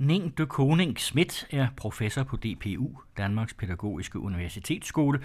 Ning 0.00 0.38
de 0.38 0.46
Koning 0.46 0.98
Schmidt 0.98 1.46
er 1.50 1.68
professor 1.76 2.22
på 2.22 2.36
DPU, 2.36 2.88
Danmarks 3.16 3.54
Pædagogiske 3.54 4.18
Universitetsskole, 4.18 5.24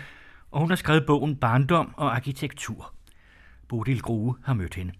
og 0.51 0.59
hun 0.59 0.69
har 0.69 0.75
skrevet 0.75 1.05
bogen 1.05 1.35
Barndom 1.35 1.93
og 1.97 2.15
arkitektur. 2.15 2.93
Bodil 3.67 4.01
Grue 4.01 4.35
har 4.43 4.53
mødt 4.53 4.75
hende. 4.75 4.93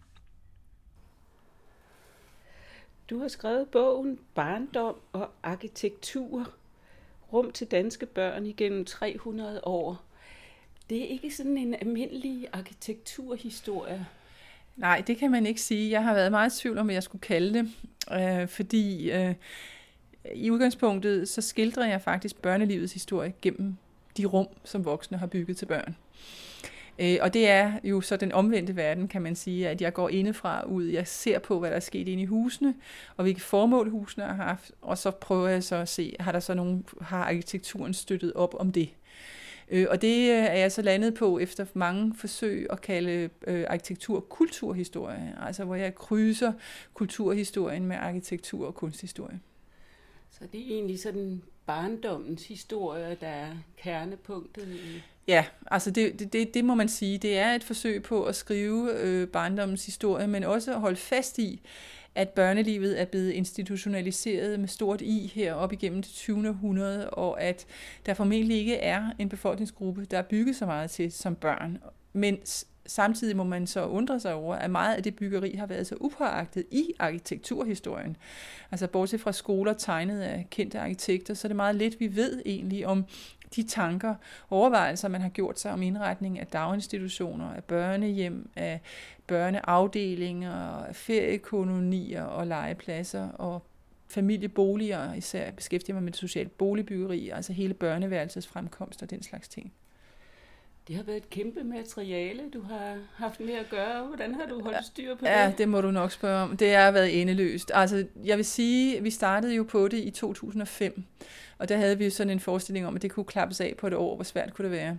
Du 3.10 3.20
har 3.20 3.28
skrevet 3.28 3.70
bogen 3.70 4.20
Barndom 4.36 4.96
og 5.14 5.32
arkitektur. 5.44 6.50
Rum 7.34 7.52
til 7.52 7.68
danske 7.68 8.06
børn 8.06 8.46
igennem 8.46 8.86
300 8.86 9.62
år. 9.64 10.04
Det 10.90 11.02
er 11.02 11.08
ikke 11.08 11.36
sådan 11.36 11.58
en 11.58 11.74
almindelig 11.74 12.48
arkitekturhistorie. 12.54 14.06
Nej, 14.76 15.04
det 15.08 15.18
kan 15.18 15.32
man 15.32 15.46
ikke 15.46 15.62
sige. 15.62 15.92
Jeg 15.92 16.04
har 16.04 16.14
været 16.14 16.32
meget 16.32 16.58
i 16.58 16.62
tvivl 16.62 16.78
om, 16.78 16.86
hvad 16.86 16.96
jeg 16.96 17.04
skulle 17.04 17.22
kalde 17.22 17.54
det, 17.60 17.72
øh, 18.14 18.48
fordi 18.48 19.12
øh, 19.12 19.36
i 20.36 20.52
udgangspunktet 20.52 21.30
så 21.30 21.42
skildrer 21.42 21.88
jeg 21.88 22.02
faktisk 22.02 22.42
børnelivets 22.42 22.94
historie 22.94 23.34
gennem 23.42 23.78
de 24.18 24.26
rum, 24.26 24.48
som 24.64 24.86
voksne 24.86 25.18
har 25.18 25.28
bygget 25.28 25.58
til 25.58 25.66
børn. 25.66 25.96
Øh, 27.00 27.18
og 27.22 27.34
det 27.34 27.50
er 27.50 27.72
jo 27.84 28.02
så 28.02 28.18
den 28.18 28.32
omvendte 28.32 28.76
verden, 28.76 29.08
kan 29.08 29.22
man 29.22 29.36
sige, 29.36 29.70
at 29.70 29.82
jeg 29.82 29.94
går 29.94 30.10
indefra 30.10 30.66
ud, 30.66 30.84
jeg 30.84 31.08
ser 31.08 31.40
på, 31.40 31.60
hvad 31.60 31.70
der 31.70 31.76
er 31.76 31.80
sket 31.80 32.08
inde 32.08 32.24
i 32.24 32.26
husene, 32.26 32.76
og 33.18 33.24
hvilke 33.24 33.42
formål 33.42 33.90
husene 33.90 34.26
har 34.26 34.34
haft, 34.34 34.72
og 34.82 34.98
så 34.98 35.12
prøver 35.12 35.48
jeg 35.48 35.64
så 35.64 35.76
at 35.76 35.90
se, 35.90 36.16
har 36.20 36.32
der 36.32 36.40
så 36.40 36.54
nogen, 36.54 36.86
har 37.02 37.26
arkitekturen 37.26 37.94
støttet 37.94 38.34
op 38.34 38.56
om 38.60 38.72
det. 38.72 38.90
Øh, 39.70 39.88
og 39.90 40.02
det 40.02 40.32
øh, 40.32 40.44
er 40.44 40.54
jeg 40.54 40.72
så 40.72 40.82
landet 40.82 41.14
på 41.14 41.40
efter 41.40 41.66
mange 41.74 42.14
forsøg 42.18 42.68
at 42.70 42.82
kalde 42.82 43.30
øh, 43.48 43.66
arkitektur 43.70 44.20
kulturhistorie, 44.20 45.36
altså 45.46 45.64
hvor 45.66 45.76
jeg 45.76 45.96
krydser 45.96 46.54
kulturhistorien 46.94 47.86
med 47.86 47.96
arkitektur 47.96 48.68
og 48.68 48.76
kunsthistorie. 48.76 49.40
Så 50.32 50.40
det 50.52 50.62
er 50.62 50.66
egentlig 50.76 51.00
sådan 51.00 51.42
barndommens 51.66 52.48
historie, 52.48 53.18
der 53.22 53.28
er 53.28 53.52
kernepunktet 53.78 54.68
i... 54.68 55.02
Ja, 55.28 55.46
altså 55.68 55.92
det, 55.92 56.34
det, 56.34 56.54
det 56.54 56.66
må 56.66 56.76
man 56.76 56.90
sige. 56.90 57.18
Det 57.18 57.38
er 57.38 57.52
et 57.52 57.64
forsøg 57.64 58.04
på 58.04 58.24
at 58.24 58.36
skrive 58.36 59.00
øh, 59.00 59.28
barndommens 59.28 59.86
historie, 59.86 60.28
men 60.28 60.44
også 60.44 60.74
at 60.74 60.80
holde 60.80 60.96
fast 60.96 61.40
i, 61.40 61.62
at 62.16 62.30
børnelivet 62.30 63.02
er 63.02 63.06
blevet 63.06 63.32
institutionaliseret 63.32 64.60
med 64.60 64.68
stort 64.68 65.02
I 65.02 65.32
her 65.36 65.54
op 65.54 65.74
igennem 65.74 66.02
det 66.02 66.12
20. 66.12 66.50
århundrede, 66.50 67.10
og 67.10 67.42
at 67.42 67.66
der 68.06 68.14
formentlig 68.14 68.58
ikke 68.58 68.78
er 68.78 69.10
en 69.20 69.30
befolkningsgruppe, 69.30 70.06
der 70.06 70.18
er 70.18 70.22
bygget 70.30 70.56
så 70.56 70.66
meget 70.66 70.92
til 70.92 71.12
som 71.12 71.36
børn. 71.36 71.78
Mens 72.14 72.68
samtidig 72.86 73.38
må 73.38 73.44
man 73.44 73.68
så 73.68 73.86
undre 73.86 74.20
sig 74.20 74.34
over, 74.34 74.56
at 74.56 74.72
meget 74.72 74.96
af 74.96 75.04
det 75.04 75.16
byggeri 75.16 75.56
har 75.56 75.66
været 75.66 75.88
så 75.88 75.96
upåagtet 76.00 76.66
i 76.72 76.94
arkitekturhistorien. 77.00 78.18
Altså 78.72 78.88
bortset 78.88 79.22
fra 79.22 79.32
skoler 79.32 79.74
tegnet 79.74 80.22
af 80.22 80.48
kendte 80.50 80.80
arkitekter, 80.80 81.34
så 81.34 81.48
er 81.48 81.50
det 81.50 81.56
meget 81.56 81.76
lidt, 81.76 82.00
vi 82.00 82.16
ved 82.16 82.42
egentlig 82.46 82.88
om 82.88 83.06
de 83.56 83.64
tanker 83.64 84.16
og 84.50 84.58
overvejelser, 84.58 85.08
man 85.08 85.22
har 85.22 85.30
gjort 85.30 85.60
sig 85.60 85.72
om 85.72 85.82
indretning 85.82 86.40
af 86.40 86.48
daginstitutioner, 86.48 87.54
af 87.54 87.64
børnehjem, 87.64 88.50
af 88.56 88.82
børneafdelinger, 89.28 90.54
af 90.86 90.96
feriekolonier 90.96 92.24
og 92.24 92.48
legepladser 92.48 93.30
og 93.30 93.66
familieboliger, 94.08 95.14
især 95.14 95.52
beskæftiger 95.52 95.94
mig 95.94 96.04
med 96.04 96.12
det 96.12 96.20
sociale 96.20 96.50
boligbyggeri, 96.50 97.30
altså 97.30 97.54
hele 97.54 97.74
børneværelsets 97.74 98.48
fremkomst 98.48 99.04
og 99.04 99.10
den 99.10 99.24
slags 99.24 99.48
ting. 99.48 99.74
Det 100.88 100.96
har 100.96 101.04
været 101.04 101.18
et 101.18 101.30
kæmpe 101.30 101.64
materiale, 101.64 102.42
du 102.54 102.62
har 102.62 102.98
haft 103.16 103.40
med 103.40 103.54
at 103.54 103.70
gøre. 103.70 104.08
Hvordan 104.08 104.36
har 104.36 104.46
du 104.46 104.64
holdt 104.64 104.86
styr 104.86 105.16
på 105.16 105.26
det? 105.26 105.32
Ja, 105.32 105.54
det 105.58 105.70
må 105.70 105.82
du 105.82 105.92
nok 105.92 106.12
spørge 106.12 106.44
om. 106.44 106.58
Det 106.58 106.76
har 106.76 106.92
været 106.92 107.22
endeløst. 107.22 107.72
Altså, 107.74 108.06
jeg 108.24 108.38
vil 108.38 108.46
sige, 108.46 109.04
vi 109.04 109.10
startede 109.10 109.56
jo 109.56 109.64
på 109.64 109.88
det 109.88 109.98
i 109.98 110.10
2005, 110.10 111.04
og 111.58 111.70
der 111.70 111.78
havde 111.78 111.98
vi 111.98 112.04
jo 112.04 112.12
sådan 112.12 112.32
en 112.32 112.40
forestilling 112.40 112.88
om, 112.88 112.96
at 112.96 113.02
det 113.02 113.12
kunne 113.12 113.26
klappes 113.26 113.62
af 113.62 113.74
på 113.78 113.88
et 113.88 113.94
år. 113.94 114.16
Hvor 114.16 114.24
svært 114.24 114.54
kunne 114.54 114.64
det 114.64 114.72
være? 114.72 114.98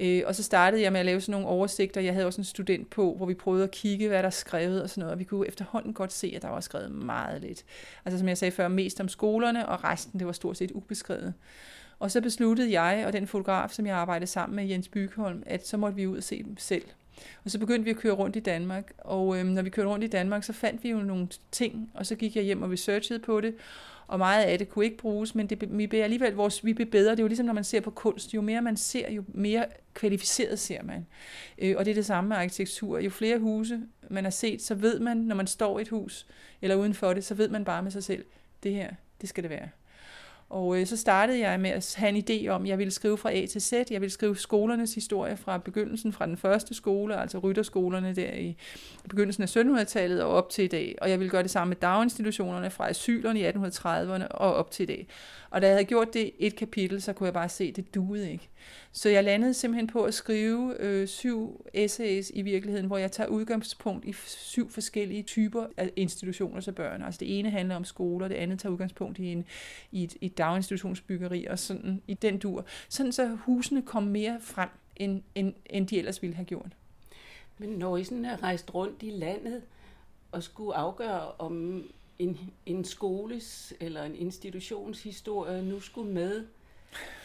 Øh, 0.00 0.22
og 0.26 0.34
så 0.34 0.42
startede 0.42 0.82
jeg 0.82 0.92
med 0.92 1.00
at 1.00 1.06
lave 1.06 1.20
sådan 1.20 1.32
nogle 1.32 1.46
oversigter. 1.46 2.00
Jeg 2.00 2.12
havde 2.12 2.26
også 2.26 2.40
en 2.40 2.44
student 2.44 2.90
på, 2.90 3.14
hvor 3.16 3.26
vi 3.26 3.34
prøvede 3.34 3.64
at 3.64 3.70
kigge, 3.70 4.08
hvad 4.08 4.18
der 4.18 4.26
er 4.26 4.30
skrevet 4.30 4.82
og 4.82 4.90
sådan 4.90 5.00
noget. 5.00 5.12
Og 5.12 5.18
vi 5.18 5.24
kunne 5.24 5.48
efterhånden 5.48 5.94
godt 5.94 6.12
se, 6.12 6.32
at 6.36 6.42
der 6.42 6.48
var 6.48 6.60
skrevet 6.60 6.90
meget 6.90 7.42
lidt. 7.42 7.64
Altså 8.04 8.18
som 8.18 8.28
jeg 8.28 8.38
sagde 8.38 8.52
før, 8.52 8.68
mest 8.68 9.00
om 9.00 9.08
skolerne, 9.08 9.68
og 9.68 9.84
resten 9.84 10.18
det 10.18 10.26
var 10.26 10.32
stort 10.32 10.56
set 10.56 10.70
ubeskrevet. 10.70 11.34
Og 12.02 12.10
så 12.10 12.20
besluttede 12.20 12.80
jeg 12.80 13.06
og 13.06 13.12
den 13.12 13.26
fotograf, 13.26 13.70
som 13.70 13.86
jeg 13.86 13.96
arbejdede 13.96 14.30
sammen 14.30 14.56
med, 14.56 14.64
Jens 14.64 14.88
Bygholm, 14.88 15.42
at 15.46 15.66
så 15.66 15.76
måtte 15.76 15.96
vi 15.96 16.06
ud 16.06 16.16
og 16.16 16.22
se 16.22 16.42
dem 16.42 16.56
selv. 16.58 16.82
Og 17.44 17.50
så 17.50 17.58
begyndte 17.58 17.84
vi 17.84 17.90
at 17.90 17.96
køre 17.96 18.12
rundt 18.12 18.36
i 18.36 18.40
Danmark, 18.40 18.92
og 18.98 19.38
øhm, 19.38 19.48
når 19.48 19.62
vi 19.62 19.70
kørte 19.70 19.88
rundt 19.88 20.04
i 20.04 20.08
Danmark, 20.08 20.44
så 20.44 20.52
fandt 20.52 20.84
vi 20.84 20.90
jo 20.90 20.98
nogle 20.98 21.28
ting, 21.52 21.90
og 21.94 22.06
så 22.06 22.14
gik 22.14 22.36
jeg 22.36 22.44
hjem 22.44 22.62
og 22.62 22.70
researchede 22.70 23.18
på 23.18 23.40
det, 23.40 23.54
og 24.06 24.18
meget 24.18 24.44
af 24.44 24.58
det 24.58 24.68
kunne 24.68 24.84
ikke 24.84 24.96
bruges, 24.96 25.34
men 25.34 25.46
det, 25.46 25.78
vi 25.78 25.86
blev 25.86 26.02
alligevel 26.02 26.32
vores, 26.32 26.64
vi 26.64 26.72
blev 26.72 26.86
bedre. 26.86 27.10
Det 27.10 27.18
er 27.18 27.22
jo 27.22 27.28
ligesom, 27.28 27.46
når 27.46 27.52
man 27.52 27.64
ser 27.64 27.80
på 27.80 27.90
kunst. 27.90 28.34
Jo 28.34 28.40
mere 28.40 28.62
man 28.62 28.76
ser, 28.76 29.12
jo 29.12 29.24
mere 29.28 29.66
kvalificeret 29.94 30.58
ser 30.58 30.82
man. 30.82 31.06
Øh, 31.58 31.74
og 31.78 31.84
det 31.84 31.90
er 31.90 31.94
det 31.94 32.06
samme 32.06 32.28
med 32.28 32.36
arkitektur. 32.36 32.98
Jo 32.98 33.10
flere 33.10 33.38
huse 33.38 33.80
man 34.10 34.24
har 34.24 34.30
set, 34.30 34.62
så 34.62 34.74
ved 34.74 35.00
man, 35.00 35.16
når 35.16 35.36
man 35.36 35.46
står 35.46 35.78
i 35.78 35.82
et 35.82 35.88
hus, 35.88 36.26
eller 36.62 36.76
udenfor 36.76 37.12
det, 37.12 37.24
så 37.24 37.34
ved 37.34 37.48
man 37.48 37.64
bare 37.64 37.82
med 37.82 37.90
sig 37.90 38.04
selv, 38.04 38.24
det 38.62 38.74
her, 38.74 38.90
det 39.20 39.28
skal 39.28 39.42
det 39.42 39.50
være. 39.50 39.68
Og 40.52 40.80
øh, 40.80 40.86
så 40.86 40.96
startede 40.96 41.38
jeg 41.38 41.60
med 41.60 41.70
at 41.70 41.94
have 41.98 42.08
en 42.08 42.24
idé 42.30 42.48
om, 42.48 42.62
at 42.62 42.68
jeg 42.68 42.78
ville 42.78 42.90
skrive 42.90 43.18
fra 43.18 43.32
A 43.32 43.46
til 43.46 43.60
Z. 43.60 43.72
Jeg 43.72 44.00
ville 44.00 44.10
skrive 44.10 44.36
skolernes 44.36 44.94
historie 44.94 45.36
fra 45.36 45.58
begyndelsen, 45.58 46.12
fra 46.12 46.26
den 46.26 46.36
første 46.36 46.74
skole, 46.74 47.20
altså 47.20 47.38
rytterskolerne 47.38 48.14
der 48.14 48.32
i 48.32 48.56
begyndelsen 49.08 49.42
af 49.42 49.56
1700-tallet 49.56 50.22
og 50.22 50.30
op 50.30 50.50
til 50.50 50.64
i 50.64 50.68
dag. 50.68 50.94
Og 51.00 51.10
jeg 51.10 51.18
ville 51.18 51.30
gøre 51.30 51.42
det 51.42 51.50
samme 51.50 51.68
med 51.68 51.76
daginstitutionerne 51.76 52.70
fra 52.70 52.88
asylerne 52.88 53.40
i 53.40 53.48
1830'erne 53.48 54.26
og 54.30 54.54
op 54.54 54.70
til 54.70 54.82
i 54.82 54.86
dag. 54.86 55.06
Og 55.50 55.62
da 55.62 55.66
jeg 55.66 55.74
havde 55.74 55.84
gjort 55.84 56.14
det 56.14 56.30
et 56.38 56.56
kapitel, 56.56 57.02
så 57.02 57.12
kunne 57.12 57.26
jeg 57.26 57.34
bare 57.34 57.48
se, 57.48 57.64
at 57.64 57.76
det 57.76 57.94
duede 57.94 58.32
ikke. 58.32 58.48
Så 58.92 59.08
jeg 59.08 59.24
landede 59.24 59.54
simpelthen 59.54 59.86
på 59.86 60.04
at 60.04 60.14
skrive 60.14 60.76
øh, 60.80 61.08
syv 61.08 61.66
essays 61.74 62.30
i 62.34 62.42
virkeligheden, 62.42 62.86
hvor 62.86 62.98
jeg 62.98 63.12
tager 63.12 63.28
udgangspunkt 63.28 64.04
i 64.04 64.12
syv 64.26 64.70
forskellige 64.70 65.22
typer 65.22 65.66
af 65.76 65.90
institutioner 65.96 66.60
til 66.60 66.72
børn. 66.72 67.02
Altså 67.02 67.18
det 67.18 67.38
ene 67.38 67.50
handler 67.50 67.76
om 67.76 67.84
skoler, 67.84 68.28
det 68.28 68.34
andet 68.34 68.58
tager 68.58 68.72
udgangspunkt 68.72 69.18
i, 69.18 69.26
en, 69.26 69.44
i 69.92 70.04
et, 70.04 70.16
et 70.20 70.38
daginstitutionsbyggeri 70.38 71.46
og 71.46 71.58
sådan 71.58 72.02
i 72.06 72.14
den 72.14 72.38
dur. 72.38 72.64
Sådan 72.88 73.12
så 73.12 73.26
husene 73.26 73.82
kom 73.82 74.02
mere 74.02 74.38
frem, 74.40 74.68
end, 74.96 75.22
end, 75.34 75.54
end 75.66 75.88
de 75.88 75.98
ellers 75.98 76.22
ville 76.22 76.36
have 76.36 76.46
gjort. 76.46 76.76
Men 77.58 77.68
når 77.68 77.96
I 77.96 78.04
sådan 78.04 78.24
er 78.24 78.42
rejst 78.42 78.74
rundt 78.74 79.02
i 79.02 79.10
landet 79.10 79.62
og 80.32 80.42
skulle 80.42 80.74
afgøre, 80.74 81.32
om 81.38 81.84
en, 82.18 82.38
en 82.66 82.84
skoles 82.84 83.74
eller 83.80 84.02
en 84.02 84.16
institutions 84.16 85.02
historie 85.02 85.62
nu 85.62 85.80
skulle 85.80 86.12
med, 86.12 86.44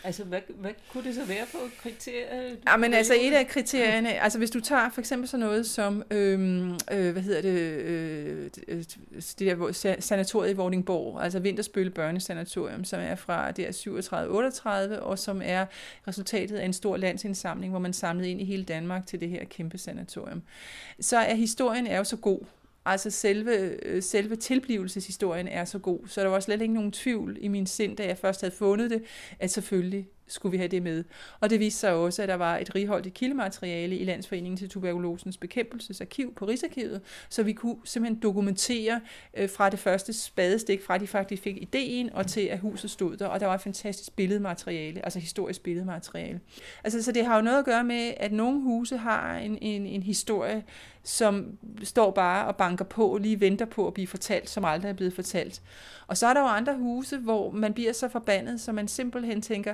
Altså, 0.03 0.23
hvad, 0.23 0.39
hvad 0.59 0.71
kunne 0.91 1.03
det 1.03 1.15
så 1.15 1.25
være 1.25 1.45
for 1.45 1.59
kriterier? 1.81 2.55
Ja, 2.67 2.77
men 2.77 2.93
altså 2.93 3.13
et 3.21 3.33
af 3.33 3.47
kriterierne, 3.47 4.09
altså 4.09 4.37
hvis 4.37 4.51
du 4.51 4.59
tager 4.59 4.89
for 4.89 5.01
eksempel 5.01 5.27
sådan 5.27 5.45
noget 5.45 5.65
som, 5.65 6.03
øhm, 6.11 6.73
øh, 6.91 7.11
hvad 7.11 7.21
hedder 7.21 7.41
det, 7.41 7.59
øh, 7.59 8.49
det 9.39 9.47
der 9.47 9.95
sanatoriet 9.99 10.51
i 10.51 10.55
Vordingborg, 10.55 11.23
altså 11.23 11.39
Vinterspølle 11.39 11.91
Børnesanatorium, 11.91 12.83
som 12.83 12.99
er 12.99 13.15
fra 13.15 13.51
der 13.51 13.71
37-38, 14.95 14.99
og 14.99 15.19
som 15.19 15.41
er 15.45 15.65
resultatet 16.07 16.57
af 16.57 16.65
en 16.65 16.73
stor 16.73 16.97
landsindsamling, 16.97 17.71
hvor 17.71 17.79
man 17.79 17.93
samlede 17.93 18.31
ind 18.31 18.41
i 18.41 18.45
hele 18.45 18.63
Danmark 18.63 19.07
til 19.07 19.19
det 19.19 19.29
her 19.29 19.45
kæmpe 19.45 19.77
sanatorium. 19.77 20.41
Så 20.99 21.17
er 21.17 21.35
historien 21.35 21.87
er 21.87 21.97
jo 21.97 22.03
så 22.03 22.15
god, 22.17 22.39
Altså 22.87 23.09
selve, 23.09 23.85
øh, 23.85 24.03
selve 24.03 24.35
tilblivelseshistorien 24.35 25.47
er 25.47 25.65
så 25.65 25.79
god, 25.79 25.99
så 26.07 26.21
der 26.21 26.27
var 26.27 26.39
slet 26.39 26.61
ikke 26.61 26.73
nogen 26.73 26.91
tvivl 26.91 27.37
i 27.41 27.47
min 27.47 27.65
sind, 27.65 27.97
da 27.97 28.07
jeg 28.07 28.17
først 28.17 28.41
havde 28.41 28.53
fundet 28.53 28.89
det, 28.89 29.03
at 29.39 29.51
selvfølgelig 29.51 30.07
skulle 30.27 30.51
vi 30.51 30.57
have 30.57 30.67
det 30.67 30.83
med. 30.83 31.03
Og 31.39 31.49
det 31.49 31.59
viste 31.59 31.79
sig 31.79 31.93
også, 31.93 32.21
at 32.21 32.29
der 32.29 32.35
var 32.35 32.57
et 32.57 32.75
righoldigt 32.75 33.15
kildemateriale 33.15 33.97
i 33.97 34.03
Landsforeningen 34.03 34.57
til 34.57 34.69
Tuberkulosens 34.69 35.37
Bekæmpelsesarkiv 35.37 36.33
på 36.35 36.45
Rigsarkivet, 36.45 37.01
så 37.29 37.43
vi 37.43 37.53
kunne 37.53 37.77
simpelthen 37.83 38.21
dokumentere 38.21 39.01
øh, 39.37 39.49
fra 39.49 39.69
det 39.69 39.79
første 39.79 40.13
spadestik, 40.13 40.83
fra 40.83 40.97
de 40.97 41.07
faktisk 41.07 41.43
fik 41.43 41.57
ideen, 41.61 42.13
og 42.13 42.27
til 42.27 42.41
at 42.41 42.59
huset 42.59 42.91
stod 42.91 43.17
der, 43.17 43.27
og 43.27 43.39
der 43.39 43.45
var 43.45 43.55
et 43.55 43.61
fantastisk 43.61 44.15
billedmateriale, 44.15 45.05
altså 45.05 45.19
historisk 45.19 45.63
billedmateriale. 45.63 46.39
Altså, 46.83 47.03
så 47.03 47.11
det 47.11 47.25
har 47.25 47.35
jo 47.35 47.41
noget 47.41 47.59
at 47.59 47.65
gøre 47.65 47.83
med, 47.83 48.13
at 48.17 48.31
nogle 48.31 48.61
huse 48.61 48.97
har 48.97 49.37
en, 49.37 49.57
en, 49.61 49.85
en 49.85 50.03
historie, 50.03 50.63
som 51.03 51.57
står 51.83 52.11
bare 52.11 52.47
og 52.47 52.55
banker 52.55 52.85
på, 52.85 53.07
og 53.07 53.19
lige 53.19 53.39
venter 53.39 53.65
på 53.65 53.87
at 53.87 53.93
blive 53.93 54.07
fortalt, 54.07 54.49
som 54.49 54.65
aldrig 54.65 54.89
er 54.89 54.93
blevet 54.93 55.13
fortalt. 55.13 55.61
Og 56.07 56.17
så 56.17 56.27
er 56.27 56.33
der 56.33 56.41
jo 56.41 56.47
andre 56.47 56.75
huse, 56.75 57.17
hvor 57.17 57.51
man 57.51 57.73
bliver 57.73 57.93
så 57.93 58.07
forbandet, 58.07 58.61
så 58.61 58.71
man 58.71 58.87
simpelthen 58.87 59.41
tænker, 59.41 59.73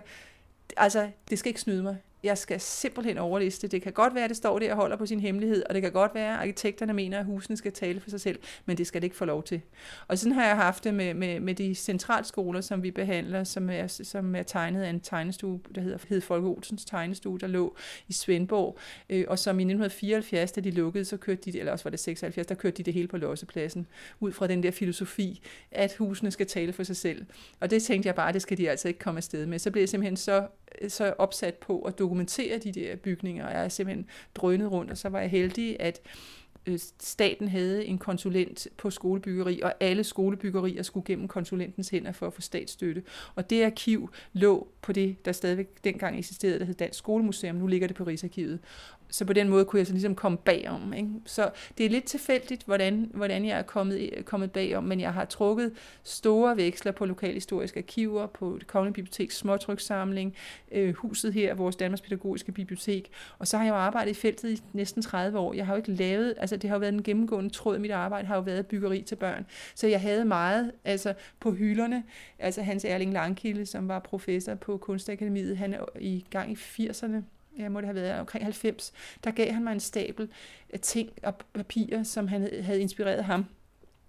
altså, 0.77 1.09
det 1.29 1.39
skal 1.39 1.49
ikke 1.49 1.61
snyde 1.61 1.83
mig 1.83 1.97
jeg 2.23 2.37
skal 2.37 2.59
simpelthen 2.59 3.17
overliste. 3.17 3.67
Det 3.67 3.81
kan 3.81 3.93
godt 3.93 4.15
være, 4.15 4.23
at 4.23 4.29
det 4.29 4.37
står 4.37 4.59
der 4.59 4.71
og 4.71 4.77
holder 4.77 4.97
på 4.97 5.05
sin 5.05 5.19
hemmelighed, 5.19 5.63
og 5.69 5.73
det 5.73 5.81
kan 5.81 5.91
godt 5.91 6.15
være, 6.15 6.33
at 6.33 6.39
arkitekterne 6.39 6.93
mener, 6.93 7.19
at 7.19 7.25
husene 7.25 7.57
skal 7.57 7.71
tale 7.71 7.99
for 7.99 8.09
sig 8.09 8.21
selv, 8.21 8.39
men 8.65 8.77
det 8.77 8.87
skal 8.87 9.01
det 9.01 9.05
ikke 9.05 9.15
få 9.15 9.25
lov 9.25 9.43
til. 9.43 9.61
Og 10.07 10.17
sådan 10.17 10.33
har 10.33 10.45
jeg 10.45 10.55
haft 10.55 10.83
det 10.83 10.93
med, 10.93 11.13
med, 11.13 11.39
med 11.39 11.55
de 11.55 11.75
centralskoler, 11.75 12.61
som 12.61 12.83
vi 12.83 12.91
behandler, 12.91 13.43
som 13.43 13.69
er, 13.69 13.87
som 13.87 14.35
er 14.35 14.43
tegnet 14.43 14.83
af 14.83 14.89
en 14.89 14.99
tegnestue, 14.99 15.59
der 15.75 15.81
hedder 15.81 15.97
Hed 16.09 16.21
Folke 16.21 16.47
Olsens 16.47 16.85
tegnestue, 16.85 17.39
der 17.39 17.47
lå 17.47 17.75
i 18.07 18.13
Svendborg, 18.13 18.77
øh, 19.09 19.25
og 19.27 19.39
som 19.39 19.59
i 19.59 19.63
1974, 19.63 20.51
da 20.51 20.61
de 20.61 20.71
lukkede, 20.71 21.05
så 21.05 21.17
kørte 21.17 21.51
de, 21.51 21.59
eller 21.59 21.71
også 21.71 21.83
var 21.83 21.91
det 21.91 21.99
76, 21.99 22.47
der 22.47 22.55
kørte 22.55 22.77
de 22.77 22.83
det 22.83 22.93
hele 22.93 23.07
på 23.07 23.17
lossepladsen, 23.17 23.87
ud 24.19 24.31
fra 24.31 24.47
den 24.47 24.63
der 24.63 24.71
filosofi, 24.71 25.41
at 25.71 25.95
husene 25.95 26.31
skal 26.31 26.47
tale 26.47 26.73
for 26.73 26.83
sig 26.83 26.95
selv. 26.95 27.25
Og 27.59 27.69
det 27.69 27.83
tænkte 27.83 28.07
jeg 28.07 28.15
bare, 28.15 28.33
det 28.33 28.41
skal 28.41 28.57
de 28.57 28.69
altså 28.69 28.87
ikke 28.87 28.99
komme 28.99 29.17
afsted 29.17 29.45
med. 29.45 29.59
Så 29.59 29.71
blev 29.71 29.81
jeg 29.81 29.89
simpelthen 29.89 30.17
så, 30.17 30.47
så 30.87 31.13
opsat 31.17 31.53
på 31.53 31.81
at 31.81 31.99
dokumentere 31.99 32.12
de 32.59 32.71
der 32.71 32.95
bygninger, 32.95 33.45
og 33.45 33.53
jeg 33.53 33.63
er 33.63 33.69
simpelthen 33.69 34.07
drønet 34.35 34.71
rundt, 34.71 34.91
og 34.91 34.97
så 34.97 35.09
var 35.09 35.19
jeg 35.19 35.29
heldig, 35.29 35.77
at 35.79 36.01
Øh, 36.65 36.79
staten 36.99 37.47
havde 37.47 37.85
en 37.85 37.97
konsulent 37.97 38.67
på 38.77 38.89
skolebyggeri, 38.89 39.61
og 39.61 39.73
alle 39.79 40.03
skolebyggerier 40.03 40.83
skulle 40.83 41.05
gennem 41.05 41.27
konsulentens 41.27 41.89
hænder 41.89 42.11
for 42.11 42.27
at 42.27 42.33
få 42.33 42.41
statsstøtte. 42.41 43.03
Og 43.35 43.49
det 43.49 43.63
arkiv 43.63 44.09
lå 44.33 44.67
på 44.81 44.91
det, 44.91 45.25
der 45.25 45.31
stadigvæk 45.31 45.83
dengang 45.83 46.19
eksisterede, 46.19 46.59
der 46.59 46.65
hed 46.65 46.73
Dansk 46.73 46.99
Skolemuseum. 46.99 47.55
Nu 47.55 47.67
ligger 47.67 47.87
det 47.87 47.95
på 47.95 48.03
Rigsarkivet 48.03 48.59
så 49.13 49.25
på 49.25 49.33
den 49.33 49.49
måde 49.49 49.65
kunne 49.65 49.79
jeg 49.79 49.87
så 49.87 49.93
ligesom 49.93 50.15
komme 50.15 50.37
bagom. 50.37 50.93
Ikke? 50.93 51.09
Så 51.25 51.51
det 51.77 51.85
er 51.85 51.89
lidt 51.89 52.03
tilfældigt, 52.03 52.63
hvordan, 52.63 53.11
hvordan 53.13 53.45
jeg 53.45 53.57
er 53.57 53.61
kommet, 53.61 54.11
kommet 54.25 54.51
bagom, 54.51 54.83
men 54.83 54.99
jeg 54.99 55.13
har 55.13 55.25
trukket 55.25 55.71
store 56.03 56.57
veksler 56.57 56.91
på 56.91 57.05
lokalhistoriske 57.05 57.79
arkiver, 57.79 58.27
på 58.27 58.57
det 58.59 58.67
Kongelige 58.67 58.93
Biblioteks 58.93 59.37
småtrykssamling, 59.37 60.35
øh, 60.71 60.93
huset 60.93 61.33
her, 61.33 61.53
vores 61.53 61.75
Danmarks 61.75 62.01
Pædagogiske 62.01 62.51
Bibliotek, 62.51 63.09
og 63.39 63.47
så 63.47 63.57
har 63.57 63.63
jeg 63.63 63.71
jo 63.71 63.75
arbejdet 63.75 64.11
i 64.11 64.13
feltet 64.13 64.49
i 64.49 64.61
næsten 64.73 65.01
30 65.01 65.39
år. 65.39 65.53
Jeg 65.53 65.65
har 65.65 65.73
jo 65.73 65.77
ikke 65.77 65.91
lavet, 65.91 66.33
altså 66.37 66.52
Altså, 66.53 66.61
det 66.61 66.69
har 66.69 66.75
jo 66.75 66.79
været 66.79 66.93
en 66.93 67.03
gennemgående 67.03 67.49
tråd 67.49 67.75
i 67.75 67.79
mit 67.79 67.91
arbejde, 67.91 68.27
har 68.27 68.35
jo 68.35 68.41
været 68.41 68.67
byggeri 68.67 69.01
til 69.01 69.15
børn. 69.15 69.45
Så 69.75 69.87
jeg 69.87 70.01
havde 70.01 70.25
meget 70.25 70.71
altså 70.83 71.13
på 71.39 71.51
hylderne, 71.51 72.03
altså 72.39 72.61
Hans 72.61 72.85
Erling 72.85 73.13
Langkilde, 73.13 73.65
som 73.65 73.87
var 73.87 73.99
professor 73.99 74.55
på 74.55 74.77
Kunstakademiet, 74.77 75.57
han 75.57 75.73
er 75.73 75.85
i 75.99 76.25
gang 76.29 76.51
i 76.51 76.55
80'erne, 76.55 77.15
jeg 77.57 77.71
må 77.71 77.81
det 77.81 77.87
have 77.87 77.95
været 77.95 78.19
omkring 78.19 78.45
90, 78.45 78.93
der 79.23 79.31
gav 79.31 79.51
han 79.51 79.63
mig 79.63 79.71
en 79.71 79.79
stabel 79.79 80.29
af 80.73 80.79
ting 80.79 81.09
og 81.23 81.35
papirer, 81.53 82.03
som 82.03 82.27
han 82.27 82.49
havde 82.61 82.81
inspireret 82.81 83.23
ham. 83.23 83.45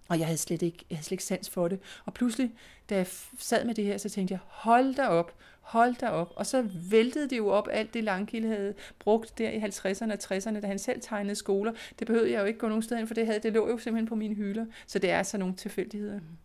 Og 0.09 0.19
jeg 0.19 0.27
havde 0.27 0.39
slet 0.39 0.63
ikke, 0.63 0.85
jeg 0.91 0.97
havde 0.97 1.05
slet 1.05 1.13
ikke 1.13 1.25
sans 1.25 1.51
for 1.51 1.69
det. 1.69 1.79
Og 2.05 2.15
pludselig, 2.15 2.53
da 2.91 2.97
jeg 2.97 3.07
sad 3.39 3.65
med 3.65 3.75
det 3.75 3.85
her, 3.85 3.99
så 3.99 4.09
tænkte 4.09 4.33
jeg, 4.33 4.39
hold 4.47 4.95
da 4.95 5.07
op, 5.07 5.35
hold 5.65 5.95
da 5.95 6.09
op. 6.09 6.33
Og 6.37 6.47
så 6.47 6.69
væltede 6.91 7.31
det 7.31 7.39
jo 7.39 7.49
op, 7.49 7.69
alt 7.73 7.95
det 7.95 8.05
Langkilde 8.05 8.49
havde 8.49 8.75
brugt 8.99 9.39
der 9.39 9.51
i 9.51 9.59
50'erne 9.59 10.13
og 10.13 10.19
60'erne, 10.25 10.61
da 10.61 10.67
han 10.67 10.79
selv 10.79 11.01
tegnede 11.01 11.35
skoler. 11.35 11.73
Det 11.99 12.07
behøvede 12.07 12.33
jeg 12.33 12.41
jo 12.41 12.45
ikke 12.45 12.59
gå 12.59 12.69
nogen 12.69 12.83
sted 12.83 12.99
ind, 12.99 13.07
for 13.07 13.15
det, 13.15 13.27
havde, 13.27 13.39
det 13.39 13.53
lå 13.53 13.69
jo 13.69 13.79
simpelthen 13.79 14.09
på 14.09 14.15
mine 14.15 14.35
hylder. 14.35 14.67
Så 14.87 14.99
det 14.99 15.11
er 15.11 15.19
altså 15.19 15.39
nogle 15.39 15.55
tilfældigheder. 15.55 16.15
Mhm. 16.15 16.44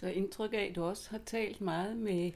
Så 0.00 0.06
indtryk 0.06 0.52
af, 0.52 0.66
at 0.70 0.76
du 0.76 0.84
også 0.84 1.10
har 1.10 1.20
talt 1.26 1.60
meget 1.60 1.96
med 1.96 2.30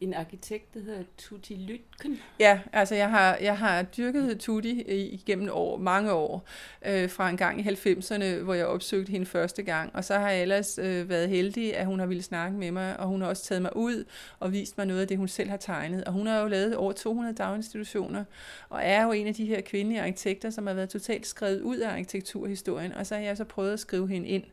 en 0.00 0.14
arkitekt, 0.14 0.74
der 0.74 0.80
hedder 0.80 1.02
Tutti 1.18 1.54
Lytken. 1.54 2.18
Ja, 2.40 2.60
altså 2.72 2.94
jeg 2.94 3.10
har, 3.10 3.36
jeg 3.40 3.58
har 3.58 3.82
dyrket 3.82 4.40
Tutti 4.40 4.82
igennem 5.12 5.48
år, 5.52 5.76
mange 5.76 6.12
år, 6.12 6.46
øh, 6.86 7.10
fra 7.10 7.30
en 7.30 7.36
gang 7.36 7.60
i 7.60 7.62
90'erne, 7.62 8.24
hvor 8.24 8.54
jeg 8.54 8.66
opsøgte 8.66 9.10
hende 9.10 9.26
første 9.26 9.62
gang, 9.62 9.90
og 9.94 10.04
så 10.04 10.14
har 10.14 10.30
jeg 10.30 10.42
ellers 10.42 10.78
øh, 10.78 11.08
været 11.08 11.28
heldig, 11.28 11.76
at 11.76 11.86
hun 11.86 11.98
har 11.98 12.06
ville 12.06 12.22
snakke 12.22 12.56
med 12.56 12.70
mig, 12.70 13.00
og 13.00 13.06
hun 13.06 13.20
har 13.20 13.28
også 13.28 13.44
taget 13.44 13.62
mig 13.62 13.76
ud 13.76 14.04
og 14.40 14.52
vist 14.52 14.78
mig 14.78 14.86
noget 14.86 15.00
af 15.00 15.08
det, 15.08 15.18
hun 15.18 15.28
selv 15.28 15.50
har 15.50 15.56
tegnet. 15.56 16.04
Og 16.04 16.12
hun 16.12 16.26
har 16.26 16.40
jo 16.40 16.48
lavet 16.48 16.76
over 16.76 16.92
200 16.92 17.34
daginstitutioner, 17.34 18.24
og 18.68 18.80
er 18.82 19.02
jo 19.02 19.12
en 19.12 19.26
af 19.26 19.34
de 19.34 19.46
her 19.46 19.60
kvindelige 19.60 20.02
arkitekter, 20.02 20.50
som 20.50 20.66
har 20.66 20.74
været 20.74 20.88
totalt 20.88 21.26
skrevet 21.26 21.60
ud 21.60 21.76
af 21.76 21.92
arkitekturhistorien, 21.92 22.92
og 22.92 23.06
så 23.06 23.14
har 23.14 23.22
jeg 23.22 23.36
så 23.36 23.44
prøvet 23.44 23.72
at 23.72 23.80
skrive 23.80 24.08
hende 24.08 24.28
ind. 24.28 24.44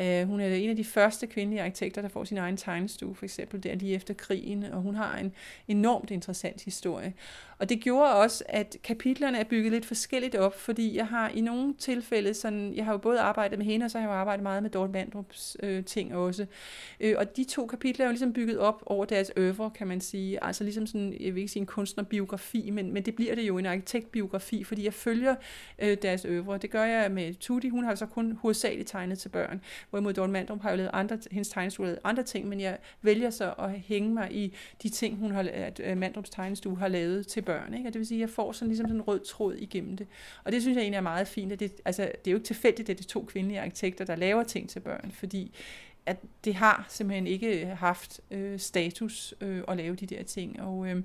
Uh, 0.00 0.28
hun 0.28 0.40
er 0.40 0.54
en 0.54 0.70
af 0.70 0.76
de 0.76 0.84
første 0.84 1.26
kvindelige 1.26 1.62
arkitekter, 1.62 2.02
der 2.02 2.08
får 2.08 2.24
sin 2.24 2.38
egen 2.38 2.56
tegnestue, 2.56 3.14
for 3.14 3.24
eksempel 3.24 3.62
der 3.62 3.74
lige 3.74 3.94
efter 3.94 4.14
krigen, 4.14 4.64
og 4.64 4.82
hun 4.82 4.94
har 4.94 5.18
en 5.18 5.32
enormt 5.68 6.10
interessant 6.10 6.64
historie. 6.64 7.14
Og 7.58 7.68
det 7.68 7.80
gjorde 7.80 8.14
også, 8.14 8.44
at 8.48 8.76
kapitlerne 8.84 9.38
er 9.38 9.44
bygget 9.44 9.72
lidt 9.72 9.86
forskelligt 9.86 10.34
op, 10.34 10.60
fordi 10.60 10.96
jeg 10.96 11.06
har 11.06 11.28
i 11.28 11.40
nogle 11.40 11.74
tilfælde, 11.78 12.34
sådan, 12.34 12.74
jeg 12.74 12.84
har 12.84 12.92
jo 12.92 12.98
både 12.98 13.20
arbejdet 13.20 13.58
med 13.58 13.66
hende, 13.66 13.84
og 13.84 13.90
så 13.90 13.98
har 13.98 14.06
jeg 14.06 14.14
jo 14.14 14.18
arbejdet 14.18 14.42
meget 14.42 14.62
med 14.62 14.70
Dorte 14.70 14.92
Mandrups 14.92 15.56
øh, 15.62 15.84
ting 15.84 16.14
også. 16.14 16.46
Øh, 17.00 17.14
og 17.18 17.36
de 17.36 17.44
to 17.44 17.66
kapitler 17.66 18.04
er 18.04 18.08
jo 18.08 18.12
ligesom 18.12 18.32
bygget 18.32 18.58
op 18.58 18.82
over 18.86 19.04
deres 19.04 19.32
øvre, 19.36 19.70
kan 19.70 19.86
man 19.86 20.00
sige. 20.00 20.44
Altså 20.44 20.64
ligesom 20.64 20.86
sådan, 20.86 21.16
jeg 21.20 21.34
vil 21.34 21.40
ikke 21.40 21.52
sige 21.52 21.60
en 21.60 21.66
kunstnerbiografi, 21.66 22.70
men, 22.70 22.92
men 22.92 23.02
det 23.02 23.14
bliver 23.14 23.34
det 23.34 23.42
jo 23.42 23.58
en 23.58 23.66
arkitektbiografi, 23.66 24.64
fordi 24.64 24.84
jeg 24.84 24.94
følger 24.94 25.34
øh, 25.78 25.96
deres 26.02 26.24
øvre. 26.24 26.58
Det 26.58 26.70
gør 26.70 26.84
jeg 26.84 27.10
med 27.10 27.34
Tutti, 27.34 27.68
hun 27.68 27.84
har 27.84 27.94
så 27.94 28.06
kun 28.06 28.38
hovedsageligt 28.42 28.88
tegnet 28.88 29.18
til 29.18 29.28
børn, 29.28 29.60
hvorimod 29.90 30.12
Dorte 30.12 30.32
Mandrup 30.32 30.62
har 30.62 30.70
jo 30.70 30.76
lavet 30.76 30.90
andre, 30.92 31.18
hendes 31.30 31.48
tegnestue 31.48 31.84
har 31.84 31.90
lavet 31.90 32.00
andre 32.04 32.22
ting, 32.22 32.48
men 32.48 32.60
jeg 32.60 32.78
vælger 33.02 33.30
så 33.30 33.54
at 33.58 33.70
hænge 33.70 34.14
mig 34.14 34.34
i 34.34 34.54
de 34.82 34.88
ting, 34.88 35.16
hun 35.16 35.30
har, 35.30 35.48
at 35.52 35.80
øh, 35.84 35.96
Mandrups 35.96 36.30
tegnestue 36.30 36.78
har 36.78 36.88
lavet 36.88 37.26
til 37.26 37.42
børn. 37.42 37.74
Ikke? 37.74 37.88
Og 37.88 37.92
det 37.92 37.98
vil 37.98 38.06
sige, 38.06 38.18
at 38.18 38.20
jeg 38.20 38.30
får 38.30 38.52
sådan 38.52 38.68
ligesom 38.68 38.86
sådan 38.86 38.96
en 38.96 39.02
rød 39.02 39.20
tråd 39.20 39.54
igennem 39.54 39.96
det. 39.96 40.06
Og 40.44 40.52
det 40.52 40.62
synes 40.62 40.76
jeg 40.76 40.82
egentlig 40.82 40.96
er 40.96 41.02
meget 41.02 41.28
fint. 41.28 41.52
At 41.52 41.60
det, 41.60 41.72
altså, 41.84 42.02
det 42.02 42.26
er 42.26 42.30
jo 42.30 42.36
ikke 42.36 42.46
tilfældigt, 42.46 42.90
at 42.90 42.98
det 42.98 43.04
er 43.04 43.08
to 43.08 43.24
kvindelige 43.24 43.60
arkitekter, 43.60 44.04
der 44.04 44.16
laver 44.16 44.42
ting 44.42 44.68
til 44.68 44.80
børn, 44.80 45.10
fordi 45.14 45.54
at 46.08 46.16
det 46.44 46.54
har 46.54 46.86
simpelthen 46.88 47.26
ikke 47.26 47.62
øh, 47.62 47.68
haft 47.68 48.20
øh, 48.30 48.58
status 48.58 49.34
øh, 49.40 49.62
at 49.68 49.76
lave 49.76 49.96
de 49.96 50.06
der 50.06 50.22
ting. 50.22 50.62
Og, 50.62 50.88
øh, 50.88 51.02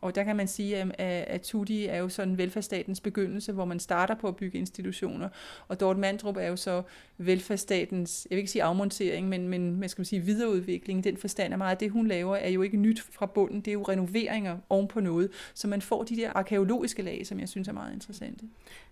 og 0.00 0.14
der 0.14 0.24
kan 0.24 0.36
man 0.36 0.48
sige, 0.48 0.76
at, 0.76 1.00
at 1.00 1.42
Tudi 1.42 1.86
er 1.86 1.96
jo 1.96 2.08
sådan 2.08 2.38
velfærdsstatens 2.38 3.00
begyndelse, 3.00 3.52
hvor 3.52 3.64
man 3.64 3.80
starter 3.80 4.14
på 4.14 4.28
at 4.28 4.36
bygge 4.36 4.58
institutioner, 4.58 5.28
og 5.68 5.80
Dorte 5.80 6.00
Mandrup 6.00 6.36
er 6.36 6.46
jo 6.46 6.56
så 6.56 6.82
velfærdsstatens, 7.18 8.26
jeg 8.30 8.36
vil 8.36 8.40
ikke 8.40 8.50
sige 8.50 8.62
afmontering, 8.62 9.28
men, 9.28 9.48
men 9.48 9.80
man 9.80 9.88
skal 9.88 10.06
sige 10.06 10.20
videreudvikling. 10.20 11.04
Den 11.04 11.16
forstand 11.16 11.52
er 11.52 11.56
meget, 11.56 11.80
det 11.80 11.90
hun 11.90 12.06
laver, 12.06 12.36
er 12.36 12.50
jo 12.50 12.62
ikke 12.62 12.76
nyt 12.76 13.00
fra 13.00 13.26
bunden, 13.26 13.60
det 13.60 13.68
er 13.68 13.72
jo 13.72 13.82
renoveringer 13.82 14.58
ovenpå 14.68 15.00
noget, 15.00 15.30
så 15.54 15.68
man 15.68 15.82
får 15.82 16.02
de 16.02 16.16
der 16.16 16.30
arkeologiske 16.32 17.02
lag, 17.02 17.26
som 17.26 17.40
jeg 17.40 17.48
synes 17.48 17.68
er 17.68 17.72
meget 17.72 17.94
interessante. 17.94 18.44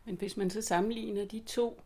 Men 0.05 0.17
hvis 0.17 0.37
man 0.37 0.51
så 0.51 0.63
sammenligner 0.63 1.25
de 1.25 1.41
to, 1.47 1.83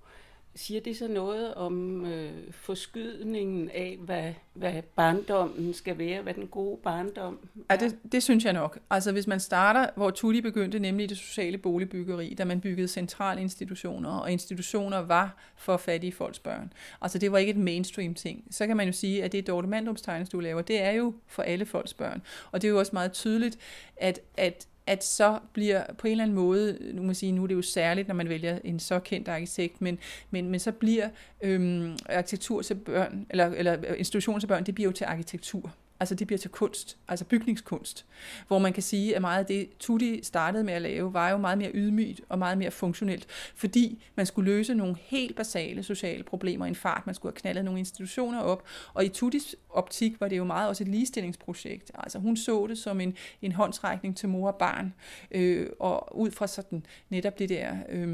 Siger 0.56 0.80
det 0.80 0.96
så 0.96 1.08
noget 1.08 1.54
om 1.54 2.06
øh, 2.06 2.32
forskydningen 2.50 3.70
af, 3.70 3.96
hvad, 4.00 4.32
hvad 4.54 4.82
barndommen 4.82 5.74
skal 5.74 5.98
være, 5.98 6.22
hvad 6.22 6.34
den 6.34 6.46
gode 6.46 6.78
barndom 6.82 7.38
er? 7.68 7.74
Ja, 7.74 7.80
det, 7.80 7.98
det 8.12 8.22
synes 8.22 8.44
jeg 8.44 8.52
nok. 8.52 8.78
Altså 8.90 9.12
hvis 9.12 9.26
man 9.26 9.40
starter, 9.40 9.86
hvor 9.96 10.10
Tutti 10.10 10.40
begyndte, 10.40 10.78
nemlig 10.78 11.08
det 11.08 11.18
sociale 11.18 11.58
boligbyggeri, 11.58 12.34
da 12.34 12.44
man 12.44 12.60
byggede 12.60 12.88
centrale 12.88 13.40
institutioner, 13.40 14.10
og 14.10 14.32
institutioner 14.32 14.98
var 14.98 15.36
for 15.56 15.76
fattige 15.76 16.12
folks 16.12 16.38
børn. 16.38 16.72
Altså 17.00 17.18
det 17.18 17.32
var 17.32 17.38
ikke 17.38 17.50
et 17.50 17.56
mainstream 17.56 18.14
ting. 18.14 18.44
Så 18.50 18.66
kan 18.66 18.76
man 18.76 18.86
jo 18.86 18.92
sige, 18.92 19.24
at 19.24 19.32
det 19.32 19.46
Dorte 19.46 19.68
Mandrums 19.68 20.02
du 20.32 20.40
laver, 20.40 20.62
det 20.62 20.82
er 20.82 20.90
jo 20.90 21.14
for 21.26 21.42
alle 21.42 21.66
folks 21.66 21.94
børn. 21.94 22.22
Og 22.52 22.62
det 22.62 22.68
er 22.68 22.72
jo 22.72 22.78
også 22.78 22.92
meget 22.92 23.12
tydeligt, 23.12 23.58
at, 23.96 24.20
at 24.36 24.66
at 24.86 25.04
så 25.04 25.38
bliver 25.52 25.84
på 25.98 26.06
en 26.06 26.10
eller 26.10 26.24
anden 26.24 26.34
måde, 26.34 26.78
nu 26.94 27.02
må 27.02 27.14
sige, 27.14 27.32
nu 27.32 27.42
er 27.42 27.46
det 27.46 27.54
jo 27.54 27.62
særligt, 27.62 28.08
når 28.08 28.14
man 28.14 28.28
vælger 28.28 28.58
en 28.64 28.80
så 28.80 28.98
kendt 28.98 29.28
arkitekt, 29.28 29.80
men, 29.80 29.98
men, 30.30 30.48
men 30.48 30.60
så 30.60 30.72
bliver 30.72 31.08
øhm, 31.42 31.96
arkitektur 32.08 32.62
til 32.62 32.74
børn, 32.74 33.26
eller, 33.30 33.46
eller 33.46 33.76
øh, 33.88 33.98
institution 33.98 34.40
til 34.40 34.46
børn, 34.46 34.64
det 34.66 34.74
bliver 34.74 34.88
jo 34.88 34.92
til 34.92 35.04
arkitektur. 35.04 35.74
Altså 36.00 36.14
det 36.14 36.26
bliver 36.26 36.38
til 36.38 36.50
kunst, 36.50 36.98
altså 37.08 37.24
bygningskunst, 37.24 38.06
hvor 38.48 38.58
man 38.58 38.72
kan 38.72 38.82
sige, 38.82 39.16
at 39.16 39.20
meget 39.20 39.38
af 39.38 39.46
det, 39.46 39.68
Tutti 39.78 40.20
startede 40.22 40.64
med 40.64 40.74
at 40.74 40.82
lave, 40.82 41.12
var 41.12 41.30
jo 41.30 41.36
meget 41.36 41.58
mere 41.58 41.70
ydmygt 41.74 42.20
og 42.28 42.38
meget 42.38 42.58
mere 42.58 42.70
funktionelt, 42.70 43.26
fordi 43.54 44.04
man 44.14 44.26
skulle 44.26 44.50
løse 44.50 44.74
nogle 44.74 44.96
helt 45.00 45.36
basale 45.36 45.82
sociale 45.82 46.22
problemer 46.22 46.66
i 46.66 46.68
en 46.68 46.74
fart. 46.74 47.02
Man 47.06 47.14
skulle 47.14 47.32
have 47.32 47.40
knaldet 47.40 47.64
nogle 47.64 47.78
institutioner 47.78 48.40
op, 48.40 48.62
og 48.94 49.04
i 49.04 49.08
Tuttis 49.08 49.56
optik 49.70 50.20
var 50.20 50.28
det 50.28 50.36
jo 50.36 50.44
meget 50.44 50.68
også 50.68 50.84
et 50.84 50.88
ligestillingsprojekt. 50.88 51.90
Altså 51.94 52.18
hun 52.18 52.36
så 52.36 52.66
det 52.66 52.78
som 52.78 53.00
en, 53.00 53.14
en 53.42 53.52
håndsrækning 53.52 54.16
til 54.16 54.28
mor 54.28 54.48
og 54.48 54.58
barn, 54.58 54.94
øh, 55.30 55.68
og 55.80 56.18
ud 56.18 56.30
fra 56.30 56.46
sådan 56.46 56.86
netop 57.08 57.38
det 57.38 57.48
der, 57.48 57.76
øh, 57.88 58.08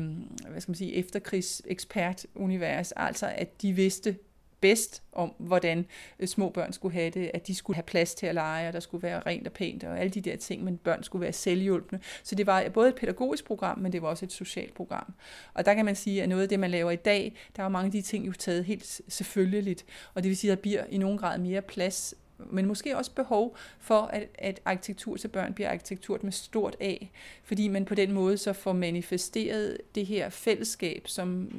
hvad 0.50 0.60
skal 0.60 0.70
man 0.70 0.76
sige, 0.76 0.94
efterkrigs 0.94 1.62
ekspertunivers, 1.66 2.92
altså 2.92 3.32
at 3.34 3.62
de 3.62 3.72
vidste, 3.72 4.16
bedst 4.62 5.02
om, 5.12 5.34
hvordan 5.38 5.86
øh, 6.18 6.28
små 6.28 6.48
børn 6.48 6.72
skulle 6.72 6.94
have 6.94 7.10
det, 7.10 7.30
at 7.34 7.46
de 7.46 7.54
skulle 7.54 7.74
have 7.74 7.82
plads 7.82 8.14
til 8.14 8.26
at 8.26 8.34
lege, 8.34 8.68
og 8.68 8.72
der 8.72 8.80
skulle 8.80 9.02
være 9.02 9.20
rent 9.20 9.46
og 9.46 9.52
pænt, 9.52 9.84
og 9.84 10.00
alle 10.00 10.10
de 10.10 10.20
der 10.20 10.36
ting, 10.36 10.64
men 10.64 10.76
børn 10.76 11.02
skulle 11.02 11.22
være 11.22 11.32
selvhjulpende. 11.32 12.02
Så 12.22 12.34
det 12.34 12.46
var 12.46 12.62
øh, 12.62 12.72
både 12.72 12.88
et 12.88 12.94
pædagogisk 12.94 13.44
program, 13.44 13.78
men 13.78 13.92
det 13.92 14.02
var 14.02 14.08
også 14.08 14.24
et 14.24 14.32
socialt 14.32 14.74
program. 14.74 15.14
Og 15.54 15.64
der 15.64 15.74
kan 15.74 15.84
man 15.84 15.96
sige, 15.96 16.22
at 16.22 16.28
noget 16.28 16.42
af 16.42 16.48
det, 16.48 16.60
man 16.60 16.70
laver 16.70 16.90
i 16.90 16.96
dag, 16.96 17.34
der 17.56 17.62
er 17.62 17.68
mange 17.68 17.86
af 17.86 17.92
de 17.92 18.02
ting 18.02 18.26
jo 18.26 18.32
taget 18.32 18.64
helt 18.64 19.00
selvfølgeligt, 19.08 19.84
og 20.14 20.22
det 20.22 20.28
vil 20.28 20.36
sige, 20.36 20.52
at 20.52 20.58
der 20.58 20.62
bliver 20.62 20.84
i 20.90 20.98
nogen 20.98 21.18
grad 21.18 21.38
mere 21.38 21.62
plads 21.62 22.14
men 22.50 22.66
måske 22.66 22.96
også 22.96 23.10
behov 23.14 23.56
for, 23.78 24.00
at, 24.00 24.28
at 24.34 24.60
arkitektur 24.64 25.16
til 25.16 25.28
børn 25.28 25.54
bliver 25.54 25.70
arkitektur 25.70 26.18
med 26.22 26.32
stort 26.32 26.76
A, 26.80 26.94
fordi 27.44 27.68
man 27.68 27.84
på 27.84 27.94
den 27.94 28.12
måde 28.12 28.38
så 28.38 28.52
får 28.52 28.72
manifesteret 28.72 29.78
det 29.94 30.06
her 30.06 30.28
fællesskab, 30.28 31.08
som 31.08 31.52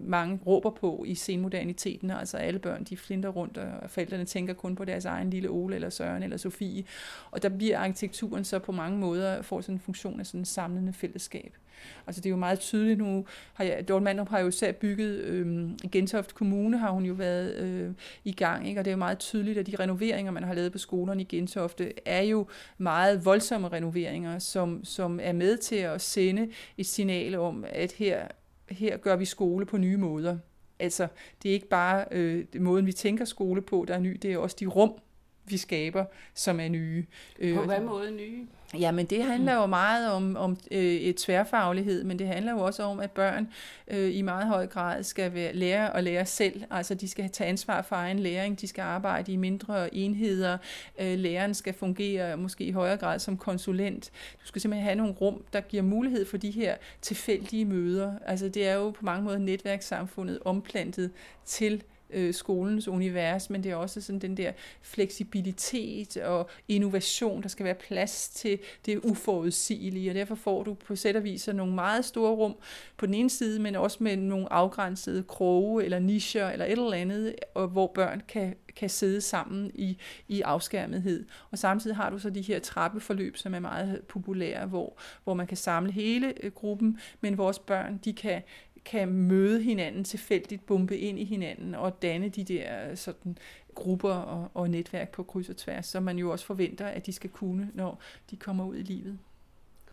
mange 0.00 0.40
råber 0.46 0.70
på 0.70 1.04
i 1.06 1.14
senmoderniteten, 1.14 2.10
altså 2.10 2.36
alle 2.36 2.58
børn, 2.58 2.84
de 2.84 2.96
flinter 2.96 3.28
rundt, 3.28 3.58
og 3.58 3.90
forældrene 3.90 4.24
tænker 4.24 4.54
kun 4.54 4.76
på 4.76 4.84
deres 4.84 5.04
egen 5.04 5.30
lille 5.30 5.48
Ole, 5.48 5.74
eller 5.74 5.90
Søren, 5.90 6.22
eller 6.22 6.36
Sofie, 6.36 6.84
og 7.30 7.42
der 7.42 7.48
bliver 7.48 7.78
arkitekturen 7.78 8.44
så 8.44 8.58
på 8.58 8.72
mange 8.72 8.98
måder, 8.98 9.42
får 9.42 9.60
sådan 9.60 9.74
en 9.74 9.80
funktion 9.80 10.20
af 10.20 10.26
sådan 10.26 10.40
en 10.40 10.44
samlende 10.44 10.92
fællesskab. 10.92 11.56
Altså 12.06 12.20
det 12.20 12.26
er 12.26 12.30
jo 12.30 12.36
meget 12.36 12.60
tydeligt 12.60 12.98
nu, 12.98 13.26
har 13.54 13.64
jeg, 13.64 13.88
Dorte 13.88 14.04
Mandrup 14.04 14.28
har 14.28 14.40
jo 14.40 14.50
selv 14.50 14.72
bygget, 14.72 15.18
øh, 15.18 15.70
Gentoft 15.92 16.34
Kommune 16.34 16.78
har 16.78 16.90
hun 16.90 17.04
jo 17.04 17.14
været 17.14 17.54
øh, 17.54 17.90
i 18.24 18.32
gang, 18.32 18.68
ikke? 18.68 18.80
og 18.80 18.84
det 18.84 18.90
er 18.90 18.94
jo 18.94 18.98
meget 18.98 19.18
tydeligt, 19.18 19.58
at 19.58 19.66
de 19.66 19.76
renoveringer, 19.80 20.32
man 20.32 20.44
har 20.44 20.54
lavet 20.54 20.72
på 20.72 20.78
skolerne 20.78 21.22
i 21.22 21.24
Gentofte, 21.24 21.92
er 22.04 22.22
jo 22.22 22.46
meget 22.78 23.24
voldsomme 23.24 23.68
renoveringer, 23.68 24.38
som, 24.38 24.84
som 24.84 25.20
er 25.22 25.32
med 25.32 25.56
til 25.56 25.76
at 25.76 26.00
sende 26.00 26.50
et 26.78 26.86
signal 26.86 27.34
om, 27.34 27.64
at 27.68 27.92
her, 27.92 28.28
her 28.70 28.96
gør 28.96 29.16
vi 29.16 29.24
skole 29.24 29.66
på 29.66 29.76
nye 29.76 29.96
måder. 29.96 30.38
Altså, 30.78 31.08
det 31.42 31.48
er 31.48 31.52
ikke 31.52 31.68
bare 31.68 32.04
øh, 32.10 32.44
måden, 32.60 32.86
vi 32.86 32.92
tænker 32.92 33.24
skole 33.24 33.62
på, 33.62 33.84
der 33.88 33.94
er 33.94 33.98
ny, 33.98 34.18
det 34.22 34.32
er 34.32 34.38
også 34.38 34.56
de 34.60 34.66
rum, 34.66 34.92
vi 35.46 35.56
skaber, 35.56 36.04
som 36.34 36.60
er 36.60 36.68
nye. 36.68 37.04
På 37.54 37.62
hvad 37.62 37.80
måde 37.80 38.10
nye? 38.10 38.46
Jamen 38.78 39.06
det 39.06 39.24
handler 39.24 39.54
jo 39.54 39.66
meget 39.66 40.12
om, 40.12 40.36
om 40.36 40.56
øh, 40.70 40.84
et 40.84 41.16
tværfaglighed, 41.16 42.04
men 42.04 42.18
det 42.18 42.26
handler 42.26 42.52
jo 42.52 42.58
også 42.58 42.82
om, 42.82 43.00
at 43.00 43.10
børn 43.10 43.48
øh, 43.88 44.16
i 44.16 44.22
meget 44.22 44.46
høj 44.46 44.66
grad 44.66 45.02
skal 45.02 45.34
være, 45.34 45.52
lære 45.52 45.96
at 45.96 46.04
lære 46.04 46.26
selv. 46.26 46.62
Altså 46.70 46.94
de 46.94 47.08
skal 47.08 47.30
tage 47.30 47.48
ansvar 47.48 47.82
for 47.82 47.96
egen 47.96 48.18
læring, 48.18 48.60
de 48.60 48.66
skal 48.66 48.82
arbejde 48.82 49.32
i 49.32 49.36
mindre 49.36 49.94
enheder, 49.94 50.58
øh, 50.98 51.18
læreren 51.18 51.54
skal 51.54 51.74
fungere 51.74 52.36
måske 52.36 52.64
i 52.64 52.70
højere 52.70 52.96
grad 52.96 53.18
som 53.18 53.36
konsulent. 53.36 54.10
Du 54.42 54.46
skal 54.46 54.60
simpelthen 54.60 54.84
have 54.84 54.96
nogle 54.96 55.12
rum, 55.12 55.44
der 55.52 55.60
giver 55.60 55.82
mulighed 55.82 56.26
for 56.26 56.36
de 56.36 56.50
her 56.50 56.76
tilfældige 57.02 57.64
møder. 57.64 58.12
Altså 58.26 58.48
det 58.48 58.68
er 58.68 58.74
jo 58.74 58.90
på 58.90 59.04
mange 59.04 59.24
måder 59.24 59.38
netværkssamfundet 59.38 60.38
omplantet 60.44 61.10
til 61.44 61.82
øh, 62.10 62.34
skolens 62.34 62.88
univers, 62.88 63.50
men 63.50 63.64
det 63.64 63.72
er 63.72 63.76
også 63.76 64.00
sådan 64.00 64.18
den 64.18 64.36
der 64.36 64.52
fleksibilitet 64.82 66.16
og 66.16 66.50
innovation, 66.68 67.42
der 67.42 67.48
skal 67.48 67.64
være 67.64 67.74
plads 67.74 68.28
til 68.28 68.58
det 68.86 68.98
uforudsigelige, 68.98 70.10
og 70.10 70.14
derfor 70.14 70.34
får 70.34 70.62
du 70.62 70.74
på 70.74 70.96
sæt 70.96 71.16
og 71.16 71.24
vis 71.24 71.48
nogle 71.48 71.74
meget 71.74 72.04
store 72.04 72.32
rum 72.32 72.56
på 72.96 73.06
den 73.06 73.14
ene 73.14 73.30
side, 73.30 73.60
men 73.60 73.76
også 73.76 73.98
med 74.00 74.16
nogle 74.16 74.52
afgrænsede 74.52 75.22
kroge 75.22 75.84
eller 75.84 75.98
nischer 75.98 76.50
eller 76.50 76.64
et 76.64 76.72
eller 76.72 76.92
andet, 76.92 77.34
og 77.54 77.68
hvor 77.68 77.86
børn 77.94 78.22
kan 78.28 78.54
kan 78.76 78.90
sidde 78.90 79.20
sammen 79.20 79.70
i, 79.74 79.98
i 80.28 80.40
afskærmethed. 80.40 81.26
Og 81.50 81.58
samtidig 81.58 81.96
har 81.96 82.10
du 82.10 82.18
så 82.18 82.30
de 82.30 82.40
her 82.40 82.58
trappeforløb, 82.58 83.36
som 83.36 83.54
er 83.54 83.58
meget 83.58 84.00
populære, 84.08 84.66
hvor, 84.66 84.98
hvor 85.24 85.34
man 85.34 85.46
kan 85.46 85.56
samle 85.56 85.92
hele 85.92 86.34
øh, 86.42 86.52
gruppen, 86.52 86.98
men 87.20 87.38
vores 87.38 87.58
børn, 87.58 88.00
de 88.04 88.12
kan 88.12 88.42
kan 88.84 89.08
møde 89.08 89.62
hinanden 89.62 90.04
tilfældigt, 90.04 90.66
bombe 90.66 90.98
ind 90.98 91.18
i 91.18 91.24
hinanden 91.24 91.74
og 91.74 92.02
danne 92.02 92.28
de 92.28 92.44
der 92.44 92.94
sådan 92.94 93.38
grupper 93.74 94.12
og, 94.12 94.50
og 94.54 94.70
netværk 94.70 95.12
på 95.12 95.22
kryds 95.22 95.48
og 95.48 95.56
tværs, 95.56 95.86
som 95.86 96.02
man 96.02 96.18
jo 96.18 96.30
også 96.30 96.46
forventer, 96.46 96.86
at 96.86 97.06
de 97.06 97.12
skal 97.12 97.30
kunne, 97.30 97.70
når 97.74 98.00
de 98.30 98.36
kommer 98.36 98.66
ud 98.66 98.76
i 98.76 98.82
livet. 98.82 99.18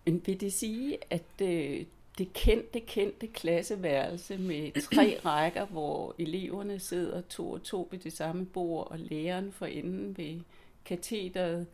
Men 0.05 0.21
vil 0.25 0.41
det 0.41 0.53
sige, 0.53 0.98
at 1.10 1.41
øh, 1.41 1.86
det 2.17 2.33
kendte, 2.33 2.79
kendte 2.79 3.27
klasseværelse 3.27 4.38
med 4.38 4.81
tre 4.81 5.19
rækker, 5.25 5.65
hvor 5.65 6.15
eleverne 6.19 6.79
sidder 6.79 7.21
to 7.21 7.51
og 7.51 7.63
to 7.63 7.88
ved 7.91 8.00
det 8.00 8.13
samme 8.13 8.45
bord, 8.45 8.91
og 8.91 9.00
læreren 9.00 9.51
for 9.51 9.65
enden 9.65 10.17
ved 10.17 10.39
katheteret, 10.86 11.67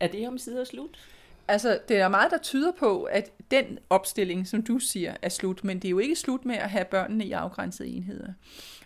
er 0.00 0.08
det 0.08 0.28
om 0.28 0.38
sider 0.38 0.64
slut? 0.64 0.98
Altså, 1.48 1.78
det 1.88 1.96
er 1.96 2.08
meget, 2.08 2.30
der 2.30 2.38
tyder 2.38 2.72
på, 2.78 3.02
at 3.02 3.30
den 3.50 3.78
opstilling, 3.90 4.46
som 4.46 4.62
du 4.62 4.78
siger, 4.78 5.14
er 5.22 5.28
slut, 5.28 5.64
men 5.64 5.78
det 5.78 5.88
er 5.88 5.90
jo 5.90 5.98
ikke 5.98 6.16
slut 6.16 6.44
med 6.44 6.54
at 6.54 6.70
have 6.70 6.84
børnene 6.84 7.24
i 7.24 7.32
afgrænsede 7.32 7.88
enheder. 7.88 8.32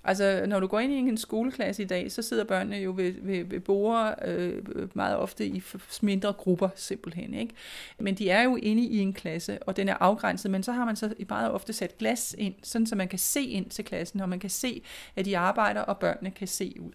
Altså, 0.04 0.44
når 0.46 0.60
du 0.60 0.66
går 0.66 0.80
ind 0.80 0.92
i 0.92 0.96
en 0.96 1.18
skoleklasse 1.18 1.82
i 1.82 1.86
dag, 1.86 2.12
så 2.12 2.22
sidder 2.22 2.44
børnene 2.44 2.76
jo 2.76 2.92
ved, 2.96 3.14
ved, 3.22 3.44
ved 3.44 3.60
borde 3.60 4.14
øh, 4.24 4.62
meget 4.94 5.16
ofte 5.16 5.46
i 5.46 5.62
mindre 6.02 6.32
grupper 6.32 6.68
simpelthen, 6.74 7.34
ikke? 7.34 7.54
Men 7.98 8.14
de 8.14 8.30
er 8.30 8.42
jo 8.42 8.56
inde 8.56 8.82
i 8.82 8.98
en 8.98 9.12
klasse, 9.12 9.62
og 9.62 9.76
den 9.76 9.88
er 9.88 9.94
afgrænset, 10.00 10.50
men 10.50 10.62
så 10.62 10.72
har 10.72 10.84
man 10.84 10.96
så 10.96 11.14
meget 11.28 11.50
ofte 11.50 11.72
sat 11.72 11.98
glas 11.98 12.34
ind, 12.38 12.54
sådan 12.62 12.86
så 12.86 12.96
man 12.96 13.08
kan 13.08 13.18
se 13.18 13.42
ind 13.42 13.70
til 13.70 13.84
klassen, 13.84 14.20
og 14.20 14.28
man 14.28 14.40
kan 14.40 14.50
se, 14.50 14.82
at 15.16 15.24
de 15.24 15.38
arbejder, 15.38 15.80
og 15.80 15.98
børnene 15.98 16.30
kan 16.30 16.48
se 16.48 16.76
ud. 16.80 16.92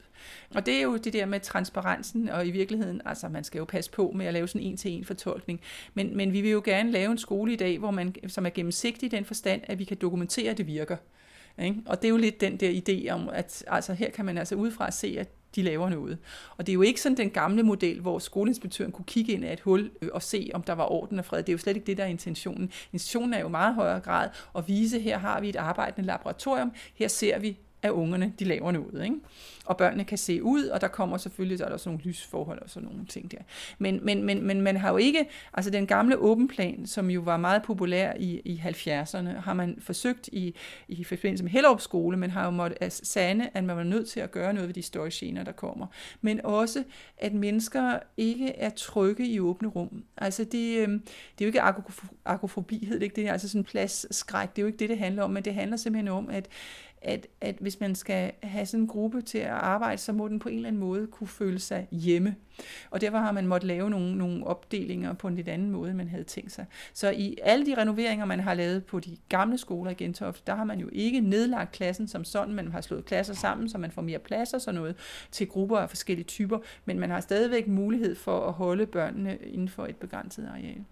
Og 0.56 0.66
det 0.66 0.74
er 0.74 0.82
jo 0.82 0.98
det 0.98 1.14
der 1.14 1.26
med 1.26 1.40
transparensen, 1.40 2.30
og 2.30 2.48
i 2.48 2.52
virkeligheden, 2.52 3.02
altså 3.06 3.30
man 3.30 3.44
skal 3.44 3.60
jo 3.60 3.66
passe 3.66 3.92
på 3.92 4.12
med 4.16 4.26
at 4.26 4.34
lave 4.34 4.48
sådan 4.48 4.68
en 4.68 4.78
til 4.78 4.92
en 4.92 5.06
fortolkning, 5.06 5.62
men, 5.94 6.18
men 6.18 6.34
vi 6.34 6.42
vil 6.42 6.52
jo 6.52 6.62
gerne 6.66 6.92
lave 6.92 7.12
en 7.12 7.18
skole 7.18 7.54
i 7.54 7.56
dag, 7.56 7.80
hvor 7.80 7.92
man, 7.92 8.16
som 8.28 8.46
er 8.46 8.50
gennemsigtig 8.50 9.08
i 9.08 9.10
den 9.10 9.26
forstand, 9.26 9.62
at 9.64 9.80
vi 9.80 9.84
kan 9.84 9.98
dokumentere, 9.98 10.52
at 10.52 10.58
det 10.58 10.68
virker. 10.68 10.98
Ikke? 11.64 11.82
Og 11.86 12.02
det 12.02 12.08
er 12.08 12.10
jo 12.10 12.18
lidt 12.18 12.42
den 12.42 12.58
der 12.58 12.82
idé 12.82 13.10
om, 13.12 13.30
at 13.30 13.64
altså, 13.68 13.94
her 13.94 14.10
kan 14.10 14.26
man 14.26 14.38
altså 14.38 14.56
udefra 14.56 14.92
se, 14.92 15.16
at 15.20 15.30
de 15.56 15.62
laver 15.62 15.90
noget. 15.90 16.18
Og 16.58 16.68
det 16.68 16.72
er 16.72 16.74
jo 16.74 16.82
ikke 16.82 17.02
sådan 17.02 17.18
den 17.18 17.30
gamle 17.30 17.64
model, 17.64 18.02
hvor 18.02 18.20
skoleinspektøren 18.20 18.92
kunne 18.92 19.06
kigge 19.06 19.34
ind 19.34 19.46
af 19.46 19.54
et 19.54 19.60
hul 19.60 19.92
øh, 20.02 20.10
og 20.14 20.24
se, 20.24 20.52
om 20.54 20.64
der 20.64 20.74
var 20.74 20.92
orden 20.92 21.20
og 21.20 21.26
fred. 21.26 21.40
Det 21.40 21.50
er 21.50 21.54
jo 21.54 21.58
slet 21.58 21.76
ikke 21.76 21.88
det, 21.88 21.98
der 21.98 22.04
er 22.04 22.08
intentionen. 22.08 22.72
Intentionen 22.94 23.34
er 23.34 23.40
jo 23.40 23.48
meget 23.48 23.76
højere 23.76 24.00
grad 24.00 24.30
at 24.58 24.68
vise, 24.68 25.00
her 25.00 25.18
har 25.18 25.42
vi 25.42 25.50
et 25.50 25.56
arbejdende 25.56 26.08
laboratorium, 26.08 26.72
her 26.96 27.08
ser 27.08 27.40
vi, 27.40 27.58
at 27.88 27.92
ungerne 27.92 28.34
de 28.40 28.46
laver 28.46 28.72
noget. 28.72 29.04
Ikke? 29.04 29.16
Og 29.66 29.78
børnene 29.78 30.04
kan 30.04 30.18
se 30.18 30.44
ud, 30.44 30.66
og 30.66 30.82
der 30.82 30.88
kommer 30.88 31.18
selvfølgelig 31.18 31.58
så 31.58 31.64
er 31.64 31.68
der 31.68 31.74
også 31.74 31.90
nogle 31.90 32.04
lysforhold 32.04 32.62
og 32.62 32.70
sådan 32.70 32.90
nogle 32.90 33.06
ting 33.06 33.32
der. 33.32 33.38
Men, 33.78 34.00
men, 34.04 34.24
men, 34.24 34.42
men 34.42 34.62
man 34.62 34.78
har 34.78 34.92
jo 34.92 34.98
ikke, 34.98 35.28
altså 35.54 35.72
den 35.72 35.88
gamle 35.88 36.18
åben 36.18 36.48
plan, 36.48 36.86
som 36.86 37.10
jo 37.10 37.22
var 37.22 37.38
meget 37.38 37.64
populær 37.64 38.14
i, 38.20 38.42
i 38.46 38.62
70'erne, 38.66 39.40
har 39.40 39.54
man 39.54 39.78
forsøgt 39.80 40.30
i, 40.32 40.56
i 40.88 41.04
forbindelse 41.04 41.44
med 41.44 41.52
Hellerup 41.52 41.82
skole, 41.82 42.18
men 42.18 42.30
har 42.30 42.46
jo 42.46 42.52
måttet 42.52 42.94
sande, 42.94 43.50
at 43.54 43.64
man 43.64 43.78
var 43.78 43.84
nødt 43.84 44.10
til 44.10 44.20
at 44.20 44.32
gøre 44.32 44.54
noget 44.54 44.68
ved 44.68 44.74
de 44.74 44.82
store 44.82 45.10
gener, 45.14 45.44
der 45.44 45.52
kommer. 45.52 45.88
Men 46.22 46.46
også, 46.46 46.84
at 47.18 47.34
mennesker 47.34 48.00
ikke 48.18 48.50
er 48.50 48.70
trygge 48.70 49.28
i 49.28 49.40
åbne 49.40 49.68
rum. 49.68 50.04
Altså 50.18 50.44
det, 50.44 50.78
øhm, 50.80 51.00
det 51.40 51.46
er 51.46 51.46
jo 51.46 51.48
ikke 51.48 51.62
agofobi, 52.26 52.86
hed 52.86 52.96
det 52.96 53.04
ikke 53.04 53.22
det, 53.22 53.30
altså 53.30 53.50
sådan 53.50 53.64
pladsskræk, 53.64 54.56
det 54.56 54.62
er 54.62 54.64
jo 54.64 54.68
ikke 54.68 54.80
det, 54.80 54.90
det 54.90 54.98
handler 54.98 55.24
om, 55.24 55.32
men 55.32 55.46
det 55.46 55.54
handler 55.54 55.78
simpelthen 55.78 56.08
om, 56.08 56.30
at 56.30 56.48
at, 57.06 57.28
at 57.42 57.56
hvis 57.60 57.80
man 57.80 57.96
skal 57.96 58.32
have 58.44 58.66
sådan 58.66 58.84
en 58.84 58.88
gruppe 58.88 59.22
til 59.22 59.38
at 59.38 59.50
arbejde, 59.50 59.98
så 59.98 60.14
må 60.14 60.28
den 60.28 60.40
på 60.40 60.50
en 60.50 60.56
eller 60.56 60.68
anden 60.68 60.80
måde 60.80 61.08
kunne 61.08 61.28
føle 61.28 61.60
sig 61.60 61.88
hjemme. 61.92 62.36
Og 62.92 63.02
derfor 63.02 63.18
har 63.18 63.32
man 63.32 63.48
måttet 63.48 63.68
lave 63.68 63.90
nogle, 63.90 64.18
nogle 64.18 64.48
opdelinger 64.48 65.14
på 65.14 65.28
en 65.28 65.36
lidt 65.36 65.48
anden 65.48 65.72
måde, 65.72 65.90
end 65.90 65.98
man 65.98 66.08
havde 66.08 66.24
tænkt 66.24 66.52
sig. 66.52 66.66
Så 66.94 67.10
i 67.10 67.38
alle 67.44 67.66
de 67.66 67.76
renoveringer, 67.78 68.26
man 68.26 68.40
har 68.40 68.54
lavet 68.54 68.86
på 68.86 69.00
de 69.00 69.18
gamle 69.30 69.58
skoler 69.58 69.92
i 69.92 69.94
Gentofte, 69.94 70.42
der 70.48 70.56
har 70.56 70.64
man 70.64 70.80
jo 70.80 70.90
ikke 70.92 71.20
nedlagt 71.20 71.72
klassen 71.72 72.08
som 72.08 72.24
sådan, 72.24 72.54
man 72.54 72.72
har 72.72 72.82
slået 72.82 73.06
klasser 73.06 73.34
sammen, 73.34 73.70
så 73.70 73.78
man 73.78 73.92
får 73.92 74.02
mere 74.02 74.20
plads 74.20 74.54
og 74.54 74.62
sådan 74.62 74.80
noget 74.80 74.96
til 75.32 75.48
grupper 75.48 75.78
af 75.78 75.90
forskellige 75.90 76.26
typer, 76.26 76.60
men 76.86 77.00
man 77.00 77.10
har 77.10 77.20
stadigvæk 77.20 77.68
mulighed 77.68 78.16
for 78.16 78.48
at 78.48 78.54
holde 78.54 78.86
børnene 78.86 79.38
inden 79.42 79.70
for 79.70 79.86
et 79.86 79.96
begrænset 79.96 80.48
areal. 80.48 80.84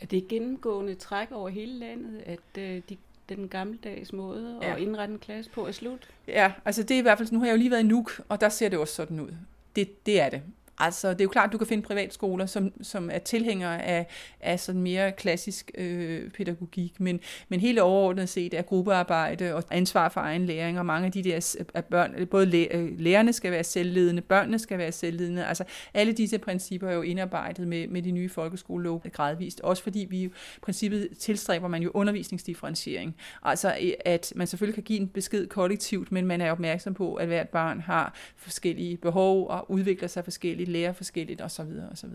Er 0.00 0.06
det 0.06 0.28
gennemgående 0.28 0.94
træk 0.94 1.32
over 1.32 1.48
hele 1.48 1.72
landet, 1.72 2.22
at 2.26 2.58
øh, 2.58 2.82
de 2.88 2.96
den 3.28 3.48
gammeldags 3.48 4.12
måde 4.12 4.58
ja. 4.62 4.74
at 4.74 4.78
indrette 4.78 5.12
en 5.12 5.18
klasse 5.18 5.50
på 5.50 5.66
er 5.66 5.72
slut? 5.72 6.08
Ja, 6.28 6.52
altså 6.64 6.82
det 6.82 6.94
er 6.94 6.98
i 6.98 7.02
hvert 7.02 7.18
fald, 7.18 7.32
nu 7.32 7.38
har 7.38 7.46
jeg 7.46 7.52
jo 7.52 7.58
lige 7.58 7.70
været 7.70 7.82
i 7.82 7.86
Nuuk, 7.86 8.20
og 8.28 8.40
der 8.40 8.48
ser 8.48 8.68
det 8.68 8.78
også 8.78 8.94
sådan 8.94 9.20
ud. 9.20 9.30
Det, 9.76 10.06
det 10.06 10.20
er 10.20 10.28
det. 10.28 10.42
Altså, 10.78 11.10
det 11.10 11.20
er 11.20 11.24
jo 11.24 11.28
klart, 11.28 11.46
at 11.46 11.52
du 11.52 11.58
kan 11.58 11.66
finde 11.66 11.82
privatskoler, 11.82 12.46
som, 12.46 12.72
som 12.82 13.10
er 13.12 13.18
tilhængere 13.18 13.82
af, 13.82 14.06
af 14.40 14.60
sådan 14.60 14.82
mere 14.82 15.12
klassisk 15.12 15.70
øh, 15.78 16.30
pædagogik, 16.30 17.00
men, 17.00 17.20
men 17.48 17.60
helt 17.60 17.78
overordnet 17.78 18.28
set 18.28 18.54
er 18.54 18.62
gruppearbejde 18.62 19.54
og 19.54 19.64
ansvar 19.70 20.08
for 20.08 20.20
egen 20.20 20.46
læring, 20.46 20.78
og 20.78 20.86
mange 20.86 21.06
af 21.06 21.12
de 21.12 21.24
der 21.24 21.56
øh, 21.58 21.66
at 21.74 21.84
børn, 21.84 22.26
både 22.26 22.46
læ, 22.46 22.66
øh, 22.70 23.00
lærerne 23.00 23.32
skal 23.32 23.52
være 23.52 23.64
selvledende, 23.64 24.22
børnene 24.22 24.58
skal 24.58 24.78
være 24.78 24.92
selvledende, 24.92 25.46
altså 25.46 25.64
alle 25.94 26.12
disse 26.12 26.38
principper 26.38 26.88
er 26.88 26.94
jo 26.94 27.02
indarbejdet 27.02 27.68
med, 27.68 27.88
med 27.88 28.02
de 28.02 28.10
nye 28.10 28.28
folkeskolelov 28.28 29.02
gradvist, 29.12 29.60
også 29.60 29.82
fordi 29.82 30.06
vi 30.10 30.22
i 30.22 30.30
princippet 30.62 31.08
tilstræber 31.18 31.68
man 31.68 31.82
jo 31.82 31.90
undervisningsdifferentiering, 31.94 33.16
altså 33.42 33.94
at 34.04 34.32
man 34.36 34.46
selvfølgelig 34.46 34.74
kan 34.74 34.84
give 34.84 35.00
en 35.00 35.08
besked 35.08 35.46
kollektivt, 35.46 36.12
men 36.12 36.26
man 36.26 36.40
er 36.40 36.50
opmærksom 36.50 36.94
på, 36.94 37.14
at 37.14 37.26
hvert 37.26 37.48
barn 37.48 37.80
har 37.80 38.14
forskellige 38.36 38.96
behov 38.96 39.48
og 39.48 39.70
udvikler 39.70 40.08
sig 40.08 40.24
forskelligt, 40.24 40.65
lærer 40.68 40.92
forskelligt 40.92 41.42
osv. 41.42 41.70
osv. 41.92 42.10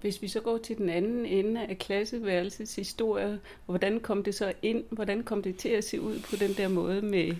Hvis 0.00 0.22
vi 0.22 0.28
så 0.28 0.40
går 0.40 0.58
til 0.58 0.78
den 0.78 0.88
anden 0.88 1.26
ende 1.26 1.66
af 1.66 1.78
klasseværelsets 1.78 2.76
historie, 2.76 3.40
hvordan 3.66 4.00
kom 4.00 4.24
det 4.24 4.34
så 4.34 4.52
ind? 4.62 4.84
Hvordan 4.90 5.22
kom 5.22 5.42
det 5.42 5.56
til 5.56 5.68
at 5.68 5.84
se 5.84 6.00
ud 6.00 6.20
på 6.30 6.36
den 6.36 6.52
der 6.52 6.68
måde 6.68 7.02
med 7.02 7.36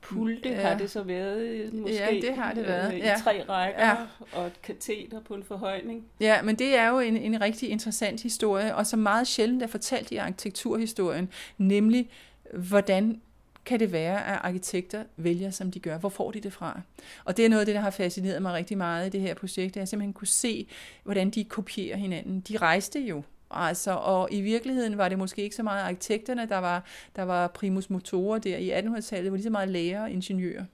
pulte? 0.00 0.48
Ja. 0.48 0.60
Har 0.60 0.78
det 0.78 0.90
så 0.90 1.02
været 1.02 1.72
måske 1.72 1.94
ja, 1.94 2.20
det 2.20 2.34
har 2.34 2.54
det 2.54 2.66
været. 2.66 2.94
Øh, 2.94 2.98
i 2.98 3.22
tre 3.24 3.44
rækker 3.48 3.86
ja. 3.86 3.96
og 4.32 4.46
et 4.46 4.62
kateter 4.62 5.20
på 5.20 5.34
en 5.34 5.42
forhøjning? 5.42 6.04
Ja, 6.20 6.42
men 6.42 6.56
det 6.56 6.76
er 6.76 6.88
jo 6.88 6.98
en, 6.98 7.16
en 7.16 7.40
rigtig 7.40 7.70
interessant 7.70 8.22
historie, 8.22 8.74
og 8.74 8.86
som 8.86 8.98
meget 8.98 9.26
sjældent 9.26 9.62
er 9.62 9.66
fortalt 9.66 10.12
i 10.12 10.16
arkitekturhistorien, 10.16 11.28
nemlig 11.58 12.10
hvordan 12.52 13.20
kan 13.68 13.80
det 13.80 13.92
være, 13.92 14.26
at 14.26 14.38
arkitekter 14.42 15.04
vælger, 15.16 15.50
som 15.50 15.70
de 15.70 15.80
gør? 15.80 15.98
Hvor 15.98 16.08
får 16.08 16.30
de 16.30 16.40
det 16.40 16.52
fra? 16.52 16.80
Og 17.24 17.36
det 17.36 17.44
er 17.44 17.48
noget 17.48 17.60
af 17.60 17.66
det, 17.66 17.74
der 17.74 17.80
har 17.80 17.90
fascineret 17.90 18.42
mig 18.42 18.54
rigtig 18.54 18.78
meget 18.78 19.06
i 19.06 19.10
det 19.10 19.20
her 19.20 19.34
projekt, 19.34 19.76
at 19.76 19.76
jeg 19.76 19.88
simpelthen 19.88 20.12
kunne 20.12 20.26
se, 20.26 20.68
hvordan 21.04 21.30
de 21.30 21.44
kopierer 21.44 21.96
hinanden. 21.96 22.40
De 22.40 22.56
rejste 22.56 23.00
jo 23.00 23.22
Altså, 23.50 23.90
og 23.92 24.28
i 24.32 24.40
virkeligheden 24.40 24.98
var 24.98 25.08
det 25.08 25.18
måske 25.18 25.42
ikke 25.42 25.56
så 25.56 25.62
meget 25.62 25.82
arkitekterne, 25.82 26.48
der 26.48 26.58
var, 26.58 26.84
der 27.16 27.22
var 27.22 27.46
primus 27.46 27.90
motorer 27.90 28.38
der 28.38 28.56
i 28.56 28.70
1800-tallet, 28.70 29.24
det 29.24 29.32
var 29.32 29.36
lige 29.36 29.44
så 29.44 29.50
meget 29.50 29.68
læger 29.68 30.02
og 30.02 30.10
ingeniører. 30.10 30.64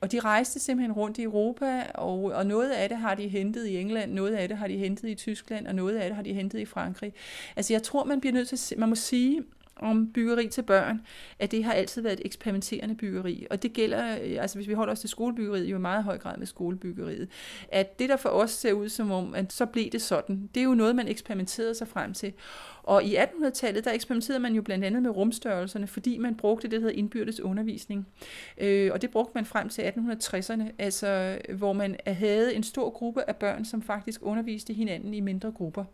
Og 0.00 0.12
de 0.12 0.20
rejste 0.20 0.60
simpelthen 0.60 0.92
rundt 0.92 1.18
i 1.18 1.22
Europa, 1.22 1.82
og, 1.94 2.22
og 2.22 2.46
noget 2.46 2.70
af 2.70 2.88
det 2.88 2.98
har 2.98 3.14
de 3.14 3.28
hentet 3.28 3.66
i 3.66 3.76
England, 3.76 4.12
noget 4.12 4.34
af 4.34 4.48
det 4.48 4.56
har 4.56 4.68
de 4.68 4.76
hentet 4.76 5.08
i 5.08 5.14
Tyskland, 5.14 5.66
og 5.66 5.74
noget 5.74 5.96
af 5.96 6.08
det 6.08 6.16
har 6.16 6.22
de 6.22 6.32
hentet 6.32 6.58
i 6.58 6.64
Frankrig. 6.64 7.12
Altså 7.56 7.72
jeg 7.72 7.82
tror, 7.82 8.04
man 8.04 8.20
bliver 8.20 8.32
nødt 8.32 8.48
til, 8.48 8.78
man 8.78 8.88
må 8.88 8.94
sige, 8.94 9.42
om 9.78 10.12
byggeri 10.12 10.48
til 10.48 10.62
børn, 10.62 11.00
at 11.38 11.50
det 11.50 11.64
har 11.64 11.72
altid 11.72 12.02
været 12.02 12.20
et 12.20 12.26
eksperimenterende 12.26 12.94
byggeri. 12.94 13.46
Og 13.50 13.62
det 13.62 13.72
gælder, 13.72 14.18
øh, 14.22 14.36
altså 14.42 14.58
hvis 14.58 14.68
vi 14.68 14.74
holder 14.74 14.92
os 14.92 15.00
til 15.00 15.08
skolebyggeriet, 15.08 15.64
jo 15.64 15.76
i 15.76 15.80
meget 15.80 16.04
høj 16.04 16.18
grad 16.18 16.36
med 16.36 16.46
skolebyggeriet, 16.46 17.28
at 17.68 17.98
det, 17.98 18.08
der 18.08 18.16
for 18.16 18.28
os 18.28 18.50
ser 18.50 18.72
ud 18.72 18.88
som 18.88 19.10
om, 19.10 19.34
at 19.34 19.52
så 19.52 19.66
blev 19.66 19.90
det 19.90 20.02
sådan, 20.02 20.50
det 20.54 20.60
er 20.60 20.64
jo 20.64 20.74
noget, 20.74 20.96
man 20.96 21.08
eksperimenterede 21.08 21.74
sig 21.74 21.88
frem 21.88 22.14
til. 22.14 22.32
Og 22.88 23.04
i 23.04 23.16
1800-tallet, 23.16 23.84
der 23.84 23.92
eksperimenterede 23.92 24.40
man 24.40 24.54
jo 24.54 24.62
blandt 24.62 24.84
andet 24.84 25.02
med 25.02 25.10
rumstørrelserne, 25.10 25.86
fordi 25.86 26.18
man 26.18 26.34
brugte 26.34 26.62
det, 26.62 26.72
der 26.72 26.78
hedder 26.78 26.94
indbyrdes 26.94 27.40
undervisning. 27.40 28.06
Øh, 28.58 28.90
og 28.92 29.02
det 29.02 29.10
brugte 29.10 29.32
man 29.34 29.44
frem 29.44 29.68
til 29.68 29.82
1860'erne, 29.82 30.62
altså 30.78 31.38
hvor 31.54 31.72
man 31.72 31.96
havde 32.06 32.54
en 32.54 32.62
stor 32.62 32.90
gruppe 32.90 33.28
af 33.28 33.36
børn, 33.36 33.64
som 33.64 33.82
faktisk 33.82 34.20
underviste 34.22 34.72
hinanden 34.72 35.14
i 35.14 35.20
mindre 35.20 35.50
grupper. 35.50 35.84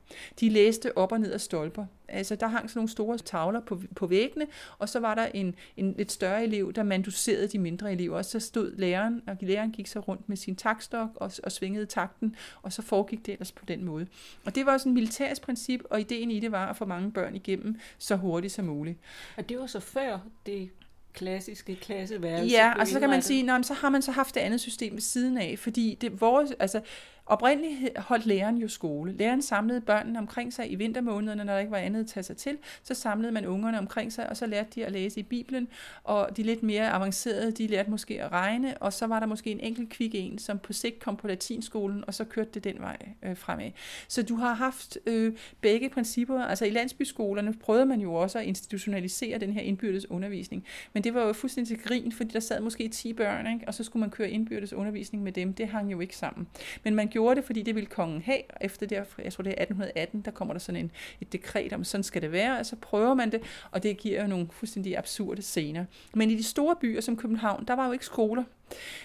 De 0.41 0.49
læste 0.49 0.99
op 0.99 1.13
og 1.13 1.21
ned 1.21 1.33
af 1.33 1.41
stolper. 1.41 1.87
Altså 2.09 2.37
der 2.37 2.47
hang 2.47 2.71
sådan 2.71 2.79
nogle 2.79 2.89
store 2.89 3.19
tavler 3.19 3.61
på, 3.61 3.81
på 3.97 4.07
væggene, 4.07 4.47
og 4.79 4.89
så 4.89 5.01
var 5.01 5.15
der 5.15 5.27
en, 5.27 5.55
en 5.77 5.95
lidt 5.99 6.13
større 6.13 6.45
elev, 6.45 6.73
der 6.73 6.83
manduserede 6.83 7.49
de 7.49 7.59
mindre 7.59 7.93
elever, 7.93 8.17
og 8.17 8.25
så 8.25 8.41
stod 8.41 8.77
læreren, 8.77 9.23
og 9.27 9.37
læreren 9.41 9.73
gik 9.73 9.87
så 9.87 10.01
rundt 10.01 10.29
med 10.29 10.37
sin 10.37 10.57
takstok 10.57 11.09
og, 11.15 11.33
og 11.43 11.53
svingede 11.53 11.87
takten, 11.87 12.37
og 12.63 12.73
så 12.73 12.83
foregik 12.83 13.27
det 13.27 13.33
ellers 13.33 13.53
på 13.53 13.65
den 13.65 13.85
måde. 13.85 14.07
Og 14.45 14.55
det 14.55 14.67
var 14.67 14.79
sådan 14.79 14.93
et 14.93 14.95
militært 14.95 15.41
princip, 15.43 15.81
og 15.91 16.01
ideen 16.01 16.31
i 16.31 16.41
det 16.41 16.53
var 16.53 16.67
at 16.67 16.77
få 16.85 16.89
mange 16.89 17.13
børn 17.13 17.35
igennem 17.35 17.77
så 17.99 18.17
hurtigt 18.17 18.53
som 18.53 18.65
muligt. 18.65 18.99
Og 19.37 19.49
det 19.49 19.59
var 19.59 19.67
så 19.67 19.81
før 19.81 20.19
det 20.47 20.71
klassiske 21.13 21.77
klasseværelse. 21.77 22.57
Ja, 22.57 22.73
og 22.81 22.87
så 22.87 23.01
kan 23.01 23.11
man 23.11 23.23
sige, 23.23 23.43
nå, 23.43 23.63
så 23.63 23.75
har 23.75 23.89
man 23.89 24.03
så 24.03 24.13
haft 24.13 24.35
det 24.35 24.41
andet 24.41 24.61
system 24.61 24.93
ved 24.93 25.01
siden 25.01 25.39
af, 25.39 25.59
fordi 25.59 25.99
det, 26.01 26.21
vores, 26.21 26.53
altså, 26.59 26.81
Oprindeligt 27.27 27.99
holdt 27.99 28.27
læreren 28.27 28.59
jo 28.59 28.69
skole. 28.69 29.13
Læreren 29.13 29.43
samlede 29.43 29.81
børnene 29.81 30.19
omkring 30.19 30.53
sig 30.53 30.73
i 30.73 30.75
vintermånederne, 30.75 31.45
når 31.45 31.53
der 31.53 31.61
ikke 31.61 31.73
var 31.73 31.79
andet 31.79 32.01
at 32.01 32.07
tage 32.07 32.25
sig 32.25 32.37
til. 32.37 32.59
Så 32.83 32.95
samlede 32.95 33.33
man 33.33 33.47
ungerne 33.47 33.79
omkring 33.79 34.13
sig, 34.13 34.31
og 34.31 34.37
så 34.37 34.47
lærte 34.47 34.69
de 34.75 34.87
at 34.87 34.93
læse 34.93 35.21
i 35.21 35.23
Bibelen. 35.23 35.69
Og 36.05 36.29
de 36.37 36.43
lidt 36.43 36.63
mere 36.63 36.91
avancerede, 36.91 37.53
de 37.53 37.67
lærte 37.67 37.91
måske 37.91 38.23
at 38.23 38.33
regne. 38.33 38.79
Og 38.79 38.93
så 38.93 39.07
var 39.07 39.21
der 39.21 39.27
måske 39.27 39.51
en 39.51 39.61
enkelt 39.61 39.91
kvik 39.91 40.15
en, 40.15 40.39
som 40.39 40.59
på 40.59 40.73
sigt 40.73 41.01
kom 41.01 41.17
på 41.17 41.27
latinskolen, 41.27 42.05
og 42.07 42.15
så 42.15 42.25
kørte 42.25 42.51
det 42.55 42.65
den 42.65 42.81
vej 42.81 42.97
øh, 43.23 43.37
fremad. 43.37 43.71
Så 44.09 44.23
du 44.23 44.37
har 44.37 44.55
haft 44.55 44.99
øh, 45.07 45.33
begge 45.61 45.89
principper. 45.89 46.41
Altså 46.41 46.65
i 46.65 46.71
landsbyskolerne 46.71 47.55
prøvede 47.55 47.87
man 47.87 48.01
jo 48.01 48.15
også 48.15 48.39
at 48.39 48.45
institutionalisere 48.45 49.39
den 49.39 49.53
her 49.53 49.61
indbyrdes 49.61 50.11
undervisning. 50.11 50.65
Men 50.93 51.05
det 51.05 51.15
var 51.15 51.27
jo 51.27 51.33
fuldstændig 51.33 51.81
grin, 51.81 52.13
fordi 52.13 52.31
der 52.31 52.41
sad 52.41 52.61
måske 52.61 52.89
10 52.89 53.13
børn, 53.13 53.47
ikke? 53.55 53.69
og 53.69 53.75
så 53.75 53.85
skulle 53.85 54.01
man 54.01 54.11
køre 54.11 54.31
indbyrdes 54.31 54.73
undervisning 54.73 55.23
med 55.23 55.33
dem. 55.33 55.55
Det 55.55 55.69
hang 55.69 55.93
jo 55.93 56.01
ikke 56.01 56.17
sammen. 56.17 56.47
Men 56.85 56.95
man 56.95 57.09
gjorde 57.15 57.37
det, 57.37 57.45
fordi 57.45 57.63
det 57.63 57.75
ville 57.75 57.87
kongen 57.87 58.23
have. 58.23 58.39
Efter 58.61 58.87
det, 58.87 58.97
jeg 59.25 59.33
tror 59.33 59.43
det 59.43 59.51
er 59.51 59.63
1818, 59.63 60.21
der 60.21 60.31
kommer 60.31 60.55
der 60.55 60.59
sådan 60.59 60.81
en, 60.81 60.91
et 61.21 61.33
dekret 61.33 61.73
om, 61.73 61.85
sådan 61.85 62.05
skal 62.05 62.23
det 62.23 62.33
være, 62.33 62.59
og 62.59 62.67
så 62.67 62.77
prøver 62.77 63.15
man 63.15 63.33
det, 63.33 63.41
og 63.71 63.83
det 63.83 63.97
giver 63.97 64.23
jo 64.23 64.29
nogle 64.29 64.49
fuldstændig 64.51 64.99
absurde 64.99 65.43
scener. 65.43 65.85
Men 66.15 66.31
i 66.31 66.35
de 66.35 66.43
store 66.43 66.77
byer 66.81 67.01
som 67.01 67.17
København, 67.17 67.65
der 67.69 67.75
var 67.75 67.87
jo 67.87 67.93
ikke 67.93 68.05
skoler. 68.05 68.45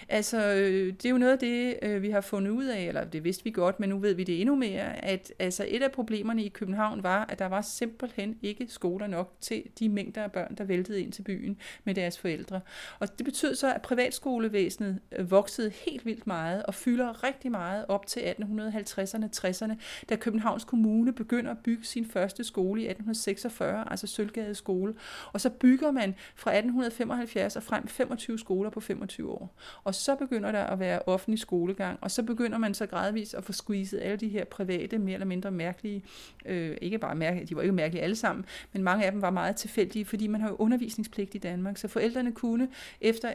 Altså, 0.10 0.54
øh, 0.54 0.94
det 0.94 1.06
er 1.06 1.10
jo 1.10 1.18
noget 1.18 1.34
af 1.34 1.40
det, 1.40 1.80
øh, 1.82 2.02
vi 2.02 2.10
har 2.10 2.22
fundet 2.22 2.52
ud 2.52 2.66
af, 2.66 2.82
eller 2.82 3.04
det 3.04 3.24
vidste 3.24 3.44
vi 3.44 3.52
godt, 3.52 3.80
men 3.80 3.90
nu 3.90 3.98
ved 3.98 4.14
vi 4.14 4.24
det 4.24 4.42
endnu 4.42 4.56
mere, 4.56 5.06
at 5.06 5.34
altså, 5.40 5.66
et 5.68 5.84
af 5.84 5.92
problemerne 5.92 6.44
i 6.44 6.50
København 6.50 7.04
var, 7.04 7.26
at 7.30 7.40
der 7.40 7.46
var 7.46 7.62
simpelthen 7.62 8.38
ikke 8.42 8.68
skoler 8.70 9.08
nok 9.08 9.34
til 9.42 9.64
de 9.80 9.90
mængder 9.90 10.24
af 10.24 10.32
børn, 10.32 10.56
der 10.56 10.64
væltede 10.64 11.02
ind 11.02 11.12
til 11.12 11.22
byen 11.22 11.58
med 11.84 11.96
deres 11.96 12.20
forældre. 12.20 12.62
Og 13.00 13.18
det 13.18 13.26
betød 13.26 13.56
så, 13.56 13.74
at 13.74 13.82
privatskolevæsenet 13.82 15.00
øh, 15.12 15.32
voksede 15.32 15.70
helt 15.70 16.06
vildt 16.06 16.28
meget 16.28 16.64
og 16.64 16.76
fylder 16.76 17.24
rigtig 17.24 17.52
meget 17.52 17.86
op 17.88 18.06
til 18.08 18.20
1850'erne, 18.20 19.26
60'erne, 19.38 19.74
da 20.10 20.16
Københavns 20.16 20.64
Kommune 20.64 21.14
begynder 21.14 21.52
at 21.52 21.58
bygge 21.64 21.86
sin 21.86 22.06
første 22.06 22.44
skole 22.44 22.82
i 22.82 22.86
1846, 22.86 23.92
altså 23.92 24.08
Sølvgade 24.08 24.56
skole. 24.56 24.94
Og 25.34 25.42
så 25.42 25.50
bygger 25.50 25.92
man 25.92 26.16
fra 26.36 26.52
1875 26.52 27.56
og 27.56 27.64
frem 27.64 27.88
25 27.88 28.40
skoler 28.40 28.70
på 28.70 28.80
25 28.80 29.32
år. 29.32 29.56
Og 29.84 29.96
så 29.96 30.16
begynder 30.16 30.52
der 30.52 30.64
at 30.64 30.80
være 30.80 31.02
offentlig 31.06 31.40
skolegang, 31.40 32.00
og 32.02 32.12
så 32.12 32.24
begynder 32.24 32.58
man 32.58 32.74
så 32.74 32.86
gradvist 32.86 33.34
at 33.34 33.44
få 33.44 33.52
squeezet 33.52 34.00
alle 34.02 34.18
de 34.18 34.28
her 34.28 34.46
private, 34.46 34.98
mere 34.98 35.14
eller 35.14 35.26
mindre 35.26 35.52
mærkelige, 35.52 36.04
øh, 36.46 36.78
ikke 36.82 36.98
bare 36.98 37.16
mærkelige, 37.16 37.46
de 37.48 37.56
var 37.56 37.62
ikke 37.62 37.74
mærkelige 37.74 38.04
alle 38.04 38.16
sammen, 38.16 38.46
men 38.74 38.84
mange 38.84 39.06
af 39.06 39.12
dem 39.12 39.22
var 39.22 39.30
meget 39.30 39.56
tilfældige, 39.56 40.06
fordi 40.06 40.28
man 40.28 40.42
har 40.42 40.50
jo 40.50 40.56
undervisningspligt 40.56 41.36
i 41.36 41.38
Danmark, 41.38 41.78
så 41.78 41.88
forældrene 41.88 42.32
kunne 42.32 42.68
efter 43.02 43.32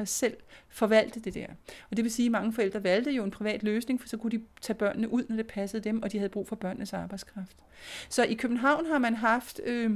1855-56 0.00 0.04
selv 0.04 0.36
forvalte 0.68 1.20
det 1.20 1.34
der. 1.34 1.46
Og 1.90 1.96
det 1.96 2.04
vil 2.04 2.12
sige, 2.12 2.26
at 2.26 2.32
mange 2.32 2.52
forældre 2.52 2.84
valgte 2.84 3.10
jo 3.10 3.24
en 3.24 3.30
privat 3.30 3.62
løsning, 3.62 4.00
for 4.00 4.08
så 4.08 4.16
kunne 4.16 4.30
de 4.30 4.42
tage 4.60 4.76
børnene 4.76 5.12
ud, 5.12 5.24
når 5.28 5.36
det 5.36 5.46
passede 5.46 5.82
dem, 5.82 6.02
og 6.02 6.12
de 6.12 6.18
havde 6.18 6.28
brug 6.28 6.48
for 6.48 6.56
børnenes 6.56 6.92
arbejdskraft. 6.92 7.56
Så 8.08 8.24
i 8.24 8.34
København 8.34 8.86
har 8.86 8.98
man 8.98 9.14
haft... 9.14 9.60
Øh, 9.64 9.90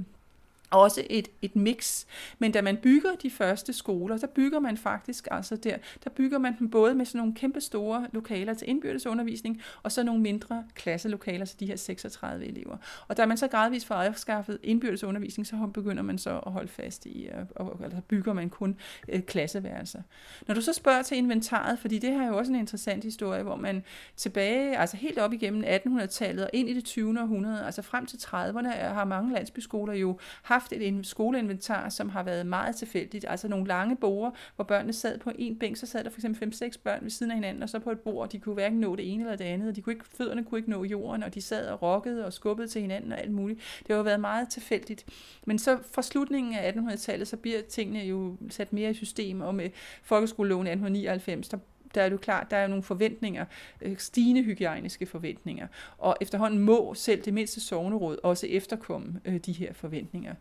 også 0.70 1.06
et, 1.10 1.28
et 1.42 1.56
mix. 1.56 2.04
Men 2.38 2.52
da 2.52 2.62
man 2.62 2.76
bygger 2.76 3.10
de 3.22 3.30
første 3.30 3.72
skoler, 3.72 4.16
så 4.16 4.26
bygger 4.26 4.60
man 4.60 4.76
faktisk 4.76 5.28
altså 5.30 5.56
der, 5.56 5.76
der 6.04 6.10
bygger 6.10 6.38
man 6.38 6.58
dem 6.58 6.70
både 6.70 6.94
med 6.94 7.06
sådan 7.06 7.18
nogle 7.18 7.34
kæmpe 7.34 7.60
store 7.60 8.06
lokaler 8.12 8.54
til 8.54 8.70
indbyrdes 8.70 9.06
undervisning, 9.06 9.62
og 9.82 9.92
så 9.92 10.02
nogle 10.02 10.22
mindre 10.22 10.64
klasselokaler 10.74 11.44
til 11.44 11.60
de 11.60 11.66
her 11.66 11.76
36 11.76 12.46
elever. 12.46 12.76
Og 13.08 13.16
da 13.16 13.26
man 13.26 13.36
så 13.36 13.48
gradvist 13.48 13.86
får 13.86 13.94
afskaffet 13.94 14.58
indbyrdes 14.62 15.04
undervisning, 15.04 15.46
så 15.46 15.70
begynder 15.74 16.02
man 16.02 16.18
så 16.18 16.40
at 16.46 16.52
holde 16.52 16.68
fast 16.68 17.06
i, 17.06 17.26
øh, 17.26 17.44
og, 17.56 17.72
eller 17.74 17.84
altså 17.84 18.00
bygger 18.08 18.32
man 18.32 18.50
kun 18.50 18.76
øh, 19.08 19.22
klasseværelser. 19.22 20.02
Når 20.46 20.54
du 20.54 20.60
så 20.60 20.72
spørger 20.72 21.02
til 21.02 21.16
inventaret, 21.16 21.78
fordi 21.78 21.98
det 21.98 22.10
her 22.10 22.22
er 22.22 22.28
jo 22.28 22.38
også 22.38 22.52
en 22.52 22.58
interessant 22.58 23.04
historie, 23.04 23.42
hvor 23.42 23.56
man 23.56 23.82
tilbage, 24.16 24.78
altså 24.78 24.96
helt 24.96 25.18
op 25.18 25.32
igennem 25.32 25.64
1800-tallet 25.64 26.44
og 26.44 26.50
ind 26.52 26.68
i 26.68 26.74
det 26.74 26.84
20. 26.84 27.20
århundrede, 27.20 27.64
altså 27.64 27.82
frem 27.82 28.06
til 28.06 28.16
30'erne, 28.16 28.68
har 28.68 29.04
mange 29.04 29.32
landsbyskoler 29.32 29.92
jo 29.92 30.18
haft 30.42 30.55
haft 30.56 30.72
et 30.72 31.06
skoleinventar, 31.06 31.88
som 31.88 32.08
har 32.08 32.22
været 32.22 32.46
meget 32.46 32.76
tilfældigt. 32.76 33.24
Altså 33.28 33.48
nogle 33.48 33.66
lange 33.66 33.96
borer, 33.96 34.30
hvor 34.56 34.64
børnene 34.64 34.92
sad 34.92 35.18
på 35.18 35.30
en 35.38 35.58
bænk, 35.58 35.76
så 35.76 35.86
sad 35.86 36.04
der 36.04 36.10
for 36.10 36.18
eksempel 36.18 36.54
5-6 36.54 36.70
børn 36.84 37.02
ved 37.02 37.10
siden 37.10 37.32
af 37.32 37.36
hinanden, 37.36 37.62
og 37.62 37.68
så 37.68 37.78
på 37.78 37.90
et 37.90 38.00
bord, 38.00 38.30
de 38.30 38.38
kunne 38.38 38.54
hverken 38.54 38.80
nå 38.80 38.96
det 38.96 39.12
ene 39.12 39.22
eller 39.22 39.36
det 39.36 39.44
andet, 39.44 39.68
og 39.68 39.76
de 39.76 39.82
kunne 39.82 39.92
ikke, 39.92 40.04
fødderne 40.16 40.44
kunne 40.44 40.58
ikke 40.58 40.70
nå 40.70 40.84
jorden, 40.84 41.22
og 41.22 41.34
de 41.34 41.42
sad 41.42 41.68
og 41.68 41.82
rokkede 41.82 42.26
og 42.26 42.32
skubbede 42.32 42.68
til 42.68 42.80
hinanden 42.80 43.12
og 43.12 43.20
alt 43.20 43.32
muligt. 43.32 43.60
Det 43.78 43.88
har 43.88 43.96
jo 43.96 44.02
været 44.02 44.20
meget 44.20 44.48
tilfældigt. 44.48 45.06
Men 45.46 45.58
så 45.58 45.78
fra 45.92 46.02
slutningen 46.02 46.54
af 46.54 46.72
1800-tallet, 46.72 47.28
så 47.28 47.36
bliver 47.36 47.62
tingene 47.62 48.00
jo 48.04 48.36
sat 48.50 48.72
mere 48.72 48.90
i 48.90 48.94
system, 48.94 49.40
og 49.40 49.54
med 49.54 49.70
folkeskoleloven 50.02 50.66
1899, 50.66 51.48
der 51.48 51.58
der 51.96 52.02
er 52.02 52.08
det 52.08 52.12
jo 52.12 52.20
klart, 52.20 52.50
der 52.50 52.56
er 52.56 52.66
nogle 52.66 52.82
forventninger, 52.82 53.44
øh, 53.82 53.96
stigende 53.98 54.42
hygiejniske 54.42 55.06
forventninger. 55.06 55.66
Og 55.98 56.16
efterhånden 56.20 56.58
må 56.60 56.94
selv 56.94 57.22
det 57.22 57.34
mindste 57.34 57.60
sovneråd 57.60 58.18
også 58.22 58.46
efterkomme 58.46 59.20
øh, 59.24 59.36
de 59.36 59.52
her 59.52 59.72
forventninger. 59.72 60.34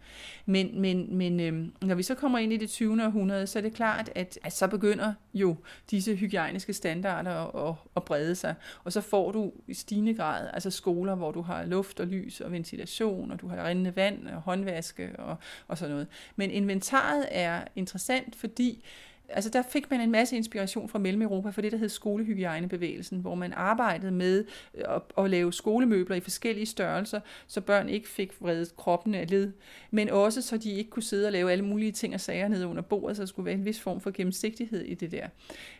Men, 0.45 0.81
men, 0.81 1.17
men 1.17 1.39
øhm, 1.39 1.73
når 1.81 1.95
vi 1.95 2.03
så 2.03 2.15
kommer 2.15 2.39
ind 2.39 2.53
i 2.53 2.57
det 2.57 2.69
20. 2.69 3.03
århundrede, 3.03 3.47
så 3.47 3.59
er 3.59 3.63
det 3.63 3.73
klart, 3.73 4.09
at, 4.15 4.39
at 4.43 4.53
så 4.53 4.67
begynder 4.67 5.13
jo 5.33 5.55
disse 5.91 6.15
hygiejniske 6.15 6.73
standarder 6.73 7.31
at, 7.31 7.69
at, 7.69 7.75
at 7.95 8.03
brede 8.03 8.35
sig. 8.35 8.55
Og 8.83 8.93
så 8.93 9.01
får 9.01 9.31
du 9.31 9.51
i 9.67 9.73
stigende 9.73 10.13
grad 10.13 10.49
altså 10.53 10.71
skoler, 10.71 11.15
hvor 11.15 11.31
du 11.31 11.41
har 11.41 11.65
luft 11.65 11.99
og 11.99 12.07
lys 12.07 12.41
og 12.41 12.51
ventilation, 12.51 13.31
og 13.31 13.41
du 13.41 13.47
har 13.47 13.67
rindende 13.67 13.95
vand 13.95 14.27
og 14.27 14.41
håndvaske 14.41 15.09
og, 15.17 15.37
og 15.67 15.77
sådan 15.77 15.91
noget. 15.91 16.07
Men 16.35 16.51
inventaret 16.51 17.27
er 17.31 17.63
interessant, 17.75 18.35
fordi 18.35 18.83
Altså 19.29 19.49
der 19.49 19.61
fik 19.61 19.91
man 19.91 20.01
en 20.01 20.11
masse 20.11 20.35
inspiration 20.37 20.89
fra 20.89 20.99
Mellem-Europa 20.99 21.49
for 21.49 21.61
det, 21.61 21.71
der 21.71 21.77
hed 21.77 21.89
skolehygiejnebevægelsen, 21.89 23.19
hvor 23.19 23.35
man 23.35 23.53
arbejdede 23.53 24.11
med 24.11 24.45
øh, 24.73 24.83
at, 24.95 25.01
at 25.17 25.29
lave 25.29 25.53
skolemøbler 25.53 26.15
i 26.15 26.19
forskellige 26.19 26.65
størrelser, 26.65 27.19
så 27.47 27.61
børn 27.61 27.89
ikke 27.89 28.09
fik 28.09 28.41
vredet 28.41 28.75
kroppen 28.75 29.15
af 29.15 29.29
led, 29.29 29.51
men 29.91 30.09
også 30.09 30.41
så 30.41 30.57
de 30.57 30.71
ikke 30.71 30.89
kunne 30.89 31.03
sidde 31.03 31.27
og 31.27 31.31
lave 31.31 31.51
alle 31.51 31.65
mulige 31.65 31.91
ting 31.91 32.13
og 32.13 32.19
sager 32.19 32.47
nede 32.47 32.67
under 32.67 32.81
bordet, 32.81 33.17
så 33.17 33.21
der 33.21 33.27
skulle 33.27 33.45
være 33.45 33.55
en 33.55 33.65
vis 33.65 33.79
form 33.79 34.01
for 34.01 34.11
gennemsigtighed 34.11 34.81
i 34.81 34.93
det 34.93 35.11
der. 35.11 35.27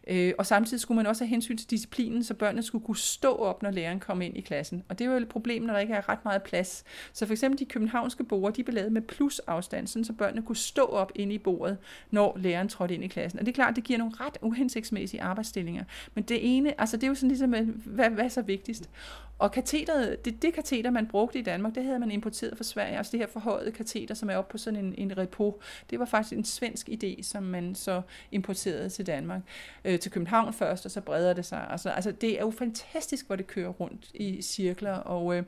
Øh, 0.07 0.33
og 0.37 0.45
samtidig 0.45 0.81
skulle 0.81 0.95
man 0.95 1.07
også 1.07 1.23
have 1.23 1.29
hensyn 1.29 1.57
til 1.57 1.69
disciplinen, 1.69 2.23
så 2.23 2.33
børnene 2.33 2.63
skulle 2.63 2.85
kunne 2.85 2.97
stå 2.97 3.35
op, 3.35 3.63
når 3.63 3.71
læreren 3.71 3.99
kom 3.99 4.21
ind 4.21 4.37
i 4.37 4.41
klassen. 4.41 4.83
Og 4.89 4.99
det 4.99 5.09
var 5.09 5.15
jo 5.15 5.21
et 5.21 5.29
problem, 5.29 5.63
når 5.63 5.73
der 5.73 5.79
ikke 5.79 5.93
er 5.93 6.09
ret 6.09 6.25
meget 6.25 6.43
plads. 6.43 6.83
Så 7.13 7.25
for 7.25 7.33
eksempel 7.33 7.59
de 7.59 7.65
københavnske 7.65 8.23
borde, 8.23 8.55
de 8.55 8.63
blev 8.63 8.75
lavet 8.75 8.91
med 8.91 9.01
plusafstand, 9.01 9.87
så 9.87 10.13
børnene 10.13 10.41
kunne 10.41 10.55
stå 10.55 10.85
op 10.85 11.11
inde 11.15 11.35
i 11.35 11.37
bordet, 11.37 11.77
når 12.11 12.37
læreren 12.37 12.69
trådte 12.69 12.93
ind 12.93 13.03
i 13.03 13.07
klassen 13.07 13.34
arbejdspladsen. 13.35 13.39
Og 13.39 13.45
det 13.45 13.51
er 13.51 13.55
klart, 13.55 13.75
det 13.75 13.83
giver 13.83 13.99
nogle 13.99 14.13
ret 14.19 14.37
uhensigtsmæssige 14.41 15.21
arbejdsstillinger. 15.21 15.83
Men 16.13 16.23
det 16.23 16.57
ene, 16.57 16.79
altså 16.81 16.97
det 16.97 17.03
er 17.03 17.07
jo 17.07 17.15
sådan 17.15 17.29
ligesom, 17.29 17.53
øh, 17.53 17.67
hvad, 17.85 18.09
hvad 18.09 18.25
er 18.25 18.29
så 18.29 18.41
vigtigst? 18.41 18.89
Og 19.39 19.51
katheteret, 19.51 20.25
det, 20.25 20.41
det 20.41 20.53
kateter, 20.53 20.91
man 20.91 21.07
brugte 21.07 21.39
i 21.39 21.41
Danmark, 21.41 21.75
det 21.75 21.83
havde 21.83 21.99
man 21.99 22.11
importeret 22.11 22.57
fra 22.57 22.63
Sverige, 22.63 22.97
altså 22.97 23.11
det 23.11 23.19
her 23.19 23.27
forhøjet 23.27 23.73
kateter, 23.73 24.15
som 24.15 24.29
er 24.29 24.35
oppe 24.35 24.51
på 24.51 24.57
sådan 24.57 24.85
en, 24.85 24.93
en 24.97 25.17
repo. 25.17 25.61
Det 25.89 25.99
var 25.99 26.05
faktisk 26.05 26.33
en 26.37 26.45
svensk 26.45 26.89
idé, 26.89 27.23
som 27.23 27.43
man 27.43 27.75
så 27.75 28.01
importerede 28.31 28.89
til 28.89 29.07
Danmark, 29.07 29.41
øh, 29.85 29.99
til 29.99 30.11
København 30.11 30.53
først, 30.53 30.85
og 30.85 30.91
så 30.91 31.01
breder 31.01 31.33
det 31.33 31.45
sig. 31.45 31.67
Altså, 31.69 31.89
altså 31.89 32.11
det 32.11 32.37
er 32.37 32.39
jo 32.39 32.51
fantastisk, 32.51 33.27
hvor 33.27 33.35
det 33.35 33.47
kører 33.47 33.69
rundt 33.69 34.11
i 34.13 34.41
cirkler, 34.41 34.93
og, 34.93 35.35
øh, 35.35 35.43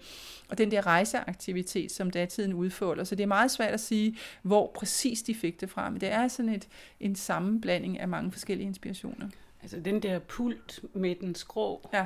og 0.50 0.58
den 0.58 0.72
der 0.72 0.86
rejseaktivitet, 0.86 1.92
som 1.92 2.12
datiden 2.12 2.54
udfolder. 2.54 3.04
Så 3.04 3.16
det 3.16 3.24
er 3.24 3.28
meget 3.28 3.52
svært 3.52 3.74
at 3.74 3.80
sige, 3.80 4.18
hvor 4.42 4.72
præcis 4.76 5.22
de 5.22 5.36
fik 5.36 5.62
det 5.62 5.70
fra, 5.70 5.90
men 5.90 6.02
det 6.02 6.12
er 6.12 6.28
sådan 6.28 6.54
et, 6.54 6.68
en 7.00 7.16
sammenblanding 7.16 7.77
af 8.00 8.08
mange 8.08 8.32
forskellige 8.32 8.68
inspirationer. 8.68 9.30
Altså 9.62 9.80
den 9.80 10.02
der 10.04 10.20
pult 10.20 10.80
med 10.94 11.16
den 11.16 11.36
skrå, 11.36 11.90
ja 11.94 12.06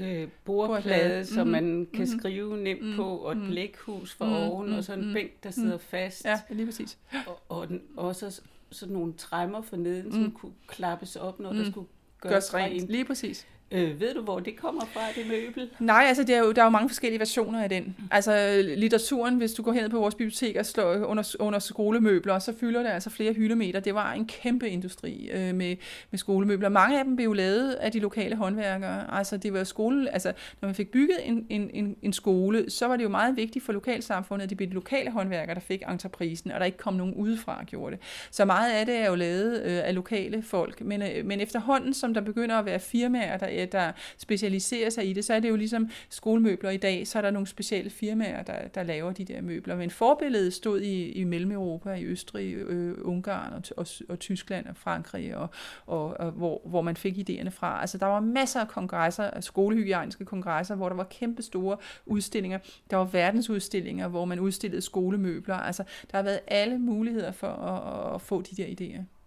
øh, 0.00 0.28
bordplade, 0.44 1.26
som 1.26 1.46
mm-hmm. 1.46 1.64
man 1.64 1.86
kan 1.94 2.04
mm-hmm. 2.04 2.20
skrive 2.20 2.56
nemt 2.56 2.82
mm-hmm. 2.82 2.96
på, 2.96 3.16
og 3.16 3.32
et 3.32 3.42
blækhus 3.48 4.14
for 4.14 4.24
mm-hmm. 4.24 4.40
oven, 4.40 4.72
og 4.72 4.84
så 4.84 4.92
en 4.92 5.12
bænk, 5.12 5.44
der 5.44 5.50
sidder 5.50 5.78
fast. 5.78 6.24
Ja, 6.24 6.40
lige 6.50 6.66
præcis. 6.66 6.98
Og, 7.26 7.40
og 7.48 7.68
den, 7.68 7.82
også 7.96 8.40
sådan 8.70 8.92
nogle 8.92 9.12
træmmer 9.12 9.62
for 9.62 9.76
neden, 9.76 10.12
som 10.12 10.32
kunne 10.32 10.52
klappes 10.66 11.16
op, 11.16 11.40
når 11.40 11.52
mm. 11.52 11.58
der 11.58 11.70
skulle 11.70 11.88
gøres, 12.20 12.50
gøres 12.50 12.54
rent. 12.54 12.90
Lige 12.90 13.04
præcis. 13.04 13.46
Øh, 13.72 14.00
ved 14.00 14.14
du, 14.14 14.22
hvor 14.22 14.40
det 14.40 14.56
kommer 14.56 14.84
fra, 14.92 15.00
det 15.16 15.26
møbel? 15.26 15.70
Nej, 15.78 16.04
altså 16.08 16.22
det 16.22 16.34
er 16.34 16.38
jo, 16.38 16.52
der 16.52 16.62
er 16.62 16.66
jo 16.66 16.70
mange 16.70 16.88
forskellige 16.88 17.18
versioner 17.18 17.62
af 17.62 17.68
den. 17.68 17.96
Altså 18.10 18.62
litteraturen, 18.76 19.36
hvis 19.36 19.52
du 19.52 19.62
går 19.62 19.72
hen 19.72 19.90
på 19.90 19.98
vores 20.00 20.14
bibliotek 20.14 20.56
og 20.56 20.66
slår 20.66 21.04
under, 21.04 21.36
under 21.38 21.58
skolemøbler, 21.58 22.38
så 22.38 22.54
fylder 22.60 22.82
det 22.82 22.90
altså 22.90 23.10
flere 23.10 23.32
hyldemeter. 23.32 23.80
Det 23.80 23.94
var 23.94 24.12
en 24.12 24.26
kæmpe 24.26 24.68
industri 24.68 25.30
øh, 25.32 25.54
med, 25.54 25.76
med 26.10 26.18
skolemøbler. 26.18 26.68
Mange 26.68 26.98
af 26.98 27.04
dem 27.04 27.16
blev 27.16 27.24
jo 27.24 27.32
lavet 27.32 27.72
af 27.72 27.92
de 27.92 28.00
lokale 28.00 28.36
håndværkere. 28.36 29.14
Altså 29.18 29.36
det 29.36 29.52
var 29.52 29.64
skole, 29.64 30.12
altså 30.12 30.32
når 30.60 30.66
man 30.68 30.74
fik 30.74 30.90
bygget 30.90 31.16
en, 31.24 31.46
en, 31.50 31.70
en, 31.74 31.96
en 32.02 32.12
skole, 32.12 32.70
så 32.70 32.86
var 32.86 32.96
det 32.96 33.04
jo 33.04 33.08
meget 33.08 33.36
vigtigt 33.36 33.64
for 33.64 33.72
lokalsamfundet, 33.72 34.44
at 34.44 34.50
det 34.50 34.56
blev 34.56 34.68
de 34.68 34.74
lokale 34.74 35.10
håndværkere, 35.10 35.54
der 35.54 35.60
fik 35.60 35.82
entreprisen, 35.88 36.52
og 36.52 36.60
der 36.60 36.66
ikke 36.66 36.78
kom 36.78 36.94
nogen 36.94 37.14
udefra 37.14 37.58
og 37.60 37.66
gjorde 37.66 37.96
det. 37.96 38.04
Så 38.30 38.44
meget 38.44 38.72
af 38.72 38.86
det 38.86 38.96
er 38.96 39.08
jo 39.08 39.14
lavet 39.14 39.62
øh, 39.62 39.80
af 39.84 39.94
lokale 39.94 40.42
folk. 40.42 40.80
Men, 40.80 41.02
øh, 41.02 41.24
men 41.24 41.40
efterhånden, 41.40 41.94
som 41.94 42.14
der 42.14 42.20
begynder 42.20 42.56
at 42.56 42.66
være 42.66 42.80
firmaer, 42.80 43.36
der 43.36 43.46
Øh, 43.62 43.72
der 43.72 43.92
specialiserer 44.18 44.90
sig 44.90 45.08
i 45.10 45.12
det, 45.12 45.24
så 45.24 45.34
er 45.34 45.40
det 45.40 45.48
jo 45.48 45.56
ligesom 45.56 45.90
skolemøbler 46.08 46.70
i 46.70 46.76
dag, 46.76 47.06
så 47.06 47.18
er 47.18 47.22
der 47.22 47.30
nogle 47.30 47.46
specielle 47.46 47.90
firmaer, 47.90 48.42
der, 48.42 48.68
der 48.68 48.82
laver 48.82 49.12
de 49.12 49.24
der 49.24 49.40
møbler. 49.40 49.76
Men 49.76 49.90
forbilledet 49.90 50.52
stod 50.52 50.80
i, 50.80 51.12
i 51.12 51.24
Mellem-Europa, 51.24 51.92
i 51.92 52.04
Østrig, 52.04 52.54
øh, 52.54 52.94
Ungarn 53.02 53.52
og, 53.52 53.62
og, 53.76 53.86
og 54.08 54.18
Tyskland 54.18 54.66
og 54.66 54.76
Frankrig, 54.76 55.36
og, 55.36 55.48
og, 55.86 56.20
og 56.20 56.30
hvor, 56.30 56.62
hvor 56.64 56.82
man 56.82 56.96
fik 56.96 57.30
idéerne 57.30 57.48
fra. 57.48 57.80
Altså 57.80 57.98
der 57.98 58.06
var 58.06 58.20
masser 58.20 58.60
af 58.60 58.68
kongresser, 58.68 59.40
skolehygiejniske 59.40 60.24
kongresser, 60.24 60.74
hvor 60.74 60.88
der 60.88 60.96
var 60.96 61.04
kæmpe 61.04 61.42
store 61.42 61.76
udstillinger. 62.06 62.58
Der 62.90 62.96
var 62.96 63.04
verdensudstillinger, 63.04 64.08
hvor 64.08 64.24
man 64.24 64.40
udstillede 64.40 64.82
skolemøbler. 64.82 65.54
Altså 65.54 65.84
der 66.10 66.16
har 66.18 66.22
været 66.22 66.40
alle 66.46 66.78
muligheder 66.78 67.32
for 67.32 67.48
at, 67.48 68.14
at 68.14 68.22
få 68.22 68.42
de 68.42 68.62
der 68.62 68.66
idéer. 68.66 69.17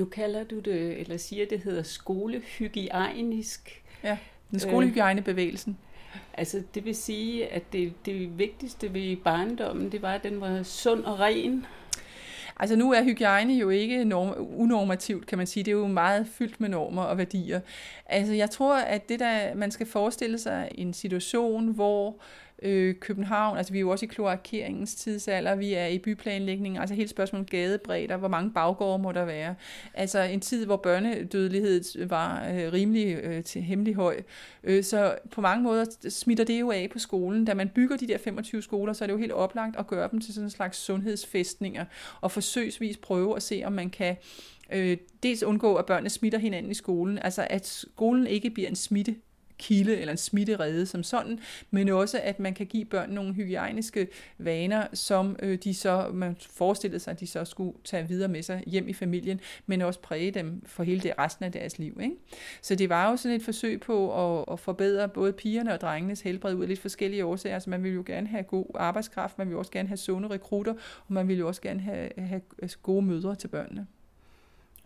Nu 0.00 0.06
kalder 0.06 0.44
du 0.44 0.58
det, 0.58 1.00
eller 1.00 1.16
siger, 1.16 1.46
det 1.46 1.60
hedder 1.60 1.82
skolehygiejnisk. 1.82 3.82
Ja, 4.04 4.18
den 4.50 4.60
skolehygiejnebevægelsen. 4.60 5.78
Øh, 6.14 6.20
altså, 6.34 6.62
det 6.74 6.84
vil 6.84 6.94
sige, 6.94 7.46
at 7.46 7.72
det, 7.72 7.92
det 8.06 8.38
vigtigste 8.38 8.94
ved 8.94 9.16
barndommen, 9.16 9.92
det 9.92 10.02
var, 10.02 10.14
at 10.14 10.22
den 10.22 10.40
var 10.40 10.62
sund 10.62 11.04
og 11.04 11.20
ren. 11.20 11.66
Altså 12.56 12.76
nu 12.76 12.92
er 12.92 13.02
hygiejne 13.02 13.54
jo 13.54 13.70
ikke 13.70 14.04
norm- 14.04 14.38
unormativt, 14.56 15.26
kan 15.26 15.38
man 15.38 15.46
sige. 15.46 15.64
Det 15.64 15.70
er 15.70 15.76
jo 15.76 15.86
meget 15.86 16.26
fyldt 16.26 16.60
med 16.60 16.68
normer 16.68 17.02
og 17.02 17.18
værdier. 17.18 17.60
Altså 18.06 18.34
jeg 18.34 18.50
tror, 18.50 18.76
at 18.76 19.08
det 19.08 19.20
der, 19.20 19.54
man 19.54 19.70
skal 19.70 19.86
forestille 19.86 20.38
sig 20.38 20.68
en 20.74 20.94
situation, 20.94 21.68
hvor 21.68 22.16
øh, 22.62 22.94
København, 22.94 23.56
altså 23.56 23.72
vi 23.72 23.78
er 23.78 23.80
jo 23.80 23.90
også 23.90 24.04
i 24.04 24.08
kloakeringens 24.08 24.94
tidsalder, 24.94 25.54
vi 25.54 25.74
er 25.74 25.86
i 25.86 25.98
byplanlægning, 25.98 26.78
altså 26.78 26.94
hele 26.94 27.08
spørgsmålet 27.08 27.50
gadebredder, 27.50 28.16
hvor 28.16 28.28
mange 28.28 28.50
baggårde 28.50 29.02
må 29.02 29.12
der 29.12 29.24
være. 29.24 29.54
Altså 29.94 30.20
en 30.20 30.40
tid, 30.40 30.66
hvor 30.66 30.76
børnedødelighed 30.76 32.06
var 32.06 32.48
øh, 32.48 32.72
rimelig 32.72 33.16
øh, 33.22 33.44
til 33.44 33.62
hemmelig 33.62 33.94
høj. 33.94 34.22
Øh, 34.64 34.84
så 34.84 35.14
på 35.30 35.40
mange 35.40 35.62
måder 35.62 35.84
smitter 36.08 36.44
det 36.44 36.60
jo 36.60 36.70
af 36.70 36.88
på 36.92 36.98
skolen. 36.98 37.44
Da 37.44 37.54
man 37.54 37.68
bygger 37.68 37.96
de 37.96 38.08
der 38.08 38.18
25 38.18 38.62
skoler, 38.62 38.92
så 38.92 39.04
er 39.04 39.06
det 39.06 39.12
jo 39.12 39.18
helt 39.18 39.32
oplagt 39.32 39.76
at 39.76 39.86
gøre 39.86 40.08
dem 40.12 40.20
til 40.20 40.34
sådan 40.34 40.46
en 40.46 40.50
slags 40.50 40.78
sundhedsfæstninger, 40.78 41.84
og 42.20 42.30
forsøgsvis 42.30 42.96
prøve 42.96 43.36
at 43.36 43.42
se, 43.42 43.62
om 43.64 43.72
man 43.72 43.90
kan 43.90 44.16
øh, 44.72 44.96
dels 45.22 45.42
undgå, 45.42 45.74
at 45.74 45.86
børnene 45.86 46.10
smitter 46.10 46.38
hinanden 46.38 46.70
i 46.70 46.74
skolen, 46.74 47.18
altså 47.18 47.46
at 47.50 47.66
skolen 47.66 48.26
ikke 48.26 48.50
bliver 48.50 48.68
en 48.68 48.76
smitte 48.76 49.14
kilde 49.60 49.96
eller 49.96 50.12
en 50.12 50.18
smitterede 50.18 50.86
som 50.86 51.02
sådan, 51.02 51.38
men 51.70 51.88
også 51.88 52.20
at 52.22 52.40
man 52.40 52.54
kan 52.54 52.66
give 52.66 52.84
børn 52.84 53.10
nogle 53.10 53.34
hygiejniske 53.34 54.08
vaner, 54.38 54.86
som 54.92 55.36
øh, 55.42 55.58
de 55.64 55.74
så, 55.74 56.10
man 56.12 56.36
forestillede 56.40 57.00
sig, 57.00 57.10
at 57.10 57.20
de 57.20 57.26
så 57.26 57.44
skulle 57.44 57.72
tage 57.84 58.08
videre 58.08 58.28
med 58.28 58.42
sig 58.42 58.62
hjem 58.66 58.88
i 58.88 58.92
familien, 58.92 59.40
men 59.66 59.82
også 59.82 60.00
præge 60.00 60.30
dem 60.30 60.62
for 60.66 60.82
hele 60.82 61.00
det 61.00 61.12
resten 61.18 61.44
af 61.44 61.52
deres 61.52 61.78
liv. 61.78 61.98
Ikke? 62.02 62.14
Så 62.62 62.74
det 62.74 62.88
var 62.88 63.10
jo 63.10 63.16
sådan 63.16 63.36
et 63.36 63.42
forsøg 63.42 63.80
på 63.80 63.98
at, 64.40 64.44
at 64.52 64.60
forbedre 64.60 65.08
både 65.08 65.32
pigerne 65.32 65.72
og 65.72 65.80
drengenes 65.80 66.20
helbred 66.20 66.54
ud 66.54 66.62
af 66.62 66.68
lidt 66.68 66.80
forskellige 66.80 67.24
årsager. 67.24 67.54
Altså 67.54 67.70
man 67.70 67.82
ville 67.82 67.94
jo 67.94 68.02
gerne 68.06 68.26
have 68.26 68.42
god 68.42 68.66
arbejdskraft, 68.74 69.38
man 69.38 69.46
ville 69.46 69.58
også 69.58 69.72
gerne 69.72 69.88
have 69.88 69.96
sunde 69.96 70.28
rekrutter, 70.28 70.72
og 71.06 71.12
man 71.12 71.28
ville 71.28 71.38
jo 71.38 71.48
også 71.48 71.62
gerne 71.62 71.80
have, 71.80 72.08
have 72.18 72.40
gode 72.82 73.06
mødre 73.06 73.34
til 73.34 73.48
børnene. 73.48 73.86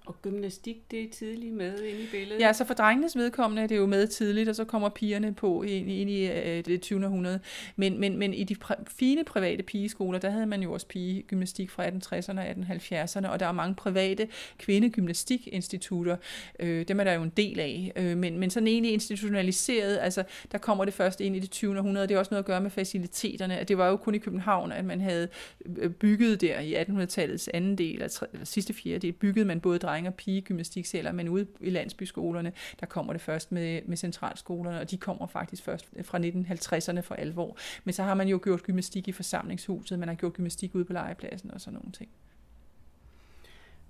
Og 0.07 0.23
gymnastik, 0.23 0.91
det 0.91 1.03
er 1.03 1.11
tidligt 1.13 1.55
med 1.55 1.83
ind 1.83 1.99
i 1.99 2.07
billedet? 2.11 2.41
Ja, 2.41 2.53
så 2.53 2.65
for 2.65 2.75
drengenes 2.75 3.17
vedkommende 3.17 3.63
er 3.63 3.67
det 3.67 3.77
jo 3.77 3.87
med 3.87 4.07
tidligt, 4.07 4.49
og 4.49 4.55
så 4.55 4.65
kommer 4.65 4.89
pigerne 4.89 5.35
på 5.35 5.63
ind, 5.63 5.91
ind 5.91 6.11
i 6.11 6.27
øh, 6.27 6.65
det 6.65 6.81
20. 6.81 7.05
århundrede. 7.05 7.41
Men, 7.77 8.01
men, 8.01 8.19
men 8.19 8.35
i 8.35 8.45
de 8.45 8.57
pr- 8.65 8.85
fine 8.87 9.25
private 9.25 9.63
pigeskoler, 9.63 10.19
der 10.19 10.31
havde 10.31 10.47
man 10.47 10.63
jo 10.63 10.73
også 10.73 10.87
pigegymnastik 10.87 11.71
fra 11.71 11.87
1860'erne 11.87 12.39
og 12.39 12.51
1870'erne, 12.51 13.29
og 13.29 13.41
der 13.41 13.47
er 13.47 13.53
mange 13.53 13.75
private 13.75 14.29
kvindegymnastikinstitutter. 14.59 16.17
Øh, 16.61 16.89
dem 16.89 17.01
er 17.01 17.05
der 17.05 17.13
jo 17.13 17.23
en 17.23 17.33
del 17.37 17.61
af. 17.61 17.93
Øh, 17.97 18.17
men, 18.17 18.39
men 18.39 18.51
sådan 18.51 18.67
egentlig 18.67 18.93
institutionaliseret, 18.93 19.99
altså 20.03 20.25
der 20.53 20.59
kommer 20.59 20.85
det 20.85 20.95
først 20.95 21.21
ind 21.21 21.37
i 21.37 21.39
det 21.39 21.51
20. 21.51 21.79
århundrede. 21.79 22.09
Det 22.09 22.15
har 22.15 22.19
også 22.19 22.35
noget 22.35 22.43
at 22.43 22.47
gøre 22.47 22.61
med 22.61 22.71
faciliteterne. 22.71 23.65
Det 23.69 23.79
var 23.79 23.89
jo 23.89 23.97
kun 23.97 24.15
i 24.15 24.19
København, 24.19 24.73
at 24.73 24.85
man 24.85 25.01
havde 25.01 25.29
øh, 25.77 25.91
bygget 25.91 26.41
der 26.41 26.61
i 26.61 26.75
1800-tallets 26.75 27.49
anden 27.55 27.79
del, 27.79 27.93
eller, 27.93 28.09
tre, 28.09 28.27
eller 28.33 28.47
sidste 28.47 28.73
fjerde 28.73 28.99
del, 28.99 29.13
byggede 29.13 29.45
man 29.45 29.61
både 29.61 29.79
drenge- 29.79 29.94
og 30.03 30.15
pigegymnastikceller, 30.15 31.13
men 31.13 31.29
ude 31.29 31.47
i 31.61 31.71
landsbyskolerne, 31.71 32.53
der 32.81 32.87
kommer 32.87 33.13
det 33.13 33.23
først 33.23 33.53
med, 33.53 33.83
med 33.87 33.97
centralskolerne, 33.97 34.81
og 34.81 34.91
de 34.91 34.97
kommer 34.97 35.27
faktisk 35.27 35.63
først 35.63 35.89
fra 36.03 36.19
1950'erne 36.19 37.01
for 37.01 37.15
alvor. 37.15 37.57
Men 37.85 37.93
så 37.93 38.03
har 38.03 38.15
man 38.15 38.29
jo 38.29 38.41
gjort 38.43 38.63
gymnastik 38.63 39.09
i 39.09 39.13
forsamlingshuset, 39.13 39.99
man 39.99 40.09
har 40.09 40.15
gjort 40.15 40.33
gymnastik 40.33 40.75
ude 40.75 40.85
på 40.85 40.93
legepladsen 40.93 41.51
og 41.51 41.61
sådan 41.61 41.75
nogle 41.75 41.93
ting. 41.93 42.09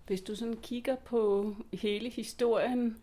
Hvis 0.06 0.20
du 0.20 0.34
sådan 0.34 0.56
kigger 0.62 0.96
på 0.96 1.54
hele 1.72 2.10
historien, 2.10 2.96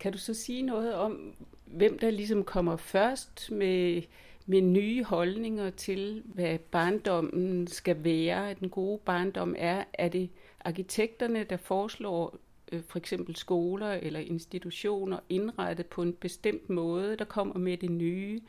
kan 0.00 0.12
du 0.12 0.18
så 0.18 0.34
sige 0.34 0.62
noget 0.62 0.94
om, 0.94 1.34
hvem 1.66 1.98
der 1.98 2.10
ligesom 2.10 2.44
kommer 2.44 2.76
først 2.76 3.50
med, 3.50 4.02
med 4.46 4.60
nye 4.60 5.04
holdninger 5.04 5.70
til, 5.70 6.22
hvad 6.24 6.58
barndommen 6.58 7.66
skal 7.66 8.04
være, 8.04 8.50
at 8.50 8.60
den 8.60 8.68
gode 8.68 9.00
barndom 9.04 9.54
er? 9.58 9.84
Er 9.92 10.08
det 10.08 10.30
arkitekterne, 10.66 11.44
der 11.44 11.56
foreslår 11.56 12.38
øh, 12.72 12.82
for 12.88 12.98
eksempel 12.98 13.36
skoler 13.36 13.92
eller 13.92 14.20
institutioner 14.20 15.18
indrettet 15.28 15.86
på 15.86 16.02
en 16.02 16.12
bestemt 16.12 16.70
måde, 16.70 17.16
der 17.16 17.24
kommer 17.24 17.58
med 17.58 17.76
det 17.76 17.90
nye, 17.90 18.40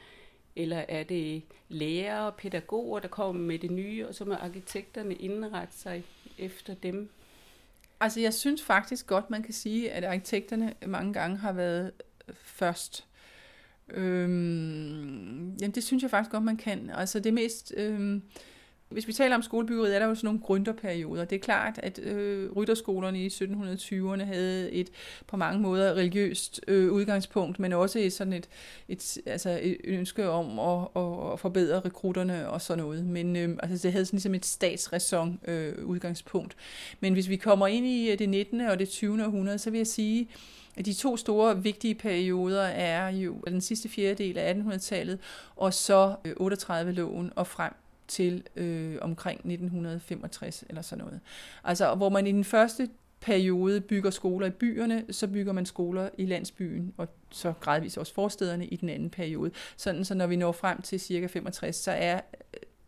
eller 0.55 0.77
er 0.77 1.03
det 1.03 1.41
lærere 1.69 2.27
og 2.27 2.35
pædagoger, 2.35 2.99
der 2.99 3.07
kommer 3.07 3.41
med 3.41 3.59
det 3.59 3.71
nye, 3.71 4.07
og 4.07 4.15
så 4.15 4.25
må 4.25 4.33
arkitekterne 4.33 5.15
indrette 5.15 5.77
sig 5.77 6.03
efter 6.37 6.73
dem? 6.73 7.09
Altså 7.99 8.19
jeg 8.19 8.33
synes 8.33 8.63
faktisk 8.63 9.07
godt, 9.07 9.29
man 9.29 9.43
kan 9.43 9.53
sige, 9.53 9.91
at 9.91 10.03
arkitekterne 10.03 10.73
mange 10.87 11.13
gange 11.13 11.37
har 11.37 11.51
været 11.51 11.91
øh, 12.27 12.35
først. 12.35 13.05
Øhm, 13.89 15.55
jamen 15.55 15.71
det 15.71 15.83
synes 15.83 16.03
jeg 16.03 16.11
faktisk 16.11 16.31
godt, 16.31 16.43
man 16.43 16.57
kan. 16.57 16.89
Altså 16.89 17.19
det 17.19 17.33
mest... 17.33 17.73
Øhm, 17.77 18.23
hvis 18.89 19.07
vi 19.07 19.13
taler 19.13 19.35
om 19.35 19.41
skolebyggeriet, 19.41 19.95
er 19.95 19.99
der 19.99 20.05
jo 20.05 20.15
sådan 20.15 20.27
nogle 20.27 20.39
gründerperioder. 20.39 21.25
Det 21.25 21.35
er 21.35 21.39
klart, 21.39 21.79
at 21.83 21.99
øh, 21.99 22.51
rytterskolerne 22.51 23.25
i 23.25 23.27
1720'erne 23.27 24.23
havde 24.23 24.71
et 24.71 24.89
på 25.27 25.37
mange 25.37 25.61
måder 25.61 25.93
religiøst 25.93 26.61
øh, 26.67 26.91
udgangspunkt, 26.91 27.59
men 27.59 27.73
også 27.73 27.99
et, 27.99 28.13
sådan 28.13 28.33
et, 28.33 28.49
et, 28.87 29.17
altså 29.25 29.59
et 29.61 29.77
ønske 29.83 30.29
om 30.29 30.59
at, 30.59 30.87
at, 30.95 31.33
at 31.33 31.39
forbedre 31.39 31.79
rekrutterne 31.79 32.49
og 32.49 32.61
sådan 32.61 32.83
noget. 32.83 33.05
Men 33.05 33.35
øh, 33.35 33.57
altså, 33.63 33.87
det 33.87 33.91
havde 33.91 34.05
sådan 34.05 34.17
ligesom 34.17 34.35
et 34.35 34.45
statsræson 34.45 35.39
øh, 35.47 35.85
udgangspunkt. 35.85 36.55
Men 36.99 37.13
hvis 37.13 37.29
vi 37.29 37.35
kommer 37.35 37.67
ind 37.67 37.85
i 37.85 38.11
øh, 38.11 38.19
det 38.19 38.29
19. 38.29 38.61
og 38.61 38.79
det 38.79 38.89
20. 38.89 39.25
århundrede, 39.25 39.59
så 39.59 39.69
vil 39.69 39.77
jeg 39.77 39.87
sige, 39.87 40.29
at 40.77 40.85
de 40.85 40.93
to 40.93 41.17
store 41.17 41.63
vigtige 41.63 41.95
perioder 41.95 42.63
er 42.63 43.09
jo 43.09 43.35
den 43.47 43.61
sidste 43.61 43.89
fjerdedel 43.89 44.37
af 44.37 44.53
1800-tallet, 44.53 45.19
og 45.55 45.73
så 45.73 46.15
øh, 46.25 46.33
38-loven 46.39 47.31
og 47.35 47.47
frem 47.47 47.73
til 48.07 48.43
øh, 48.55 48.97
omkring 49.01 49.39
1965 49.39 50.63
eller 50.69 50.81
sådan 50.81 51.05
noget. 51.05 51.19
Altså, 51.63 51.95
hvor 51.95 52.09
man 52.09 52.27
i 52.27 52.31
den 52.31 52.43
første 52.43 52.89
periode 53.19 53.81
bygger 53.81 54.09
skoler 54.09 54.47
i 54.47 54.49
byerne, 54.49 55.05
så 55.11 55.27
bygger 55.27 55.53
man 55.53 55.65
skoler 55.65 56.09
i 56.17 56.25
landsbyen, 56.25 56.93
og 56.97 57.07
så 57.31 57.53
gradvist 57.59 57.97
også 57.97 58.13
forstederne 58.13 58.65
i 58.65 58.75
den 58.75 58.89
anden 58.89 59.09
periode. 59.09 59.51
Sådan 59.77 60.05
så 60.05 60.13
når 60.13 60.27
vi 60.27 60.35
når 60.35 60.51
frem 60.51 60.81
til 60.81 60.99
cirka 60.99 61.27
65, 61.27 61.75
så 61.75 61.91
er 61.91 62.19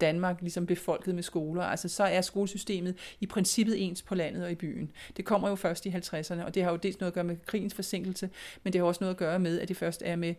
Danmark 0.02 0.42
ligesom 0.42 0.66
befolket 0.66 1.16
med 1.16 1.24
skoler. 1.24 1.64
Altså 1.64 1.88
så 1.88 2.04
er 2.04 2.22
skolesystemet 2.22 2.96
i 3.20 3.26
princippet 3.26 3.86
ens 3.86 4.02
på 4.02 4.16
landet 4.16 4.44
og 4.44 4.52
i 4.52 4.56
byen. 4.56 4.92
Det 5.18 5.26
kommer 5.26 5.50
jo 5.50 5.56
først 5.56 5.86
i 5.86 5.90
50'erne, 5.90 6.44
og 6.44 6.56
det 6.56 6.64
har 6.64 6.72
jo 6.72 6.78
dels 6.78 7.00
noget 7.00 7.12
at 7.12 7.16
gøre 7.16 7.24
med 7.24 7.36
krigens 7.46 7.74
forsinkelse, 7.74 8.30
men 8.64 8.74
det 8.74 8.82
har 8.82 8.88
også 8.88 9.04
noget 9.04 9.14
at 9.14 9.18
gøre 9.18 9.40
med, 9.40 9.60
at 9.60 9.68
det 9.68 9.78
først 9.78 10.04
er 10.06 10.16
med 10.16 10.36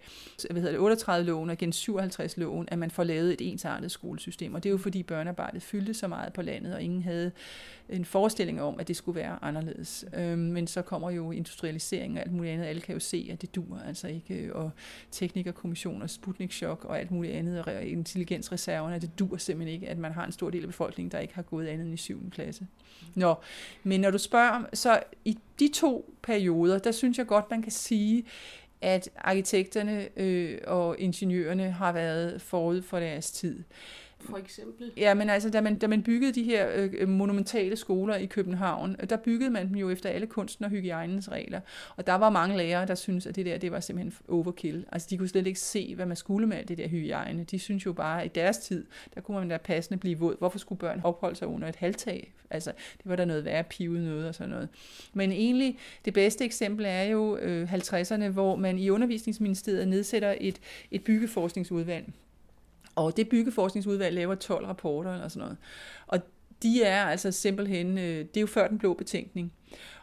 hvad 0.51 0.63
hedder 0.63 0.95
det, 0.95 1.03
38-loven 1.03 1.51
og 1.51 1.53
igen 1.53 1.73
57-loven, 1.73 2.69
at 2.71 2.79
man 2.79 2.91
får 2.91 3.05
lavet 3.05 3.33
et 3.33 3.41
ensartet 3.41 3.91
skolesystem. 3.91 4.55
Og 4.55 4.63
det 4.63 4.69
er 4.69 4.73
jo 4.73 4.79
fordi 4.79 5.03
børnearbejdet 5.03 5.63
fyldte 5.63 5.95
så 5.95 6.09
meget 6.09 6.33
på 6.33 6.43
landet, 6.43 6.75
og 6.75 6.83
ingen 6.83 7.03
havde 7.03 7.33
en 7.89 8.05
forestilling 8.05 8.63
om, 8.63 8.81
at 8.81 8.89
det 8.89 8.97
skulle 8.97 9.21
være 9.21 9.39
anderledes. 9.43 10.05
Øhm, 10.15 10.39
men 10.39 10.67
så 10.67 10.83
kommer 10.83 11.11
jo 11.11 11.33
industrialisering 11.33 12.17
og 12.17 12.23
alt 12.23 12.33
muligt 12.33 12.53
andet. 12.55 12.67
Alle 12.67 12.81
kan 12.81 12.93
jo 12.93 13.01
se, 13.01 13.29
at 13.33 13.43
det 13.43 13.55
dur 13.55 13.79
altså 13.87 14.09
ikke. 14.09 14.35
Øh, 14.35 14.51
og 14.55 14.71
teknikerkommissioner, 15.11 16.07
Sputnik-chok 16.07 16.85
og 16.85 16.99
alt 16.99 17.11
muligt 17.11 17.35
andet, 17.35 17.63
og 17.63 17.85
intelligensreserverne, 17.85 18.99
det 18.99 19.19
dur 19.19 19.37
simpelthen 19.51 19.75
ikke, 19.75 19.89
at 19.89 19.99
man 19.99 20.13
har 20.13 20.25
en 20.25 20.33
stor 20.33 20.51
del 20.51 20.63
af 20.63 20.69
befolkningen, 20.69 21.11
der 21.11 21.19
ikke 21.19 21.35
har 21.35 21.43
gået 21.43 21.67
andet 21.67 21.85
end 21.85 21.95
i 21.95 21.97
7. 21.97 22.31
klasse. 22.31 22.67
Nå, 23.15 23.35
men 23.83 24.01
når 24.01 24.11
du 24.11 24.19
spørger, 24.19 24.65
så 24.73 25.01
i 25.25 25.39
de 25.59 25.69
to 25.75 26.15
perioder, 26.23 26.79
der 26.79 26.93
synes 26.93 27.19
jeg 27.19 27.27
godt, 27.27 27.51
man 27.51 27.63
kan 27.63 27.73
sige, 27.73 28.25
at 28.81 29.09
arkitekterne 29.17 30.09
øh, 30.17 30.59
og 30.67 30.99
ingeniørerne 30.99 31.71
har 31.71 31.93
været 31.93 32.43
forud 32.43 32.83
for 32.83 33.01
deres 33.01 33.31
tid 33.31 33.65
for 34.21 34.37
eksempel? 34.37 34.93
Ja, 34.97 35.15
men 35.15 35.31
altså, 35.31 35.51
da 35.51 35.61
man, 35.61 35.79
da 35.79 35.87
man 35.87 36.03
byggede 36.03 36.33
de 36.33 36.43
her 36.43 36.69
øh, 36.75 36.91
øh 36.99 37.09
monumentale 37.09 37.77
skoler 37.77 38.15
i 38.15 38.27
København, 38.27 38.97
øh, 39.01 39.11
der 39.11 39.17
byggede 39.17 39.51
man 39.51 39.69
dem 39.69 39.77
jo 39.77 39.91
efter 39.91 40.09
alle 40.09 40.27
kunsten 40.27 40.65
og 40.65 40.71
hygiejnens 40.71 41.31
regler. 41.31 41.61
Og 41.97 42.07
der 42.07 42.15
var 42.15 42.31
mange 42.31 42.57
lærere, 42.57 42.87
der 42.87 42.95
syntes, 42.95 43.27
at 43.27 43.37
det 43.37 43.47
der, 43.47 43.59
det 43.59 43.73
var 43.73 43.81
simpelthen 43.81 44.15
overkill. 44.29 44.87
Altså, 44.93 45.09
de 45.11 45.19
kunne 45.19 45.29
slet 45.29 45.47
ikke 45.47 45.61
se, 45.61 45.95
hvad 45.95 46.07
man 46.07 46.17
skulle 46.17 46.47
med 46.47 46.65
det 46.65 46.79
der 46.79 46.89
hygiejne. 46.89 47.45
De 47.45 47.59
synes 47.59 47.87
jo 47.87 47.93
bare, 47.93 48.21
at 48.23 48.27
i 48.27 48.31
deres 48.35 48.59
tid, 48.59 48.87
der 49.15 49.21
kunne 49.21 49.39
man 49.39 49.49
da 49.49 49.57
passende 49.57 49.99
blive 49.99 50.19
våd. 50.19 50.39
Hvorfor 50.39 50.59
skulle 50.59 50.79
børn 50.79 51.01
opholde 51.05 51.37
sig 51.37 51.49
under 51.49 51.69
et 51.69 51.77
halvtag? 51.77 52.33
Altså, 52.51 52.73
det 52.99 53.09
var 53.11 53.17
der 53.17 53.25
noget 53.25 53.45
værre 53.45 53.65
pivet 53.65 54.03
noget 54.03 54.29
og 54.29 54.35
sådan 54.35 54.51
noget. 54.51 54.69
Men 55.13 55.33
egentlig, 55.33 55.79
det 56.05 56.15
bedste 56.15 56.45
eksempel 56.45 56.85
er 56.89 57.03
jo 57.03 57.37
øh, 57.37 57.73
50'erne, 57.73 58.29
hvor 58.29 58.57
man 58.57 58.79
i 58.79 58.91
undervisningsministeriet 58.91 59.89
nedsætter 59.89 60.35
et, 60.41 60.61
et 60.91 61.05
byggeforskningsudvalg, 61.05 62.13
og 63.05 63.17
det 63.17 63.29
byggeforskningsudvalg 63.29 64.15
laver 64.15 64.35
12 64.35 64.67
rapporter 64.67 65.13
eller 65.13 65.29
sådan 65.29 65.41
noget. 65.41 65.57
Og 66.07 66.19
de 66.63 66.83
er 66.83 67.05
altså 67.05 67.31
simpelthen, 67.31 67.99
øh, 67.99 68.19
det 68.19 68.37
er 68.37 68.41
jo 68.41 68.47
før 68.47 68.69
den 68.69 68.79
blå 68.79 68.95
betænkning. 68.95 69.53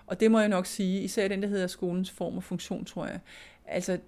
Og 0.08 0.20
det 0.20 0.32
må 0.32 0.40
jeg 0.40 0.50
nok 0.50 0.66
sige, 0.66 1.02
især 1.02 1.28
den, 1.28 1.42
der 1.42 1.48
hedder 1.48 1.68
skolens 1.68 2.12
form 2.12 2.38
og 2.38 2.44
funktion, 2.44 2.86
tror 2.86 3.06
jeg. 3.06 3.20
Altså, 3.66 4.00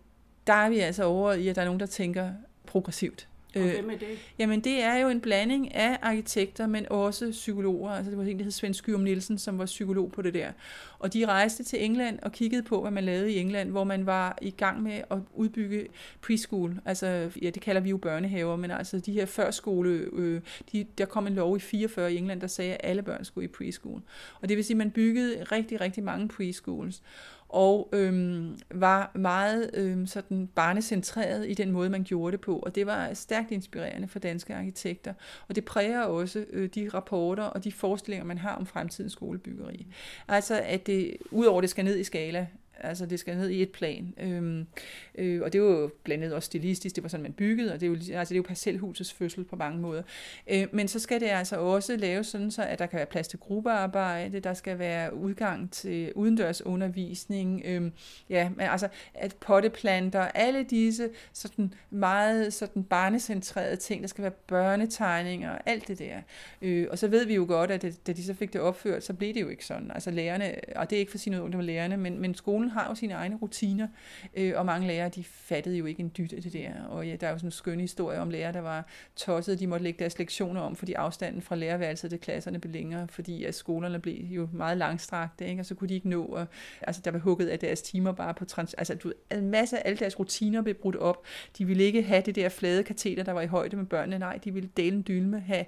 der 0.47 0.53
er 0.53 0.69
vi 0.69 0.79
altså 0.79 1.03
over 1.03 1.33
i, 1.33 1.47
at 1.47 1.55
der 1.55 1.61
er 1.61 1.65
nogen, 1.65 1.79
der 1.79 1.85
tænker 1.85 2.31
progressivt. 2.65 3.28
Og 3.55 3.61
øh, 3.61 3.73
hvem 3.73 3.89
er 3.89 3.97
det? 3.97 4.07
Jamen, 4.39 4.61
det 4.61 4.83
er 4.83 4.95
jo 4.95 5.09
en 5.09 5.21
blanding 5.21 5.75
af 5.75 5.97
arkitekter, 6.01 6.67
men 6.67 6.85
også 6.89 7.31
psykologer. 7.31 7.91
Altså, 7.91 8.09
det 8.09 8.17
var 8.17 8.23
en, 8.23 8.37
der 8.37 8.43
hed 8.43 8.51
Svend 8.51 8.73
Skyrum 8.73 9.01
Nielsen, 9.01 9.37
som 9.37 9.57
var 9.57 9.65
psykolog 9.65 10.11
på 10.11 10.21
det 10.21 10.33
der. 10.33 10.51
Og 10.99 11.13
de 11.13 11.25
rejste 11.25 11.63
til 11.63 11.85
England 11.85 12.19
og 12.21 12.31
kiggede 12.31 12.63
på, 12.63 12.81
hvad 12.81 12.91
man 12.91 13.03
lavede 13.03 13.31
i 13.31 13.39
England, 13.39 13.69
hvor 13.69 13.83
man 13.83 14.05
var 14.05 14.37
i 14.41 14.51
gang 14.51 14.83
med 14.83 15.01
at 15.11 15.17
udbygge 15.33 15.87
preschool. 16.21 16.75
Altså, 16.85 17.31
ja, 17.41 17.49
det 17.49 17.61
kalder 17.61 17.81
vi 17.81 17.89
jo 17.89 17.97
børnehaver, 17.97 18.55
men 18.55 18.71
altså 18.71 18.99
de 18.99 19.11
her 19.11 19.25
førskole, 19.25 19.89
øh, 20.13 20.41
de, 20.71 20.85
der 20.97 21.05
kom 21.05 21.27
en 21.27 21.35
lov 21.35 21.57
i 21.57 21.59
44 21.59 22.13
i 22.13 22.17
England, 22.17 22.41
der 22.41 22.47
sagde, 22.47 22.73
at 22.73 22.79
alle 22.83 23.01
børn 23.01 23.25
skulle 23.25 23.45
i 23.45 23.47
preschool. 23.47 24.01
Og 24.41 24.49
det 24.49 24.57
vil 24.57 24.65
sige, 24.65 24.75
at 24.75 24.77
man 24.77 24.91
byggede 24.91 25.43
rigtig, 25.43 25.81
rigtig 25.81 26.03
mange 26.03 26.27
preschools 26.27 27.01
og 27.49 27.89
øhm, 27.93 28.57
var 28.71 29.11
meget 29.15 29.69
øhm, 29.73 30.07
sådan 30.07 30.47
barnecentreret 30.47 31.49
i 31.49 31.53
den 31.53 31.71
måde, 31.71 31.89
man 31.89 32.03
gjorde 32.03 32.31
det 32.31 32.41
på. 32.41 32.59
Og 32.59 32.75
det 32.75 32.85
var 32.85 33.13
stærkt 33.13 33.51
inspirerende 33.51 34.07
for 34.07 34.19
danske 34.19 34.55
arkitekter. 34.55 35.13
Og 35.47 35.55
det 35.55 35.65
præger 35.65 36.01
også 36.01 36.45
øh, 36.49 36.69
de 36.75 36.89
rapporter 36.93 37.43
og 37.43 37.63
de 37.63 37.71
forestillinger, 37.71 38.25
man 38.25 38.37
har 38.37 38.55
om 38.55 38.65
fremtidens 38.65 39.13
skolebyggeri. 39.13 39.87
Altså, 40.27 40.61
at 40.65 40.87
det, 40.87 41.17
udover 41.31 41.61
det 41.61 41.69
skal 41.69 41.85
ned 41.85 41.99
i 41.99 42.03
skala, 42.03 42.47
Altså 42.81 43.05
det 43.05 43.19
skal 43.19 43.37
ned 43.37 43.49
i 43.49 43.61
et 43.61 43.69
plan. 43.69 44.13
Øhm, 44.17 44.67
øh, 45.15 45.41
og 45.41 45.53
det 45.53 45.61
var 45.61 45.67
jo 45.67 45.91
blandt 46.03 46.23
andet 46.23 46.35
også 46.35 46.45
stilistisk, 46.45 46.95
det 46.95 47.03
var 47.03 47.09
sådan, 47.09 47.23
man 47.23 47.33
byggede, 47.33 47.73
og 47.73 47.79
det 47.79 47.85
er 47.85 47.89
jo, 47.89 47.93
altså, 47.93 48.13
det 48.13 48.31
er 48.31 48.35
jo 48.35 48.43
parcelhusets 48.47 49.13
fødsel 49.13 49.43
på 49.43 49.55
mange 49.55 49.81
måder. 49.81 50.03
Øh, 50.51 50.67
men 50.71 50.87
så 50.87 50.99
skal 50.99 51.19
det 51.21 51.27
altså 51.27 51.55
også 51.55 51.97
laves 51.97 52.27
sådan, 52.27 52.51
så 52.51 52.63
at 52.63 52.79
der 52.79 52.85
kan 52.85 52.97
være 52.97 53.05
plads 53.05 53.27
til 53.27 53.39
gruppearbejde, 53.39 54.39
der 54.39 54.53
skal 54.53 54.79
være 54.79 55.15
udgang 55.15 55.71
til 55.71 56.13
udendørs 56.13 56.61
undervisning, 56.65 57.61
øh, 57.65 57.91
ja, 58.29 58.49
men 58.49 58.67
altså 58.67 58.87
at 59.13 59.35
potteplanter, 59.35 60.21
alle 60.21 60.63
disse 60.63 61.09
sådan 61.33 61.73
meget 61.89 62.53
sådan 62.53 62.83
barnecentrerede 62.83 63.75
ting, 63.75 64.01
der 64.01 64.07
skal 64.07 64.21
være 64.21 64.31
børnetegninger, 64.31 65.57
alt 65.65 65.87
det 65.87 65.99
der. 65.99 66.15
Øh, 66.61 66.87
og 66.91 66.97
så 66.97 67.07
ved 67.07 67.25
vi 67.25 67.35
jo 67.35 67.45
godt, 67.47 67.71
at 67.71 67.81
det, 67.81 68.07
da 68.07 68.13
de 68.13 68.23
så 68.23 68.33
fik 68.33 68.53
det 68.53 68.61
opført, 68.61 69.03
så 69.03 69.13
blev 69.13 69.33
det 69.33 69.41
jo 69.41 69.47
ikke 69.47 69.65
sådan. 69.65 69.91
Altså 69.91 70.11
lærerne, 70.11 70.55
og 70.75 70.89
det 70.89 70.95
er 70.95 70.99
ikke 70.99 71.11
for 71.11 71.15
at 71.15 71.21
sige 71.21 71.31
noget 71.35 71.55
om 71.55 71.61
lærerne, 71.61 71.97
men, 71.97 72.21
men 72.21 72.35
skolen 72.35 72.68
skolen 72.69 72.83
har 72.83 72.89
jo 72.89 72.95
sine 72.95 73.13
egne 73.13 73.35
rutiner, 73.35 73.87
øh, 74.33 74.53
og 74.55 74.65
mange 74.65 74.87
lærere, 74.87 75.09
de 75.09 75.23
fattede 75.23 75.77
jo 75.77 75.85
ikke 75.85 75.99
en 75.99 76.11
dyt 76.17 76.33
af 76.33 76.41
det 76.41 76.53
der. 76.53 76.83
Og 76.89 77.07
ja, 77.07 77.15
der 77.15 77.27
er 77.27 77.31
jo 77.31 77.37
sådan 77.37 77.47
en 77.47 77.51
skøn 77.51 77.79
historie 77.79 78.19
om 78.19 78.29
lærere, 78.29 78.53
der 78.53 78.61
var 78.61 78.85
tosset, 79.15 79.59
de 79.59 79.67
måtte 79.67 79.83
lægge 79.83 79.99
deres 79.99 80.19
lektioner 80.19 80.61
om, 80.61 80.75
fordi 80.75 80.93
afstanden 80.93 81.41
fra 81.41 81.55
lærerværelset 81.55 82.09
til 82.09 82.19
klasserne 82.19 82.59
blev 82.59 82.73
længere, 82.73 83.07
fordi 83.07 83.43
at 83.43 83.55
skolerne 83.55 83.99
blev 83.99 84.15
jo 84.15 84.49
meget 84.53 84.77
langstrakte, 84.77 85.47
ikke? 85.47 85.61
og 85.61 85.65
så 85.65 85.75
kunne 85.75 85.89
de 85.89 85.93
ikke 85.93 86.09
nå, 86.09 86.25
og, 86.25 86.47
altså 86.81 87.01
der 87.05 87.11
var 87.11 87.19
hugget 87.19 87.47
af 87.47 87.59
deres 87.59 87.81
timer 87.81 88.11
bare 88.11 88.33
på, 88.33 88.45
trans, 88.45 88.73
altså 88.73 88.95
du, 88.95 89.13
en 89.31 89.51
masse 89.51 89.77
af 89.77 89.81
alle 89.85 89.97
deres 89.97 90.19
rutiner 90.19 90.61
blev 90.61 90.75
brudt 90.75 90.95
op. 90.95 91.25
De 91.57 91.65
ville 91.65 91.83
ikke 91.83 92.03
have 92.03 92.21
det 92.21 92.35
der 92.35 92.49
flade 92.49 92.83
kateter, 92.83 93.23
der 93.23 93.31
var 93.31 93.41
i 93.41 93.47
højde 93.47 93.75
med 93.75 93.85
børnene, 93.85 94.19
nej, 94.19 94.39
de 94.43 94.53
ville 94.53 94.69
dele 94.77 94.95
en 94.95 95.05
dylme, 95.07 95.39
have 95.39 95.65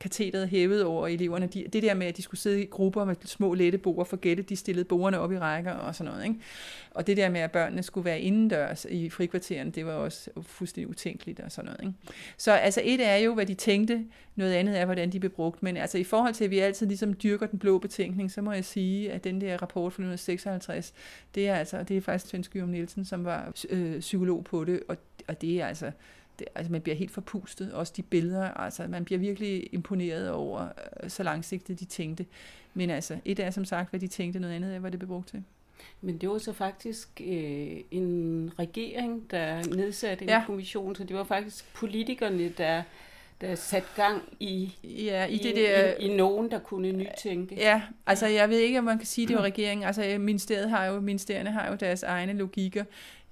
katheteret 0.00 0.48
hævet 0.48 0.84
over 0.84 1.08
eleverne. 1.08 1.46
De, 1.46 1.64
det 1.72 1.82
der 1.82 1.94
med, 1.94 2.06
at 2.06 2.16
de 2.16 2.22
skulle 2.22 2.40
sidde 2.40 2.62
i 2.62 2.66
grupper 2.66 3.04
med 3.04 3.16
små 3.24 3.54
lette 3.54 3.78
bord, 3.78 4.06
for 4.06 4.16
gætte, 4.16 4.42
de 4.42 4.56
stillede 4.56 4.84
bordene 4.84 5.18
op 5.18 5.32
i 5.32 5.38
rækker 5.38 5.72
og 5.72 5.94
sådan 5.94 6.12
noget. 6.12 6.26
Ikke? 6.26 6.40
Og 6.90 7.06
det 7.06 7.16
der 7.16 7.28
med, 7.28 7.40
at 7.40 7.52
børnene 7.52 7.82
skulle 7.82 8.04
være 8.04 8.20
indendørs 8.20 8.86
i 8.90 9.10
frikvarteren, 9.10 9.70
det 9.70 9.86
var 9.86 9.92
også 9.92 10.30
fuldstændig 10.42 10.90
utænkeligt 10.90 11.40
og 11.40 11.52
sådan 11.52 11.64
noget. 11.64 11.80
Ikke? 11.80 12.12
Så 12.36 12.52
altså 12.52 12.80
et 12.84 13.06
er 13.06 13.16
jo, 13.16 13.34
hvad 13.34 13.46
de 13.46 13.54
tænkte, 13.54 14.04
noget 14.36 14.52
andet 14.52 14.80
er, 14.80 14.84
hvordan 14.84 15.12
de 15.12 15.20
blev 15.20 15.32
brugt. 15.32 15.62
Men 15.62 15.76
altså 15.76 15.98
i 15.98 16.04
forhold 16.04 16.34
til, 16.34 16.44
at 16.44 16.50
vi 16.50 16.58
altid 16.58 16.86
ligesom 16.86 17.14
dyrker 17.14 17.46
den 17.46 17.58
blå 17.58 17.78
betænkning, 17.78 18.30
så 18.30 18.42
må 18.42 18.52
jeg 18.52 18.64
sige, 18.64 19.12
at 19.12 19.24
den 19.24 19.40
der 19.40 19.62
rapport 19.62 19.92
fra 19.92 20.02
1956, 20.02 20.92
det 21.34 21.48
er 21.48 21.54
altså, 21.54 21.82
det 21.82 21.96
er 21.96 22.00
faktisk 22.00 22.30
Svend 22.30 22.44
Skyrum 22.44 22.68
Nielsen, 22.68 23.04
som 23.04 23.24
var 23.24 23.52
øh, 23.70 24.00
psykolog 24.00 24.44
på 24.44 24.64
det, 24.64 24.80
og, 24.88 24.96
og 25.28 25.40
det 25.40 25.60
er 25.60 25.66
altså, 25.66 25.90
det, 26.38 26.46
altså 26.54 26.72
man 26.72 26.80
bliver 26.80 26.96
helt 26.96 27.10
forpustet, 27.10 27.72
også 27.72 27.92
de 27.96 28.02
billeder, 28.02 28.50
altså 28.50 28.86
man 28.86 29.04
bliver 29.04 29.18
virkelig 29.18 29.68
imponeret 29.72 30.30
over, 30.30 30.68
øh, 31.02 31.10
så 31.10 31.22
langsigtet 31.22 31.80
de 31.80 31.84
tænkte. 31.84 32.26
Men 32.74 32.90
altså, 32.90 33.18
et 33.24 33.40
er 33.40 33.50
som 33.50 33.64
sagt, 33.64 33.90
hvad 33.90 34.00
de 34.00 34.06
tænkte, 34.06 34.40
noget 34.40 34.54
andet 34.54 34.74
er, 34.74 34.78
hvad 34.78 34.90
det 34.90 34.98
blev 34.98 35.08
brugt 35.08 35.28
til. 35.28 35.42
Men 36.00 36.18
det 36.18 36.28
var 36.28 36.38
så 36.38 36.52
faktisk 36.52 37.20
øh, 37.20 37.80
en 37.90 38.50
regering, 38.58 39.30
der 39.30 39.74
nedsatte 39.76 40.22
en 40.24 40.28
ja. 40.28 40.42
kommission, 40.46 40.96
så 40.96 41.04
det 41.04 41.16
var 41.16 41.24
faktisk 41.24 41.74
politikerne, 41.74 42.48
der 42.48 42.82
der 43.40 43.54
sat 43.54 43.84
gang 43.96 44.22
i, 44.40 44.74
ja, 44.84 45.24
i, 45.26 45.34
i, 45.34 45.38
det 45.38 45.56
der, 45.56 45.94
i, 45.94 46.06
i 46.06 46.16
nogen, 46.16 46.50
der 46.50 46.58
kunne 46.58 46.92
nytænke. 46.92 47.54
Ja, 47.54 47.82
altså 48.06 48.26
jeg 48.26 48.50
ved 48.50 48.58
ikke, 48.58 48.78
om 48.78 48.84
man 48.84 48.98
kan 48.98 49.06
sige, 49.06 49.28
det 49.28 49.36
var 49.36 49.42
regeringen. 49.42 49.86
Altså 49.86 50.16
ministeriet 50.18 50.70
har 50.70 50.84
jo, 50.84 51.00
ministerierne 51.00 51.50
har 51.50 51.70
jo 51.70 51.74
deres 51.74 52.02
egne 52.02 52.32
logikker. 52.32 52.84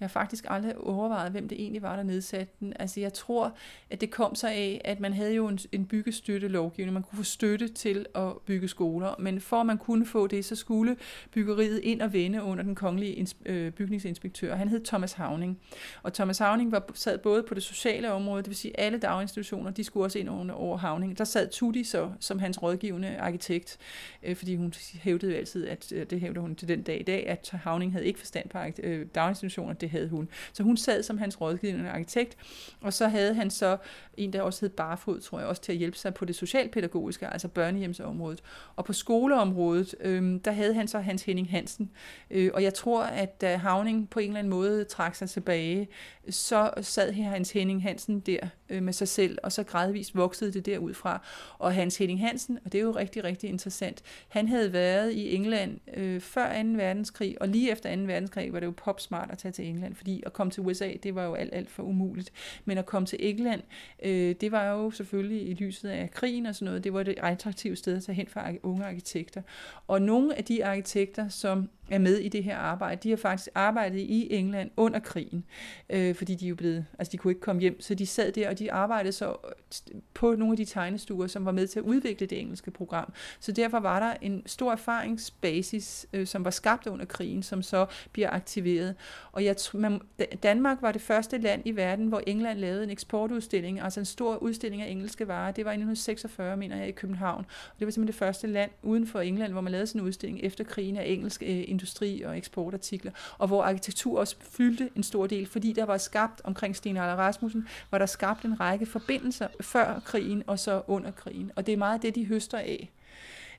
Jeg 0.03 0.09
har 0.09 0.13
faktisk 0.13 0.45
aldrig 0.49 0.79
overvejet, 0.79 1.33
hvem 1.33 1.49
det 1.49 1.61
egentlig 1.61 1.83
var, 1.83 1.97
der 1.97 2.03
nedsatte 2.03 2.53
den. 2.61 2.73
Altså 2.79 3.01
jeg 3.01 3.13
tror, 3.13 3.57
at 3.91 4.01
det 4.01 4.11
kom 4.11 4.35
sig 4.35 4.53
af, 4.53 4.81
at 4.85 5.01
man 5.01 5.13
havde 5.13 5.35
jo 5.35 5.47
en, 5.47 5.59
en 5.73 5.87
byggestøttelovgivning. 5.87 6.95
Man 6.95 7.03
kunne 7.03 7.17
få 7.17 7.23
støtte 7.23 7.69
til 7.69 8.07
at 8.15 8.33
bygge 8.47 8.69
skoler, 8.69 9.15
men 9.19 9.41
for 9.41 9.61
at 9.61 9.67
man 9.67 9.79
kunne 9.79 10.07
få 10.07 10.27
det, 10.27 10.45
så 10.45 10.57
skulle 10.57 10.97
byggeriet 11.31 11.81
ind 11.83 12.03
og 12.03 12.13
vende 12.13 12.43
under 12.43 12.65
den 12.65 12.75
kongelige 12.75 13.27
øh, 13.47 13.73
bygningsinspektør. 13.73 14.55
Han 14.55 14.69
hed 14.69 14.85
Thomas 14.85 15.13
Havning. 15.13 15.59
Og 16.03 16.13
Thomas 16.13 16.39
Havning 16.39 16.73
var, 16.73 16.91
sad 16.95 17.19
både 17.19 17.43
på 17.43 17.55
det 17.55 17.63
sociale 17.63 18.13
område, 18.13 18.43
det 18.43 18.49
vil 18.49 18.57
sige 18.57 18.81
alle 18.81 18.99
daginstitutioner, 18.99 19.71
de 19.71 19.85
skulle 19.85 20.07
også 20.07 20.19
ind 20.19 20.31
under 20.31 20.55
over 20.55 20.77
Havning. 20.77 21.19
Der 21.19 21.25
sad 21.25 21.49
Tutti 21.49 21.85
så 21.85 22.11
som 22.21 22.39
hans 22.39 22.63
rådgivende 22.63 23.17
arkitekt, 23.19 23.79
øh, 24.23 24.37
fordi 24.37 24.57
hun 24.57 24.75
hævdede 24.95 25.33
jo 25.33 25.39
altid, 25.39 25.69
at 25.69 25.93
øh, 25.93 26.07
det 26.11 26.21
hævder 26.21 26.41
hun 26.41 26.55
til 26.55 26.69
den 26.69 26.83
dag 26.83 27.01
i 27.01 27.05
dag, 27.05 27.27
at 27.27 27.51
Havning 27.53 27.93
havde 27.93 28.07
ikke 28.07 28.19
forstand 28.19 28.49
på 28.49 28.59
øh, 28.83 29.07
daginstitutioner. 29.15 29.73
Det 29.73 29.91
havde 29.93 30.09
hun. 30.09 30.29
Så 30.53 30.63
hun 30.63 30.77
sad 30.77 31.03
som 31.03 31.19
hans 31.19 31.41
rådgivende 31.41 31.91
arkitekt, 31.91 32.37
og 32.81 32.93
så 32.93 33.09
havde 33.09 33.35
han 33.35 33.51
så 33.51 33.77
en, 34.17 34.33
der 34.33 34.43
også 34.43 34.61
hed 34.61 34.71
Barfod, 34.71 35.21
tror 35.21 35.39
jeg, 35.39 35.49
også 35.49 35.63
til 35.63 35.73
at 35.73 35.79
hjælpe 35.79 35.97
sig 35.97 36.15
på 36.15 36.25
det 36.25 36.37
socialpædagogiske, 36.37 37.29
altså 37.29 37.49
børnehjemsområdet. 37.49 38.43
Og 38.77 38.85
på 38.85 38.93
skoleområdet, 38.93 39.95
øh, 40.01 40.41
der 40.45 40.53
havde 40.53 40.75
han 40.75 40.89
så 40.89 40.99
Hans 40.99 41.23
Henning 41.23 41.51
Hansen. 41.51 41.91
Øh, 42.31 42.51
og 42.55 42.63
jeg 42.63 42.75
tror, 42.75 43.03
at 43.03 43.41
da 43.41 43.57
Havning 43.57 44.11
på 44.11 44.19
en 44.19 44.27
eller 44.27 44.39
anden 44.39 44.51
måde 44.51 44.85
trak 44.85 45.15
sig 45.15 45.31
tilbage, 45.31 45.89
så 46.31 46.71
sad 46.81 47.13
her 47.13 47.31
Hans 47.31 47.51
Henning 47.51 47.83
Hansen 47.83 48.21
der 48.21 48.39
øh, 48.73 48.83
med 48.83 48.93
sig 48.93 49.09
selv, 49.09 49.39
og 49.43 49.53
så 49.53 49.63
gradvist 49.63 50.17
voksede 50.17 50.53
det 50.53 50.67
derudfra. 50.67 51.27
Og 51.59 51.75
Hans 51.75 51.97
Henning 51.99 52.21
Hansen, 52.21 52.59
og 52.65 52.73
det 52.73 52.79
er 52.79 52.83
jo 52.83 52.91
rigtig, 52.91 53.25
rigtig 53.25 53.51
interessant, 53.51 54.03
han 54.29 54.49
havde 54.49 54.73
været 54.73 55.13
i 55.13 55.35
England 55.35 55.79
øh, 55.95 56.21
før 56.21 56.63
2. 56.63 56.69
verdenskrig, 56.69 57.37
og 57.41 57.49
lige 57.49 57.73
efter 57.73 57.97
2. 57.97 58.03
verdenskrig 58.03 58.53
var 58.53 58.61
det 58.61 58.67
jo 58.67 58.75
popsmart 58.77 59.31
at 59.31 59.39
tage 59.39 59.53
til 59.53 59.67
England, 59.67 59.95
fordi 59.95 60.23
at 60.27 60.33
komme 60.33 60.51
til 60.51 60.63
USA, 60.63 60.93
det 61.03 61.15
var 61.15 61.25
jo 61.25 61.35
alt, 61.35 61.55
alt 61.55 61.71
for 61.71 61.83
umuligt. 61.83 62.33
Men 62.65 62.79
at 62.79 62.87
komme 62.87 63.07
til 63.07 63.19
England, 63.21 63.63
øh, 64.03 64.35
det 64.41 64.53
var 64.53 64.71
jo 64.71 64.91
selvfølgelig 64.91 65.49
i 65.49 65.55
lyset 65.55 65.89
af 65.89 66.11
krigen 66.11 66.47
og 66.47 66.55
sådan 66.55 66.67
noget, 66.67 66.85
det 66.85 66.93
var 66.93 67.03
det 67.03 67.15
attraktive 67.23 67.77
sted 67.77 67.97
at 67.97 68.03
tage 68.03 68.17
hen 68.17 68.27
for 68.27 68.41
unge 68.63 68.85
arkitekter. 68.85 69.43
Og 69.89 70.03
nogle 70.03 70.39
af 70.39 70.45
de 70.45 70.65
arkitekter, 70.65 71.29
som 71.29 71.69
er 71.93 71.99
med 71.99 72.19
i 72.19 72.29
det 72.29 72.45
her 72.45 72.57
arbejde, 72.57 73.01
de 73.03 73.11
har 73.11 73.17
faktisk 73.17 73.49
arbejdet 73.55 73.99
i 73.99 74.35
England 74.35 74.71
under 74.77 75.01
krigen, 75.01 75.45
øh, 75.91 76.15
fordi 76.15 76.35
de 76.35 76.49
jo 76.49 76.55
blevet, 76.55 76.87
altså 76.99 77.13
de 77.13 77.17
kunne 77.17 77.31
ikke 77.31 77.41
komme 77.41 77.61
hjem, 77.61 77.81
så 77.81 77.95
de 77.95 78.07
sad 78.07 78.33
der, 78.33 78.49
og 78.49 78.59
de 78.59 78.73
arbejdede 78.73 79.13
så 79.13 79.27
øh, 79.29 80.01
på 80.15 80.35
nogle 80.35 80.53
af 80.53 80.57
de 80.57 80.65
tegnestuer, 80.65 81.27
som 81.27 81.45
var 81.45 81.53
med 81.53 81.67
til 81.67 81.79
at 81.79 81.85
udvikle 81.85 82.27
det 82.27 82.41
engelske 82.41 82.71
program. 82.71 83.13
Så 83.41 83.53
derfor 83.53 83.81
var 83.81 84.01
der 84.01 84.15
en 84.21 84.43
stor 84.47 84.73
erfaringsbasis, 84.73 86.07
øh, 86.13 86.27
som 86.27 86.45
var 86.45 86.51
skabt 86.51 86.87
under 86.87 87.05
krigen, 87.05 87.43
som 87.43 87.63
så 87.63 87.87
bliver 88.13 88.31
aktiveret. 88.31 88.95
Og 89.33 89.45
jeg, 89.45 89.57
man, 89.75 90.01
Danmark 90.43 90.79
var 90.83 90.93
det 90.93 91.03
første 91.03 91.39
land 91.39 91.63
i 91.65 91.77
verden, 91.77 92.07
hvor 92.07 92.23
England 92.27 92.59
lavede 92.59 92.85
en 92.85 92.91
eksportudstilling, 92.91 93.81
altså 93.81 94.01
en 94.01 94.07
stor 94.07 94.37
udstilling 94.37 94.83
af 94.83 94.91
engelske 94.91 95.29
varer. 95.29 95.53
Det 95.53 95.65
var 95.65 95.71
i 95.71 95.75
1946, 95.75 96.57
mener 96.57 96.77
jeg, 96.77 96.89
i 96.89 96.93
København. 96.93 97.45
Og 97.45 97.75
det 97.79 97.87
var 97.87 97.91
simpelthen 97.91 98.07
det 98.07 98.19
første 98.19 98.47
land 98.47 98.71
uden 98.83 99.07
for 99.07 99.21
England, 99.21 99.53
hvor 99.53 99.61
man 99.61 99.73
lavede 99.73 99.87
sådan 99.87 100.01
en 100.01 100.07
udstilling 100.07 100.41
efter 100.43 100.65
krigen 100.65 100.97
af 100.97 101.05
engelsk 101.07 101.43
øh, 101.43 101.65
industri 101.83 102.23
og 102.23 102.37
eksportartikler, 102.37 103.13
og 103.39 103.49
hvor 103.49 103.63
arkitektur 103.63 104.19
også 104.19 104.37
fyldte 104.41 104.91
en 104.97 105.03
stor 105.03 105.27
del, 105.27 105.47
fordi 105.47 105.73
der 105.73 105.85
var 105.85 105.99
skabt 105.99 106.41
omkring 106.45 106.77
Sten 106.77 106.97
Aller 106.97 107.15
Rasmussen, 107.15 107.69
var 107.91 107.99
der 107.99 108.07
skabt 108.07 108.45
en 108.45 108.61
række 108.61 108.87
forbindelser 108.87 109.49
før 109.61 110.01
krigen 110.05 110.43
og 110.47 110.59
så 110.59 110.83
under 110.87 111.11
krigen. 111.11 111.51
Og 111.57 111.67
det 111.67 111.73
er 111.73 111.77
meget 111.77 112.03
det, 112.03 112.15
de 112.15 112.27
høster 112.27 112.59
af. 112.59 112.91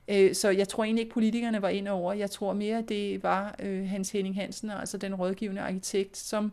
Øh, 0.08 0.34
så 0.34 0.50
jeg 0.50 0.68
tror 0.68 0.84
egentlig 0.84 1.02
ikke, 1.02 1.14
politikerne 1.14 1.62
var 1.62 1.68
ind 1.68 1.88
over. 1.88 2.12
Jeg 2.12 2.30
tror 2.30 2.52
mere, 2.52 2.82
det 2.82 3.22
var 3.22 3.54
øh, 3.58 3.88
Hans 3.88 4.10
Henning 4.10 4.34
Hansen, 4.34 4.70
altså 4.70 4.96
den 4.96 5.14
rådgivende 5.14 5.60
arkitekt, 5.60 6.16
som 6.16 6.52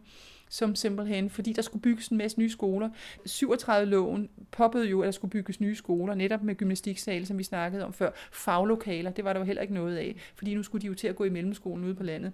som 0.51 0.75
simpelthen, 0.75 1.29
fordi 1.29 1.53
der 1.53 1.61
skulle 1.61 1.81
bygges 1.81 2.07
en 2.07 2.17
masse 2.17 2.39
nye 2.39 2.49
skoler. 2.49 2.89
37-loven 3.29 4.29
poppede 4.51 4.85
jo, 4.85 5.01
at 5.01 5.05
der 5.05 5.11
skulle 5.11 5.31
bygges 5.31 5.59
nye 5.59 5.75
skoler, 5.75 6.15
netop 6.15 6.43
med 6.43 6.55
gymnastiksal, 6.55 7.27
som 7.27 7.37
vi 7.37 7.43
snakkede 7.43 7.85
om 7.85 7.93
før. 7.93 8.11
Faglokaler, 8.31 9.11
det 9.11 9.23
var 9.23 9.33
der 9.33 9.39
jo 9.39 9.45
heller 9.45 9.61
ikke 9.61 9.73
noget 9.73 9.97
af, 9.97 10.15
fordi 10.35 10.55
nu 10.55 10.63
skulle 10.63 10.81
de 10.81 10.87
jo 10.87 10.93
til 10.93 11.07
at 11.07 11.15
gå 11.15 11.23
i 11.23 11.29
mellemskolen 11.29 11.85
ude 11.85 11.95
på 11.95 12.03
landet. 12.03 12.31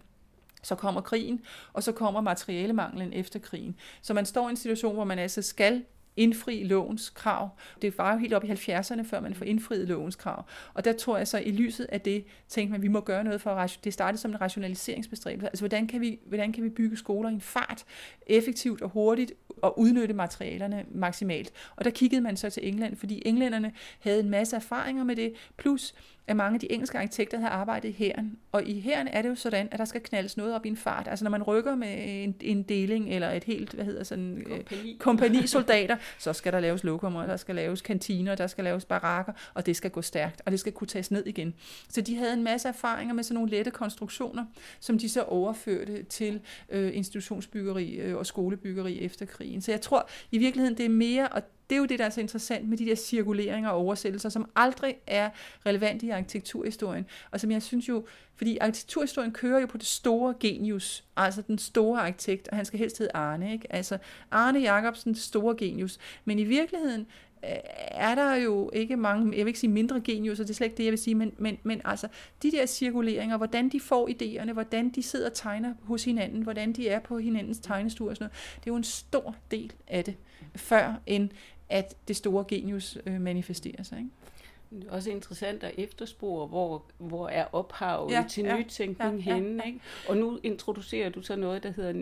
Så 0.64 0.76
kommer 0.76 1.02
krigen, 1.02 1.42
og 1.74 1.84
så 1.84 1.92
kommer 1.92 2.22
materialemanglen 2.22 3.14
efter 3.14 3.40
krigen. 3.40 3.76
Så 4.02 4.14
man 4.14 4.26
står 4.26 4.48
i 4.48 4.50
en 4.50 4.58
situation, 4.58 4.96
hvor 4.96 5.04
man 5.04 5.20
altså 5.20 5.42
skal 5.42 5.84
indfri 6.18 6.64
lovens 6.64 7.10
krav. 7.10 7.50
Det 7.82 7.98
var 7.98 8.14
jo 8.14 8.20
helt 8.20 8.34
op 8.34 8.44
i 8.44 8.52
70'erne, 8.52 9.02
før 9.02 9.20
man 9.20 9.36
får 9.36 9.46
indfriet 9.46 9.88
lovens 9.88 10.16
krav. 10.16 10.46
Og 10.74 10.86
der 10.86 10.94
tror 10.94 11.18
jeg 11.18 11.28
så, 11.28 11.38
i 11.38 11.52
lyset 11.52 11.86
af 11.92 12.02
det, 12.02 12.26
tænkte 12.48 12.72
man, 12.72 12.80
at 12.80 12.84
vi 12.84 12.88
må 12.88 13.00
gøre 13.00 13.24
noget 13.24 13.42
for 13.42 13.52
at 13.52 13.80
Det 13.84 13.94
startede 13.94 14.22
som 14.22 14.32
en 14.32 14.42
rationaliseringsbestræbelse. 14.42 15.48
Altså, 15.48 15.62
hvordan 15.62 15.88
kan, 15.88 16.02
vi, 16.02 16.20
hvordan 16.26 16.54
kan 16.54 16.64
vi 16.64 16.70
bygge 16.70 16.98
skoler 16.98 17.30
i 17.30 17.34
en 17.34 17.42
fart, 17.42 17.86
effektivt 18.28 18.82
og 18.82 18.90
hurtigt, 18.90 19.34
og 19.62 19.80
udnytte 19.80 20.14
materialerne 20.14 20.86
maksimalt. 20.92 21.54
Og 21.76 21.86
der 21.86 21.92
kiggede 21.92 22.22
man 22.22 22.38
så 22.38 22.50
til 22.50 22.68
England, 22.68 22.96
fordi 22.96 23.22
englænderne 23.26 23.74
havde 24.00 24.20
en 24.20 24.30
masse 24.30 24.56
erfaringer 24.56 25.04
med 25.04 25.16
det, 25.16 25.34
plus 25.58 25.96
at 26.28 26.36
mange 26.36 26.54
af 26.54 26.60
de 26.60 26.72
engelske 26.72 26.98
arkitekter 26.98 27.38
havde 27.38 27.52
arbejdet 27.52 27.90
i 27.90 27.92
hæren. 27.92 28.38
Og 28.52 28.64
i 28.64 28.80
hæren 28.80 29.08
er 29.08 29.22
det 29.22 29.30
jo 29.30 29.36
sådan, 29.36 29.68
at 29.72 29.80
der 29.80 29.86
skal 29.86 30.02
knaldes 30.02 30.38
noget 30.38 30.56
op 30.56 30.66
i 30.66 30.70
en 30.70 30.78
fart. 30.78 31.08
Altså 31.08 31.26
når 31.26 31.32
man 31.32 31.44
rykker 31.44 31.76
med 31.76 32.24
en, 32.24 32.36
en 32.42 32.64
deling 32.64 33.10
eller 33.10 33.32
et 33.32 33.44
helt, 33.44 33.74
hvad 33.74 33.86
hedder 33.86 34.04
sådan, 34.04 34.38
øh, 34.38 34.58
kompani. 34.58 34.98
kompani 35.00 35.48
soldater, 35.58 35.98
så 36.20 36.34
skal 36.34 36.54
der 36.54 36.60
laves 36.60 36.84
lokummer, 36.84 37.26
der 37.26 37.38
skal 37.38 37.56
laves 37.56 37.82
kantiner, 37.82 38.36
der 38.36 38.48
skal 38.48 38.64
laves 38.64 38.86
barakker, 38.86 39.34
og 39.54 39.66
det 39.66 39.76
skal 39.76 39.92
gå 39.92 40.02
stærkt, 40.02 40.42
og 40.46 40.52
det 40.52 40.60
skal 40.60 40.72
kunne 40.72 40.88
tages 40.88 41.12
ned 41.12 41.26
igen. 41.26 41.54
Så 41.90 42.02
de 42.02 42.16
havde 42.16 42.34
en 42.34 42.44
masse 42.44 42.68
erfaringer 42.68 43.14
med 43.14 43.24
sådan 43.24 43.36
nogle 43.36 43.50
lette 43.50 43.72
konstruktioner, 43.72 44.46
som 44.80 45.00
de 45.00 45.10
så 45.10 45.24
overførte 45.24 46.04
til 46.04 46.42
øh, 46.70 46.96
institutionsbyggeri 46.96 47.96
øh, 47.96 48.18
og 48.18 48.26
skolebyggeri 48.26 49.02
efter 49.02 49.26
krigen. 49.26 49.62
Så 49.62 49.72
jeg 49.72 49.82
tror 49.82 50.10
i 50.32 50.38
virkeligheden, 50.38 50.78
det 50.78 50.86
er 50.86 50.90
mere, 50.90 51.28
og 51.28 51.42
det 51.70 51.76
er 51.76 51.80
jo 51.80 51.86
det, 51.86 52.00
der 52.00 52.06
er 52.06 52.10
så 52.10 52.22
interessant 52.22 52.70
med 52.70 52.78
de 52.78 52.86
der 52.86 52.96
cirkuleringer 52.96 53.70
og 53.70 53.78
oversættelser, 53.78 54.30
som 54.30 54.50
aldrig 54.56 54.96
er 55.08 55.30
relevante 55.66 56.06
i 56.06 56.10
arkitekturhistorien, 56.10 57.06
og 57.32 57.40
som 57.40 57.52
jeg 57.52 57.62
synes 57.62 57.90
jo, 57.90 58.06
fordi 58.36 58.58
arkitekturhistorien 58.58 59.32
kører 59.32 59.60
jo 59.60 59.66
på 59.66 59.78
det 59.78 59.86
store 59.86 60.34
genius, 60.40 61.04
altså 61.18 61.42
den 61.42 61.58
store 61.58 62.02
arkitekt, 62.02 62.48
og 62.48 62.56
han 62.56 62.66
skal 62.66 62.80
helst 62.80 62.98
hedde 62.98 63.12
Arne, 63.14 63.54
ikke? 63.54 63.74
Altså 63.74 63.98
Arne 64.32 64.60
Jacobsen, 64.60 65.14
det 65.14 65.22
store 65.22 65.56
genius. 65.58 65.98
Men 66.26 66.40
i 66.40 66.44
virkeligheden 66.44 67.08
øh, 67.44 67.50
er 67.92 68.16
der 68.16 68.36
jo 68.36 68.70
ikke 68.74 68.98
mange, 68.98 69.38
jeg 69.38 69.46
vil 69.46 69.48
ikke 69.48 69.60
sige 69.60 69.72
mindre 69.72 70.02
genius, 70.02 70.38
det 70.38 70.50
er 70.50 70.54
slet 70.54 70.68
ikke 70.68 70.78
det, 70.78 70.84
jeg 70.84 70.92
vil 70.92 71.00
sige, 71.00 71.16
men, 71.16 71.34
men, 71.38 71.58
men 71.64 71.82
altså, 71.86 72.08
de 72.44 72.52
der 72.52 72.66
cirkuleringer, 72.66 73.38
hvordan 73.38 73.70
de 73.70 73.80
får 73.80 74.10
idéerne, 74.10 74.52
hvordan 74.52 74.90
de 74.90 75.04
sidder 75.04 75.30
og 75.30 75.34
tegner 75.34 75.74
hos 75.84 76.04
hinanden, 76.04 76.42
hvordan 76.42 76.74
de 76.74 76.90
er 76.90 77.00
på 77.00 77.18
hinandens 77.18 77.60
tegnestuer 77.60 78.10
og 78.10 78.16
sådan 78.16 78.24
noget, 78.24 78.56
det 78.56 78.70
er 78.70 78.74
jo 78.74 78.76
en 78.76 78.84
stor 78.84 79.36
del 79.52 79.74
af 79.88 80.04
det, 80.04 80.16
før 80.56 80.94
end 81.06 81.30
at 81.70 81.96
det 82.08 82.16
store 82.16 82.46
genius 82.48 82.98
øh, 83.06 83.22
manifesterer 83.22 83.84
sig. 83.84 83.98
Ikke? 83.98 84.10
Det 84.70 84.88
er 84.88 84.92
også 84.92 85.10
interessant 85.10 85.64
at 85.64 85.72
efterspore, 85.78 86.48
hvor, 86.48 86.84
hvor 86.98 87.30
er 87.30 87.46
ophavet 87.52 88.12
ja, 88.12 88.26
til 88.30 88.44
ja, 88.44 88.58
nytænkning 88.58 89.20
ja, 89.20 89.34
henne. 89.34 89.50
Ja, 89.50 89.56
ja. 89.56 89.68
Ikke? 89.68 89.80
Og 90.10 90.18
nu 90.18 90.40
introducerer 90.44 91.10
du 91.10 91.22
så 91.22 91.36
noget, 91.36 91.64
der 91.64 91.72
hedder 91.72 91.94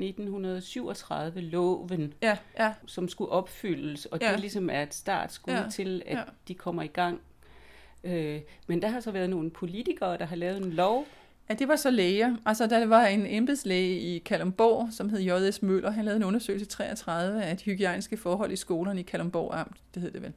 1937-loven, 1.31 2.13
ja, 2.21 2.37
ja. 2.59 2.73
som 2.85 3.09
skulle 3.09 3.31
opfyldes, 3.31 4.05
og 4.05 4.19
ja. 4.21 4.31
det 4.31 4.39
ligesom 4.39 4.69
er 4.69 4.83
et 4.83 4.93
startskud 4.93 5.53
ja, 5.53 5.69
til, 5.71 6.03
at 6.05 6.17
ja. 6.17 6.23
de 6.47 6.53
kommer 6.55 6.83
i 6.83 6.87
gang. 6.87 7.21
Øh, 8.03 8.41
men 8.67 8.81
der 8.81 8.87
har 8.87 8.99
så 8.99 9.11
været 9.11 9.29
nogle 9.29 9.51
politikere, 9.51 10.17
der 10.17 10.25
har 10.25 10.35
lavet 10.35 10.57
en 10.57 10.73
lov, 10.73 11.05
Ja, 11.49 11.53
det 11.53 11.67
var 11.67 11.75
så 11.75 11.91
læger. 11.91 12.35
Altså, 12.45 12.67
der 12.67 12.85
var 12.85 13.05
en 13.05 13.25
embedslæge 13.25 13.99
i 13.99 14.19
Kalumborg, 14.19 14.87
som 14.91 15.09
hed 15.09 15.19
J.S. 15.19 15.61
Møller. 15.61 15.91
Han 15.91 16.05
lavede 16.05 16.17
en 16.17 16.23
undersøgelse 16.23 16.65
i 16.65 16.69
33 16.69 17.43
af 17.43 17.57
de 17.57 17.63
hygiejniske 17.63 18.17
forhold 18.17 18.51
i 18.51 18.55
skolerne 18.55 18.99
i 18.99 19.03
Kalumborg 19.03 19.59
Amt, 19.59 19.77
det 19.93 20.01
hed 20.01 20.11
det 20.11 20.21
vel. 20.21 20.33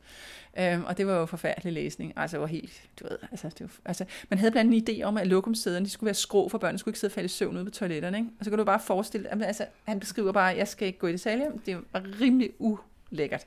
Øhm, 0.58 0.84
og 0.84 0.98
det 0.98 1.06
var 1.06 1.16
jo 1.16 1.26
forfærdelig 1.26 1.72
læsning. 1.72 2.12
Altså, 2.16 2.36
det 2.36 2.40
var 2.40 2.46
helt, 2.46 2.82
du 3.00 3.04
ved, 3.04 3.18
altså, 3.30 3.48
det 3.48 3.60
var, 3.60 3.70
altså, 3.84 4.04
man 4.30 4.38
havde 4.38 4.50
blandt 4.50 4.74
andet 4.74 4.88
en 4.88 5.00
idé 5.00 5.02
om, 5.02 5.16
at 5.16 5.26
lokumsæderne, 5.26 5.84
de 5.84 5.90
skulle 5.90 6.06
være 6.06 6.14
skrå 6.14 6.48
for 6.48 6.58
børnene, 6.58 6.78
skulle 6.78 6.92
ikke 6.92 7.00
sidde 7.00 7.10
og 7.10 7.14
falde 7.14 7.26
i 7.26 7.28
søvn 7.28 7.56
ude 7.56 7.64
på 7.64 7.70
toiletterne, 7.70 8.18
ikke? 8.18 8.30
Og 8.38 8.44
så 8.44 8.50
kan 8.50 8.58
du 8.58 8.64
bare 8.64 8.80
forestille 8.80 9.28
dig, 9.32 9.46
altså, 9.46 9.66
han 9.84 10.00
beskriver 10.00 10.32
bare, 10.32 10.56
jeg 10.56 10.68
skal 10.68 10.86
ikke 10.86 10.98
gå 10.98 11.06
i 11.06 11.12
detalje. 11.12 11.46
det 11.66 11.76
var 11.92 12.04
rimelig 12.20 12.50
u 12.58 12.78
lækkert. 13.10 13.46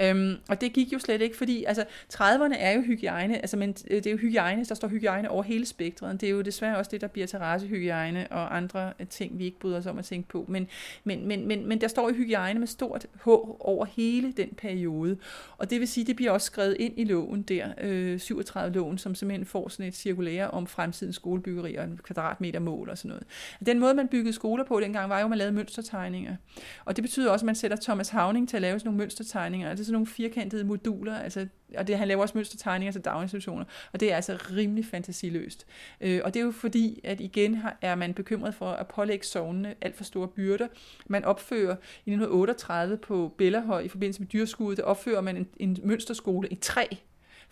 Øhm, 0.00 0.36
og 0.48 0.60
det 0.60 0.72
gik 0.72 0.92
jo 0.92 0.98
slet 0.98 1.20
ikke, 1.20 1.36
fordi 1.36 1.64
altså, 1.64 1.84
30'erne 2.14 2.56
er 2.58 2.72
jo 2.72 2.80
hygiejne, 2.80 3.38
altså, 3.38 3.56
men 3.56 3.74
øh, 3.90 3.96
det 3.96 4.06
er 4.06 4.10
jo 4.10 4.16
hygiejne, 4.16 4.64
der 4.64 4.74
står 4.74 4.88
hygiejne 4.88 5.30
over 5.30 5.42
hele 5.42 5.66
spektret. 5.66 6.20
Det 6.20 6.26
er 6.26 6.30
jo 6.30 6.42
desværre 6.42 6.76
også 6.76 6.90
det, 6.90 7.00
der 7.00 7.06
bliver 7.06 7.26
terrassehygiejne 7.26 8.26
og 8.30 8.56
andre 8.56 8.92
øh, 9.00 9.06
ting, 9.06 9.38
vi 9.38 9.44
ikke 9.44 9.58
bryder 9.58 9.78
os 9.78 9.86
om 9.86 9.98
at 9.98 10.04
tænke 10.04 10.28
på. 10.28 10.44
Men, 10.48 10.68
men, 11.04 11.28
men, 11.28 11.48
men, 11.48 11.68
men 11.68 11.80
der 11.80 11.88
står 11.88 12.08
jo 12.08 12.14
hygiejne 12.14 12.58
med 12.58 12.66
stort 12.66 13.06
H 13.24 13.28
over 13.28 13.84
hele 13.84 14.32
den 14.32 14.48
periode. 14.58 15.18
Og 15.58 15.70
det 15.70 15.80
vil 15.80 15.88
sige, 15.88 16.06
det 16.06 16.16
bliver 16.16 16.30
også 16.30 16.46
skrevet 16.46 16.76
ind 16.78 16.94
i 16.96 17.04
loven 17.04 17.42
der, 17.42 17.68
øh, 17.80 18.20
37-loven, 18.22 18.98
som 18.98 19.14
simpelthen 19.14 19.46
får 19.46 19.68
sådan 19.68 19.86
et 19.86 19.94
cirkulære 19.94 20.50
om 20.50 20.66
fremtidens 20.66 21.16
skolebyggeri 21.16 21.74
og 21.74 21.88
kvadratmeter 22.02 22.60
mål 22.60 22.90
og 22.90 22.98
sådan 22.98 23.08
noget. 23.08 23.24
Den 23.66 23.78
måde, 23.78 23.94
man 23.94 24.08
byggede 24.08 24.32
skoler 24.32 24.64
på 24.64 24.80
dengang, 24.80 25.10
var 25.10 25.18
jo, 25.18 25.24
at 25.24 25.30
man 25.30 25.38
lavede 25.38 25.54
mønstertegninger. 25.54 26.36
Og 26.84 26.96
det 26.96 27.04
betyder 27.04 27.30
også, 27.30 27.44
at 27.44 27.46
man 27.46 27.54
sætter 27.54 27.76
Thomas 27.76 28.08
Havning 28.08 28.48
til 28.48 28.56
at 28.56 28.62
lave 28.62 28.80
sådan 28.86 28.94
nogle 28.94 29.02
mønstertegninger. 29.02 29.70
Det 29.70 29.80
er 29.80 29.84
sådan 29.84 29.92
nogle 29.92 30.06
firkantede 30.06 30.64
moduler, 30.64 31.18
altså, 31.18 31.46
og 31.76 31.86
det, 31.86 31.98
han 31.98 32.08
laver 32.08 32.22
også 32.22 32.38
mønstertegninger 32.38 32.92
til 32.92 33.00
daginstitutioner, 33.00 33.64
og 33.92 34.00
det 34.00 34.12
er 34.12 34.16
altså 34.16 34.38
rimelig 34.56 34.86
fantasiløst. 34.86 35.66
Øh, 36.00 36.20
og 36.24 36.34
det 36.34 36.40
er 36.40 36.44
jo 36.44 36.50
fordi, 36.50 37.00
at 37.04 37.20
igen 37.20 37.54
har, 37.54 37.76
er 37.82 37.94
man 37.94 38.14
bekymret 38.14 38.54
for 38.54 38.70
at 38.70 38.86
pålægge 38.86 39.26
sovnene 39.26 39.74
alt 39.80 39.96
for 39.96 40.04
store 40.04 40.28
byrder. 40.28 40.68
Man 41.06 41.24
opfører 41.24 41.76
i 42.06 42.10
1938 42.10 42.96
på 42.96 43.34
Bellerhøj 43.38 43.80
i 43.80 43.88
forbindelse 43.88 44.20
med 44.20 44.28
dyrskuddet, 44.28 44.76
der 44.76 44.84
opfører 44.84 45.20
man 45.20 45.36
en, 45.36 45.48
en 45.56 45.78
mønsterskole 45.84 46.48
i 46.48 46.54
træ, 46.54 46.86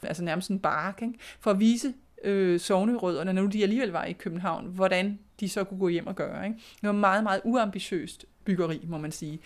altså 0.03 0.25
nærmest 0.25 0.51
en 0.51 0.59
bark, 0.59 1.03
ikke? 1.03 1.14
for 1.40 1.51
at 1.51 1.61
vise 1.61 1.94
øh, 2.24 2.60
sovnerødderne, 2.60 3.32
når 3.32 3.42
nu 3.42 3.48
de 3.48 3.62
alligevel 3.62 3.90
var 3.90 4.04
i 4.04 4.12
København, 4.12 4.66
hvordan 4.66 5.18
de 5.40 5.48
så 5.48 5.64
kunne 5.64 5.80
gå 5.80 5.88
hjem 5.88 6.06
og 6.06 6.16
gøre. 6.16 6.46
Ikke? 6.46 6.58
Det 6.80 6.87
var 6.87 6.92
meget, 6.92 7.22
meget 7.22 7.40
uambitiøst 7.44 8.26
byggeri, 8.44 8.80
må 8.88 8.98
man 8.98 9.12
sige. 9.12 9.40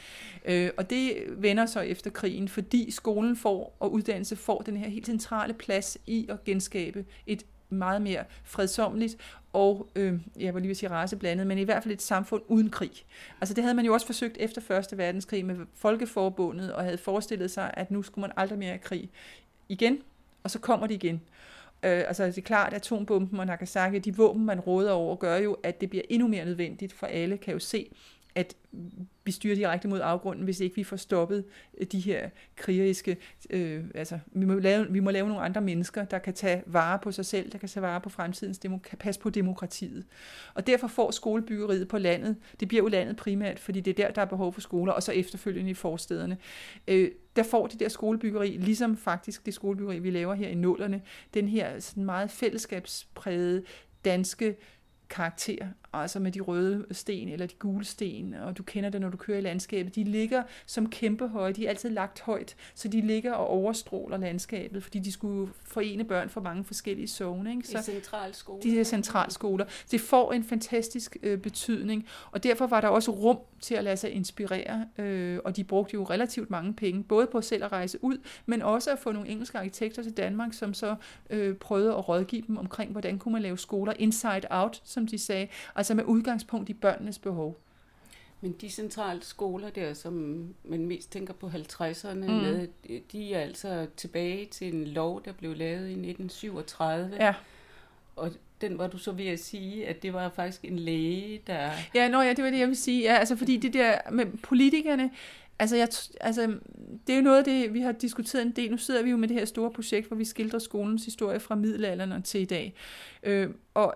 Øh, 0.44 0.70
og 0.76 0.90
det 0.90 1.16
vender 1.28 1.66
så 1.66 1.80
efter 1.80 2.10
krigen, 2.10 2.48
fordi 2.48 2.90
skolen 2.90 3.36
får 3.36 3.76
og 3.80 3.92
uddannelse 3.92 4.36
får 4.36 4.62
den 4.62 4.76
her 4.76 4.88
helt 4.88 5.06
centrale 5.06 5.54
plads 5.54 5.98
i 6.06 6.26
at 6.28 6.44
genskabe 6.44 7.04
et 7.26 7.44
meget 7.70 8.02
mere 8.02 8.24
fredsomligt 8.44 9.16
og, 9.52 9.88
øh, 9.96 10.20
jeg 10.40 10.54
vil 10.54 10.62
lige 10.62 10.74
sige 10.74 10.90
raceblandet, 10.90 11.46
men 11.46 11.58
i 11.58 11.62
hvert 11.62 11.82
fald 11.82 11.94
et 11.94 12.02
samfund 12.02 12.42
uden 12.48 12.70
krig. 12.70 12.90
Altså 13.40 13.54
det 13.54 13.64
havde 13.64 13.74
man 13.74 13.84
jo 13.84 13.92
også 13.92 14.06
forsøgt 14.06 14.36
efter 14.40 14.78
1. 14.92 14.98
verdenskrig 14.98 15.46
med 15.46 15.56
Folkeforbundet, 15.74 16.72
og 16.72 16.84
havde 16.84 16.98
forestillet 16.98 17.50
sig, 17.50 17.70
at 17.74 17.90
nu 17.90 18.02
skulle 18.02 18.22
man 18.22 18.32
aldrig 18.36 18.58
mere 18.58 18.68
have 18.68 18.78
krig 18.78 19.10
igen, 19.68 19.98
og 20.42 20.50
så 20.50 20.58
kommer 20.58 20.86
de 20.86 20.94
igen. 20.94 21.14
Øh, 21.14 21.20
Øh, 21.82 22.04
altså 22.08 22.26
det 22.26 22.38
er 22.38 22.42
klart, 22.42 22.72
at 22.72 22.76
atombomben 22.76 23.40
og 23.40 23.46
Nagasaki, 23.46 23.98
de 23.98 24.16
våben, 24.16 24.44
man 24.44 24.60
råder 24.60 24.92
over, 24.92 25.16
gør 25.16 25.36
jo, 25.36 25.56
at 25.62 25.80
det 25.80 25.90
bliver 25.90 26.04
endnu 26.08 26.28
mere 26.28 26.44
nødvendigt, 26.44 26.92
for 26.92 27.06
alle 27.06 27.36
kan 27.36 27.52
jo 27.52 27.58
se, 27.58 27.90
at 28.34 28.54
vi 29.28 29.32
styrer 29.32 29.54
direkte 29.54 29.88
mod 29.88 30.00
afgrunden, 30.00 30.44
hvis 30.44 30.60
ikke 30.60 30.76
vi 30.76 30.84
får 30.84 30.96
stoppet 30.96 31.44
øh, 31.78 31.86
de 31.86 32.00
her 32.00 32.28
krigeriske, 32.56 33.16
øh, 33.50 33.84
altså 33.94 34.18
vi 34.26 34.44
må, 34.44 34.54
lave, 34.54 34.86
vi 34.90 35.00
må 35.00 35.10
lave 35.10 35.28
nogle 35.28 35.42
andre 35.42 35.60
mennesker, 35.60 36.04
der 36.04 36.18
kan 36.18 36.34
tage 36.34 36.62
vare 36.66 36.98
på 36.98 37.12
sig 37.12 37.26
selv, 37.26 37.52
der 37.52 37.58
kan 37.58 37.68
tage 37.68 37.82
vare 37.82 38.00
på 38.00 38.08
fremtidens, 38.08 38.58
demo, 38.58 38.78
kan 38.78 38.98
passe 38.98 39.20
på 39.20 39.30
demokratiet. 39.30 40.04
Og 40.54 40.66
derfor 40.66 40.88
får 40.88 41.10
skolebyggeriet 41.10 41.88
på 41.88 41.98
landet, 41.98 42.36
det 42.60 42.68
bliver 42.68 42.82
jo 42.82 42.88
landet 42.88 43.16
primært, 43.16 43.58
fordi 43.58 43.80
det 43.80 43.90
er 43.90 44.06
der, 44.06 44.12
der 44.12 44.22
er 44.22 44.26
behov 44.26 44.52
for 44.52 44.60
skoler, 44.60 44.92
og 44.92 45.02
så 45.02 45.12
efterfølgende 45.12 45.70
i 45.70 45.74
forstederne. 45.74 46.36
Øh, 46.88 47.10
der 47.36 47.42
får 47.42 47.66
de 47.66 47.78
der 47.78 47.88
skolebyggeri, 47.88 48.56
ligesom 48.60 48.96
faktisk 48.96 49.46
det 49.46 49.54
skolebyggeri, 49.54 49.98
vi 49.98 50.10
laver 50.10 50.34
her 50.34 50.48
i 50.48 50.54
nullerne, 50.54 51.02
den 51.34 51.48
her 51.48 51.80
sådan 51.80 52.04
meget 52.04 52.30
fællesskabsprægede 52.30 53.62
danske 54.04 54.56
karakter, 55.10 55.66
altså 55.92 56.20
med 56.20 56.32
de 56.32 56.40
røde 56.40 56.86
sten 56.90 57.28
eller 57.28 57.46
de 57.46 57.54
gule 57.54 57.84
sten, 57.84 58.34
og 58.34 58.58
du 58.58 58.62
kender 58.62 58.90
det, 58.90 59.00
når 59.00 59.08
du 59.08 59.16
kører 59.16 59.38
i 59.38 59.40
landskabet. 59.40 59.94
De 59.94 60.04
ligger 60.04 60.42
som 60.66 60.90
kæmpe 60.90 61.28
høje, 61.28 61.52
de 61.52 61.66
er 61.66 61.70
altid 61.70 61.90
lagt 61.90 62.20
højt, 62.20 62.56
så 62.74 62.88
de 62.88 63.00
ligger 63.00 63.32
og 63.32 63.46
overstråler 63.46 64.16
landskabet, 64.16 64.82
fordi 64.82 64.98
de 64.98 65.12
skulle 65.12 65.52
forene 65.64 66.04
børn 66.04 66.28
fra 66.28 66.40
mange 66.40 66.64
forskellige 66.64 67.08
zone. 67.08 67.50
Ikke? 67.50 67.68
Så 67.68 67.78
I 67.78 67.82
centralskoler. 67.82 68.62
De 68.62 68.70
her 68.70 68.84
centralskoler. 68.84 69.64
Det 69.90 70.00
får 70.00 70.32
en 70.32 70.44
fantastisk 70.44 71.16
øh, 71.22 71.38
betydning, 71.38 72.06
og 72.30 72.42
derfor 72.42 72.66
var 72.66 72.80
der 72.80 72.88
også 72.88 73.10
rum 73.10 73.38
til 73.60 73.74
at 73.74 73.84
lade 73.84 73.96
sig 73.96 74.10
inspirere, 74.10 74.86
øh, 74.98 75.38
og 75.44 75.56
de 75.56 75.64
brugte 75.64 75.94
jo 75.94 76.04
relativt 76.04 76.50
mange 76.50 76.74
penge, 76.74 77.04
både 77.04 77.26
på 77.26 77.40
selv 77.40 77.64
at 77.64 77.72
rejse 77.72 78.04
ud, 78.04 78.18
men 78.46 78.62
også 78.62 78.90
at 78.90 78.98
få 78.98 79.12
nogle 79.12 79.28
engelske 79.28 79.58
arkitekter 79.58 80.02
til 80.02 80.12
Danmark, 80.12 80.52
som 80.52 80.74
så 80.74 80.96
øh, 81.30 81.56
prøvede 81.56 81.90
at 81.90 82.08
rådgive 82.08 82.42
dem 82.46 82.56
omkring, 82.56 82.92
hvordan 82.92 83.18
kunne 83.18 83.32
man 83.32 83.42
lave 83.42 83.58
skoler 83.58 83.92
inside 83.98 84.42
out, 84.50 84.80
som 84.84 85.06
de 85.06 85.18
sagde, 85.18 85.48
altså 85.78 85.94
med 85.94 86.04
udgangspunkt 86.04 86.68
i 86.68 86.74
børnenes 86.74 87.18
behov. 87.18 87.60
Men 88.40 88.52
de 88.52 88.70
centrale 88.70 89.22
skoler 89.22 89.70
der, 89.70 89.94
som 89.94 90.14
man 90.64 90.86
mest 90.86 91.12
tænker 91.12 91.34
på 91.34 91.46
50'erne 91.46 92.14
mm. 92.14 92.20
med, 92.20 92.68
de 93.12 93.34
er 93.34 93.40
altså 93.40 93.86
tilbage 93.96 94.46
til 94.46 94.74
en 94.74 94.84
lov, 94.84 95.24
der 95.24 95.32
blev 95.32 95.56
lavet 95.56 95.88
i 95.88 95.92
1937. 95.92 97.16
Ja. 97.20 97.34
Og 98.16 98.30
den 98.60 98.78
var 98.78 98.86
du 98.86 98.98
så 98.98 99.12
ved 99.12 99.26
at 99.26 99.40
sige, 99.40 99.86
at 99.86 100.02
det 100.02 100.12
var 100.12 100.28
faktisk 100.28 100.64
en 100.64 100.78
læge, 100.78 101.42
der... 101.46 101.70
Ja, 101.94 102.08
nå 102.08 102.20
ja, 102.20 102.32
det 102.32 102.44
var 102.44 102.50
det, 102.50 102.58
jeg 102.58 102.68
vil 102.68 102.76
sige. 102.76 103.02
Ja, 103.02 103.14
altså 103.18 103.36
fordi 103.36 103.56
det 103.56 103.72
der 103.72 103.98
med 104.10 104.26
politikerne, 104.42 105.10
altså, 105.58 105.76
jeg, 105.76 105.88
altså 106.20 106.54
det 107.06 107.12
er 107.12 107.16
jo 107.16 107.22
noget 107.22 107.38
af 107.38 107.44
det, 107.44 107.74
vi 107.74 107.80
har 107.80 107.92
diskuteret 107.92 108.42
en 108.42 108.52
del. 108.52 108.70
Nu 108.70 108.76
sidder 108.76 109.02
vi 109.02 109.10
jo 109.10 109.16
med 109.16 109.28
det 109.28 109.36
her 109.36 109.44
store 109.44 109.70
projekt, 109.70 110.08
hvor 110.08 110.16
vi 110.16 110.24
skildrer 110.24 110.58
skolens 110.58 111.04
historie 111.04 111.40
fra 111.40 111.54
middelalderen 111.54 112.22
til 112.22 112.40
i 112.40 112.44
dag. 112.44 112.74
Øh, 113.22 113.50
og 113.74 113.94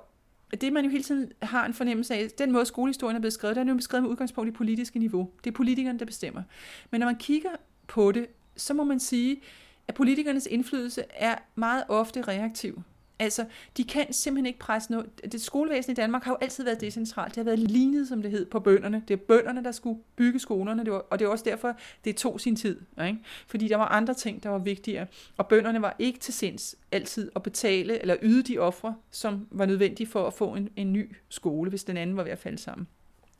det 0.60 0.72
man 0.72 0.84
jo 0.84 0.90
hele 0.90 1.04
tiden 1.04 1.32
har 1.42 1.66
en 1.66 1.74
fornemmelse 1.74 2.14
af, 2.14 2.30
den 2.38 2.52
måde 2.52 2.66
skolehistorien 2.66 3.16
er 3.16 3.20
blevet 3.20 3.32
skrevet, 3.32 3.56
den 3.56 3.68
er 3.68 3.72
jo 3.72 3.76
beskrevet 3.76 4.02
med 4.02 4.10
udgangspunkt 4.10 4.48
i 4.48 4.52
politiske 4.52 4.98
niveau. 4.98 5.30
Det 5.44 5.50
er 5.50 5.54
politikerne, 5.54 5.98
der 5.98 6.04
bestemmer. 6.04 6.42
Men 6.90 7.00
når 7.00 7.06
man 7.06 7.16
kigger 7.16 7.50
på 7.86 8.12
det, 8.12 8.26
så 8.56 8.74
må 8.74 8.84
man 8.84 9.00
sige, 9.00 9.40
at 9.88 9.94
politikernes 9.94 10.48
indflydelse 10.50 11.04
er 11.10 11.34
meget 11.54 11.84
ofte 11.88 12.22
reaktiv. 12.22 12.82
Altså, 13.22 13.44
de 13.76 13.84
kan 13.84 14.12
simpelthen 14.12 14.46
ikke 14.46 14.58
presse 14.58 14.90
noget. 14.90 15.32
Det 15.32 15.40
skolevæsen 15.40 15.92
i 15.92 15.94
Danmark 15.94 16.24
har 16.24 16.32
jo 16.32 16.38
altid 16.40 16.64
været 16.64 16.80
decentralt. 16.80 17.34
Det 17.34 17.36
har 17.36 17.44
været 17.44 17.58
lignet, 17.58 18.08
som 18.08 18.22
det 18.22 18.30
hed, 18.30 18.46
på 18.46 18.60
bønderne. 18.60 19.02
Det 19.08 19.14
er 19.14 19.18
bønderne, 19.18 19.64
der 19.64 19.72
skulle 19.72 20.00
bygge 20.16 20.38
skolerne, 20.38 20.84
det 20.84 20.92
var, 20.92 20.98
og 20.98 21.18
det 21.18 21.24
er 21.24 21.28
også 21.28 21.44
derfor, 21.44 21.76
det 22.04 22.16
tog 22.16 22.40
sin 22.40 22.56
tid. 22.56 22.80
Ikke? 23.06 23.18
Fordi 23.46 23.68
der 23.68 23.76
var 23.76 23.88
andre 23.88 24.14
ting, 24.14 24.42
der 24.42 24.48
var 24.48 24.58
vigtigere. 24.58 25.06
Og 25.36 25.46
bønderne 25.46 25.82
var 25.82 25.96
ikke 25.98 26.18
til 26.18 26.34
sinds 26.34 26.76
altid 26.92 27.30
at 27.36 27.42
betale 27.42 28.00
eller 28.00 28.16
yde 28.22 28.42
de 28.42 28.58
ofre, 28.58 28.94
som 29.10 29.46
var 29.50 29.66
nødvendige 29.66 30.06
for 30.06 30.26
at 30.26 30.34
få 30.34 30.54
en, 30.54 30.68
en 30.76 30.92
ny 30.92 31.16
skole, 31.28 31.70
hvis 31.70 31.84
den 31.84 31.96
anden 31.96 32.16
var 32.16 32.22
ved 32.22 32.32
at 32.32 32.38
falde 32.38 32.58
sammen. 32.58 32.86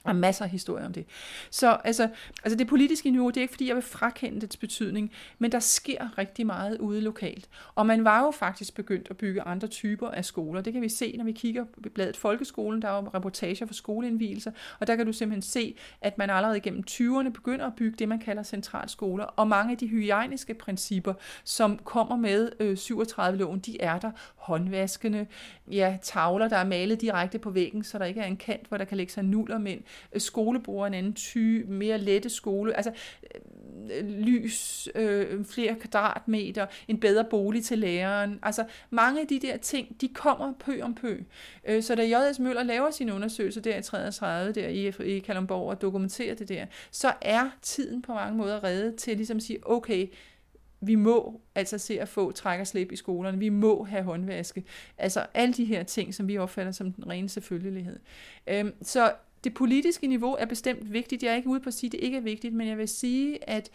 Der 0.04 0.08
er 0.08 0.12
masser 0.12 0.44
af 0.44 0.50
historier 0.50 0.86
om 0.86 0.92
det. 0.92 1.06
Så 1.50 1.78
altså, 1.84 2.08
altså 2.44 2.56
det 2.56 2.66
politiske 2.66 3.10
niveau, 3.10 3.28
det 3.28 3.36
er 3.36 3.40
ikke 3.40 3.52
fordi, 3.52 3.68
jeg 3.68 3.74
vil 3.74 3.82
frakende 3.82 4.40
dets 4.40 4.56
betydning, 4.56 5.12
men 5.38 5.52
der 5.52 5.58
sker 5.58 6.18
rigtig 6.18 6.46
meget 6.46 6.78
ude 6.78 7.00
lokalt. 7.00 7.48
Og 7.74 7.86
man 7.86 8.04
var 8.04 8.24
jo 8.24 8.30
faktisk 8.30 8.74
begyndt 8.74 9.10
at 9.10 9.16
bygge 9.16 9.42
andre 9.42 9.68
typer 9.68 10.08
af 10.08 10.24
skoler. 10.24 10.60
Det 10.60 10.72
kan 10.72 10.82
vi 10.82 10.88
se, 10.88 11.14
når 11.16 11.24
vi 11.24 11.32
kigger 11.32 11.64
på 11.64 11.88
bladet 11.94 12.16
Folkeskolen. 12.16 12.82
Der 12.82 12.88
er 12.88 12.96
jo 12.96 13.10
reportager 13.14 13.66
for 13.66 13.74
skoleindvielser, 13.74 14.52
og 14.80 14.86
der 14.86 14.96
kan 14.96 15.06
du 15.06 15.12
simpelthen 15.12 15.42
se, 15.42 15.74
at 16.00 16.18
man 16.18 16.30
allerede 16.30 16.60
gennem 16.60 16.84
20'erne 16.90 17.28
begynder 17.28 17.66
at 17.66 17.74
bygge 17.76 17.96
det, 17.98 18.08
man 18.08 18.18
kalder 18.18 18.42
centralskoler. 18.42 19.24
Og 19.24 19.48
mange 19.48 19.72
af 19.72 19.78
de 19.78 19.86
hygiejniske 19.86 20.54
principper, 20.54 21.14
som 21.44 21.78
kommer 21.84 22.16
med 22.16 22.50
øh, 22.60 22.72
37-loven, 22.72 23.58
de 23.58 23.80
er 23.80 23.98
der. 23.98 24.10
Håndvaskende, 24.36 25.26
ja, 25.70 25.98
tavler, 26.02 26.48
der 26.48 26.56
er 26.56 26.64
malet 26.64 27.00
direkte 27.00 27.38
på 27.38 27.50
væggen, 27.50 27.84
så 27.84 27.98
der 27.98 28.04
ikke 28.04 28.20
er 28.20 28.26
en 28.26 28.36
kant, 28.36 28.66
hvor 28.68 28.76
der 28.76 28.84
kan 28.84 28.96
lægge 28.96 29.12
sig 29.12 29.24
nuller 29.24 29.58
med 29.58 29.76
skolebord 30.16 30.86
en 30.86 30.94
anden 30.94 31.14
ty, 31.14 31.62
mere 31.68 31.98
lette 31.98 32.30
skole, 32.30 32.76
altså 32.76 32.92
øh, 33.90 34.08
lys, 34.08 34.88
øh, 34.94 35.44
flere 35.44 35.74
kvadratmeter, 35.74 36.66
en 36.88 37.00
bedre 37.00 37.24
bolig 37.24 37.64
til 37.64 37.78
læreren. 37.78 38.38
Altså 38.42 38.64
mange 38.90 39.20
af 39.20 39.26
de 39.26 39.38
der 39.40 39.56
ting, 39.56 40.00
de 40.00 40.08
kommer 40.08 40.52
pø 40.60 40.80
om 40.82 40.94
pø. 40.94 41.16
Øh, 41.64 41.82
så 41.82 41.94
da 41.94 42.02
J.S. 42.02 42.38
Møller 42.38 42.62
laver 42.62 42.90
sin 42.90 43.10
undersøgelse 43.10 43.60
der 43.60 43.78
i 43.78 43.82
33, 43.82 44.52
der 44.52 44.68
i, 44.68 44.92
i 45.16 45.18
Kalundborg 45.18 45.68
og 45.68 45.82
dokumenterer 45.82 46.34
det 46.34 46.48
der, 46.48 46.66
så 46.90 47.12
er 47.20 47.50
tiden 47.62 48.02
på 48.02 48.14
mange 48.14 48.38
måder 48.38 48.64
reddet 48.64 48.96
til 48.96 49.16
ligesom 49.16 49.36
at 49.36 49.42
sige, 49.42 49.58
okay, 49.62 50.08
vi 50.82 50.94
må 50.94 51.40
altså 51.54 51.78
se 51.78 52.00
at 52.00 52.08
få 52.08 52.32
træk 52.32 52.60
og 52.60 52.66
slip 52.66 52.92
i 52.92 52.96
skolerne. 52.96 53.38
Vi 53.38 53.48
må 53.48 53.84
have 53.84 54.02
håndvaske. 54.02 54.64
Altså 54.98 55.26
alle 55.34 55.54
de 55.54 55.64
her 55.64 55.82
ting, 55.82 56.14
som 56.14 56.28
vi 56.28 56.38
opfatter 56.38 56.72
som 56.72 56.92
den 56.92 57.08
rene 57.08 57.28
selvfølgelighed. 57.28 57.98
Øhm, 58.46 58.72
så 58.82 59.12
det 59.44 59.54
politiske 59.54 60.06
niveau 60.06 60.36
er 60.38 60.46
bestemt 60.46 60.92
vigtigt. 60.92 61.22
Jeg 61.22 61.32
er 61.32 61.36
ikke 61.36 61.48
ude 61.48 61.60
på 61.60 61.68
at 61.68 61.74
sige, 61.74 61.88
at 61.88 61.92
det 61.92 62.00
ikke 62.00 62.16
er 62.16 62.20
vigtigt, 62.20 62.54
men 62.54 62.68
jeg 62.68 62.78
vil 62.78 62.88
sige, 62.88 63.48
at 63.50 63.70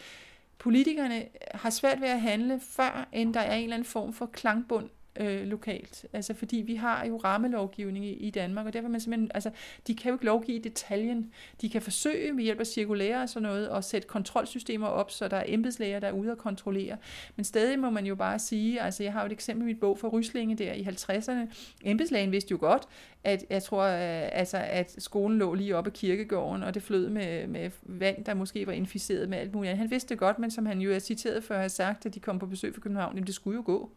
politikerne 0.57 1.26
har 1.51 1.70
svært 1.70 2.01
ved 2.01 2.07
at 2.07 2.22
handle, 2.22 2.59
før 2.59 3.09
end 3.13 3.34
der 3.34 3.39
er 3.39 3.55
en 3.55 3.63
eller 3.63 3.76
anden 3.76 3.86
form 3.86 4.13
for 4.13 4.26
klangbund 4.26 4.89
øh, 5.20 5.47
lokalt. 5.47 6.05
Altså 6.13 6.34
fordi 6.34 6.57
vi 6.57 6.76
har 6.76 7.05
jo 7.05 7.18
rammelovgivning 7.18 8.05
i, 8.05 8.13
i 8.13 8.30
Danmark, 8.30 8.65
og 8.65 8.74
derfor 8.74 8.89
man 8.89 8.99
simpelthen, 8.99 9.32
altså 9.34 9.51
de 9.88 9.95
kan 9.95 10.09
jo 10.09 10.15
ikke 10.15 10.26
lovgive 10.26 10.57
i 10.57 10.61
detaljen. 10.61 11.32
De 11.61 11.70
kan 11.70 11.82
forsøge 11.82 12.34
med 12.34 12.43
hjælp 12.43 12.59
af 12.59 12.68
cirkulære 12.68 13.22
og 13.22 13.30
sådan 13.30 13.49
noget, 13.49 13.68
at 13.68 13.84
sætte 13.84 14.07
kontrolsystemer 14.07 14.88
op, 14.88 15.11
så 15.11 15.28
der 15.28 15.38
er 15.38 15.43
embedslæger, 15.47 15.99
der 15.99 16.07
er 16.07 16.11
ude 16.11 16.32
og 16.32 16.38
kontrollere. 16.38 16.97
Men 17.36 17.43
stadig 17.43 17.80
må 17.80 17.89
man 17.89 18.05
jo 18.05 18.15
bare 18.15 18.39
sige, 18.39 18.82
altså 18.82 19.03
jeg 19.03 19.13
har 19.13 19.22
jo 19.22 19.26
et 19.26 19.32
eksempel 19.32 19.63
i 19.63 19.65
mit 19.65 19.80
bog 19.80 19.99
fra 19.99 20.07
Ryslinge 20.07 20.55
der 20.55 20.74
i 20.74 20.84
50'erne. 20.84 21.53
Embedslægen 21.84 22.32
vidste 22.32 22.51
jo 22.51 22.57
godt, 22.59 22.84
at 23.24 23.45
jeg 23.49 23.63
tror, 23.63 23.84
øh, 23.84 24.30
altså, 24.32 24.57
at 24.57 24.95
skolen 24.97 25.39
lå 25.39 25.53
lige 25.53 25.76
oppe 25.76 25.89
af 25.89 25.93
kirkegården, 25.93 26.63
og 26.63 26.74
det 26.74 26.84
flød 26.84 27.09
med, 27.09 27.47
med 27.47 27.72
vand, 27.84 28.26
der 28.26 28.34
måske 28.34 28.68
var 28.68 28.74
inficeret 28.74 29.30
med 29.30 29.38
alt 29.38 29.53
muligt. 29.53 29.78
Han 29.78 29.91
vidste 29.91 30.09
det 30.09 30.20
godt, 30.20 30.39
men 30.39 30.51
som 30.51 30.65
han 30.65 30.82
jo 30.82 30.91
er 30.91 30.99
citeret 30.99 31.43
for 31.43 31.53
at 31.53 31.59
have 31.59 31.70
sagt, 31.70 32.05
at 32.05 32.15
de 32.15 32.20
kom 32.20 32.39
på 32.39 32.45
besøg 32.45 32.74
fra 32.74 32.82
København, 32.82 33.15
jamen 33.15 33.28
det 33.28 33.36
skulle 33.36 33.55
jo 33.55 33.63
gå. 33.65 33.91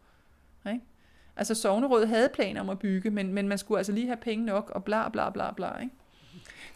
Ikke? 0.67 0.79
Altså 1.35 1.55
Sognerådet 1.55 2.07
havde 2.07 2.29
planer 2.33 2.61
om 2.61 2.69
at 2.69 2.79
bygge, 2.79 3.09
men, 3.09 3.33
men 3.33 3.47
man 3.47 3.57
skulle 3.57 3.77
altså 3.77 3.91
lige 3.91 4.07
have 4.07 4.17
penge 4.17 4.45
nok, 4.45 4.71
og 4.75 4.83
bla 4.83 5.09
bla 5.09 5.29
bla 5.29 5.51
bla. 5.51 5.81
Ikke? 5.81 5.95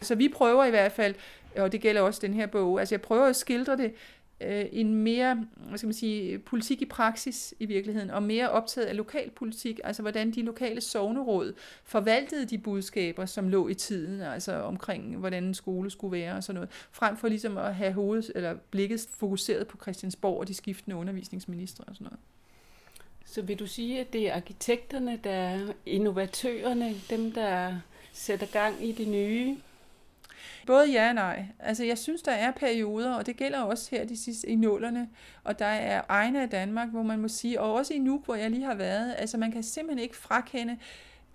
Så 0.00 0.14
vi 0.14 0.28
prøver 0.28 0.64
i 0.64 0.70
hvert 0.70 0.92
fald, 0.92 1.14
og 1.56 1.72
det 1.72 1.80
gælder 1.80 2.00
også 2.00 2.20
den 2.22 2.34
her 2.34 2.46
bog, 2.46 2.80
altså 2.80 2.94
jeg 2.94 3.02
prøver 3.02 3.26
at 3.26 3.36
skildre 3.36 3.76
det 3.76 3.92
øh, 4.40 4.64
en 4.72 4.94
mere, 4.94 5.46
hvad 5.68 5.78
skal 5.78 5.86
man 5.86 5.94
sige, 5.94 6.38
politik 6.38 6.82
i 6.82 6.86
praksis 6.86 7.54
i 7.60 7.66
virkeligheden, 7.66 8.10
og 8.10 8.22
mere 8.22 8.50
optaget 8.50 8.86
af 8.86 8.96
lokalpolitik, 8.96 9.80
altså 9.84 10.02
hvordan 10.02 10.30
de 10.30 10.42
lokale 10.42 10.80
sovneråd 10.80 11.52
forvaltede 11.84 12.44
de 12.44 12.58
budskaber, 12.58 13.26
som 13.26 13.48
lå 13.48 13.68
i 13.68 13.74
tiden, 13.74 14.20
altså 14.20 14.52
omkring, 14.52 15.16
hvordan 15.16 15.44
en 15.44 15.54
skole 15.54 15.90
skulle 15.90 16.12
være 16.12 16.34
og 16.34 16.44
sådan 16.44 16.54
noget, 16.54 16.70
frem 16.92 17.16
for 17.16 17.28
ligesom 17.28 17.56
at 17.56 17.74
have 17.74 17.92
hovedet, 17.92 18.32
eller 18.34 18.54
blikket 18.70 19.06
fokuseret 19.16 19.66
på 19.66 19.78
Christiansborg 19.82 20.40
og 20.40 20.48
de 20.48 20.54
skiftende 20.54 20.96
undervisningsministre 20.96 21.84
og 21.84 21.94
sådan 21.94 22.04
noget. 22.04 22.18
Så 23.26 23.42
vil 23.42 23.58
du 23.58 23.66
sige, 23.66 24.00
at 24.00 24.12
det 24.12 24.28
er 24.28 24.34
arkitekterne, 24.34 25.20
der 25.24 25.30
er 25.30 25.72
innovatørerne, 25.86 26.94
dem 27.10 27.32
der 27.32 27.74
sætter 28.12 28.46
gang 28.46 28.84
i 28.84 28.92
det 28.92 29.08
nye? 29.08 29.56
Både 30.66 30.90
ja 30.92 31.08
og 31.08 31.14
nej. 31.14 31.44
Altså 31.58 31.84
jeg 31.84 31.98
synes, 31.98 32.22
der 32.22 32.32
er 32.32 32.50
perioder, 32.50 33.14
og 33.14 33.26
det 33.26 33.36
gælder 33.36 33.60
også 33.60 33.88
her 33.90 34.04
de 34.04 34.16
sidste 34.16 34.48
i 34.48 34.54
nullerne, 34.54 35.08
og 35.44 35.58
der 35.58 35.66
er 35.66 36.02
egne 36.08 36.42
af 36.42 36.50
Danmark, 36.50 36.88
hvor 36.88 37.02
man 37.02 37.18
må 37.18 37.28
sige, 37.28 37.60
og 37.60 37.74
også 37.74 37.94
i 37.94 37.98
Nuuk, 37.98 38.24
hvor 38.24 38.34
jeg 38.34 38.50
lige 38.50 38.64
har 38.64 38.74
været, 38.74 39.14
altså 39.18 39.38
man 39.38 39.52
kan 39.52 39.62
simpelthen 39.62 40.02
ikke 40.02 40.16
frakende 40.16 40.78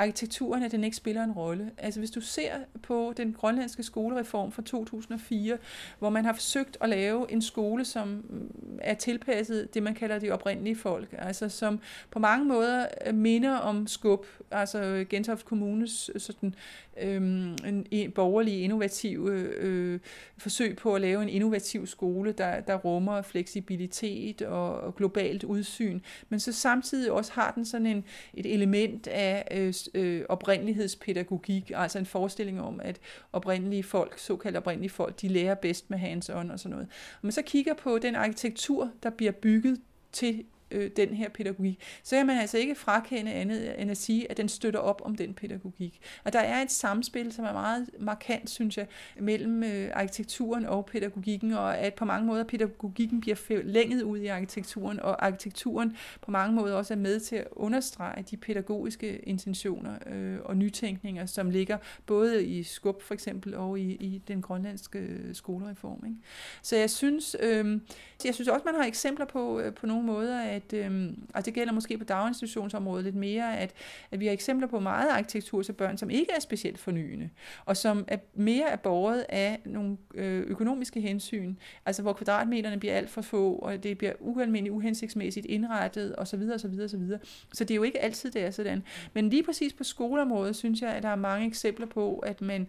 arkitekturen, 0.02 0.64
at 0.64 0.72
den 0.72 0.84
ikke 0.84 0.98
spiller 0.98 1.24
en 1.24 1.32
rolle. 1.32 1.72
Altså 1.78 2.00
hvis 2.00 2.12
du 2.12 2.22
ser 2.22 2.52
på 2.84 3.14
den 3.18 3.34
grønlandske 3.34 3.84
skolereform 3.84 4.52
fra 4.52 4.62
2004, 4.62 5.58
hvor 6.00 6.10
man 6.10 6.26
har 6.26 6.34
forsøgt 6.34 6.78
at 6.82 6.90
lave 6.90 7.32
en 7.32 7.42
skole, 7.42 7.86
som 7.86 8.08
mm, 8.08 8.80
er 8.82 8.94
tilpasset 8.94 9.74
det, 9.74 9.84
man 9.84 9.96
kalder 9.96 10.20
de 10.20 10.32
oprindelige 10.32 10.76
folk, 10.76 11.16
altså 11.18 11.50
som 11.50 11.80
på 12.12 12.20
mange 12.20 12.46
måder 12.46 12.88
minder 13.12 13.56
om 13.56 13.88
skub, 13.88 14.26
altså 14.52 15.06
Gentofte 15.10 15.46
Kommunes 15.46 16.12
øh, 16.16 16.22
sådan, 16.22 16.56
øh, 17.02 17.16
en, 17.16 17.86
en 17.92 18.12
borgerlig 18.12 18.64
innovativ 18.64 19.28
øh, 19.32 20.00
forsøg 20.38 20.76
på 20.78 20.96
at 20.96 21.02
lave 21.02 21.22
en 21.22 21.30
innovativ 21.30 21.88
skole, 21.88 22.32
der, 22.32 22.60
der 22.60 22.76
rummer 22.76 23.22
fleksibilitet 23.22 24.42
og, 24.42 24.82
og 24.82 24.96
globalt 24.96 25.44
udsyn, 25.44 26.00
men 26.30 26.40
så 26.40 26.52
samtidig 26.52 27.12
også 27.12 27.32
har 27.34 27.52
den 27.52 27.66
sådan 27.66 27.88
en, 27.88 28.04
et 28.34 28.54
element 28.54 29.08
af 29.08 29.48
øh, 29.52 29.74
øh, 29.94 30.26
oprindelighedspædagogik, 30.30 31.72
altså 31.76 32.00
en 32.00 32.06
forestilling 32.06 32.62
om, 32.62 32.80
at 32.84 33.00
oprindelige 33.34 33.84
folk, 33.84 34.18
såkaldt 34.18 34.58
oprindelige 34.58 34.92
folk, 34.92 35.22
de 35.22 35.28
lærer 35.28 35.56
bedst 35.56 35.90
med 35.90 35.98
hands-on 35.98 36.52
og 36.52 36.60
sådan 36.60 36.72
noget. 36.72 36.88
Og 37.14 37.20
man 37.22 37.32
så 37.32 37.42
kigger 37.42 37.74
på 37.74 37.98
den 37.98 38.16
arkitektur, 38.16 38.92
der 39.04 39.10
bliver 39.10 39.32
bygget 39.32 39.82
til 40.12 40.44
øh, 40.72 40.92
den 40.96 41.14
her 41.14 41.30
pædagogik, 41.30 41.80
så 42.04 42.16
kan 42.16 42.28
man 42.28 42.38
altså 42.38 42.58
ikke 42.58 42.76
frakende 42.76 43.32
andet 43.32 43.82
end 43.82 43.92
at 43.92 43.98
sige, 43.98 44.32
at 44.32 44.38
den 44.38 44.50
støtter 44.50 44.80
op 44.80 45.02
om 45.06 45.16
den 45.16 45.34
pædagogik. 45.34 46.00
Og 46.24 46.34
der 46.34 46.40
er 46.40 46.62
et 46.62 46.72
samspil, 46.72 47.32
som 47.32 47.46
er 47.46 47.54
meget 47.54 47.90
markant, 48.00 48.50
synes 48.50 48.78
jeg, 48.78 48.88
mellem 49.20 49.64
øh, 49.64 49.90
arkitekturen 49.94 50.66
og 50.66 50.86
pædagogikken, 50.86 51.54
og 51.54 51.78
at 51.78 51.94
på 51.94 52.06
mange 52.06 52.28
måder 52.28 52.44
pædagogikken 52.44 53.22
bliver 53.22 53.36
forlænget 53.36 54.02
ud 54.02 54.18
i 54.18 54.28
arkitekturen, 54.28 55.00
og 55.00 55.26
arkitekturen 55.26 55.98
på 56.22 56.32
mange 56.32 56.56
måder 56.56 56.76
også 56.76 56.94
er 56.94 56.98
med 56.98 57.20
til 57.20 57.36
at 57.36 57.48
understrege 57.52 58.24
de 58.32 58.38
pædagogiske 58.38 59.20
intentioner 59.20 59.94
øh, 60.06 60.38
og 60.44 60.58
nytænkninger, 60.58 61.26
som 61.26 61.50
ligger 61.50 61.78
både 62.06 62.46
i 62.46 62.64
skub 62.64 63.02
for 63.02 63.14
eksempel 63.14 63.56
og 63.56 63.80
i, 63.80 63.92
i 63.92 64.22
den 64.28 64.42
grønlandske 64.42 65.00
øh, 65.00 65.36
skolereform. 65.36 66.04
Ikke? 66.06 66.18
Så 66.62 66.76
jeg 66.76 66.90
synes, 66.90 67.36
øh, 67.40 67.80
jeg 68.26 68.34
synes 68.34 68.48
også, 68.48 68.64
man 68.66 68.76
har 68.76 68.86
eksempler 68.86 69.26
på, 69.26 69.60
øh, 69.60 69.74
på 69.74 69.86
nogle 69.86 70.04
måder, 70.04 70.42
at 70.42 70.61
at, 70.64 70.74
øh, 70.74 71.14
og 71.34 71.46
det 71.46 71.54
gælder 71.54 71.74
måske 71.74 71.98
på 71.98 72.04
daginstitutionsområdet 72.04 73.04
lidt 73.04 73.16
mere, 73.16 73.58
at, 73.58 73.74
at 74.12 74.20
vi 74.20 74.26
har 74.26 74.34
eksempler 74.34 74.68
på 74.68 74.80
meget 74.80 75.10
arkitektur 75.10 75.64
til 75.64 75.74
børn, 75.74 75.98
som 75.98 76.10
ikke 76.10 76.32
er 76.36 76.40
specielt 76.40 76.80
fornyende, 76.80 77.30
og 77.66 77.78
som 77.78 78.06
er 78.08 78.18
mere 78.34 78.70
er 78.70 78.76
borget 78.76 79.26
af 79.30 79.60
nogle 79.66 79.98
øh, 80.16 80.42
økonomiske 80.42 81.02
hensyn, 81.02 81.56
altså 81.86 82.02
hvor 82.02 82.14
kvadratmeterne 82.14 82.80
bliver 82.80 82.94
alt 82.94 83.10
for 83.10 83.22
få, 83.22 83.56
og 83.56 83.84
det 83.84 83.98
bliver 83.98 84.14
ualmindeligt 84.20 84.76
uhensigtsmæssigt 84.76 85.46
indrettet, 85.46 86.16
osv. 86.18 86.50
osv. 86.54 86.80
osv. 86.84 87.10
Så 87.54 87.64
det 87.64 87.72
er 87.72 87.76
jo 87.76 87.84
ikke 87.84 88.00
altid, 88.00 88.32
det 88.32 88.42
er 88.42 88.52
sådan. 88.52 88.84
Men 89.14 89.30
lige 89.30 89.44
præcis 89.44 89.74
på 89.74 89.84
skoleområdet, 89.84 90.56
synes 90.56 90.82
jeg, 90.82 90.90
at 90.90 91.04
der 91.04 91.10
er 91.10 91.16
mange 91.16 91.48
eksempler 91.48 91.88
på, 91.88 92.20
at 92.20 92.42
man 92.42 92.68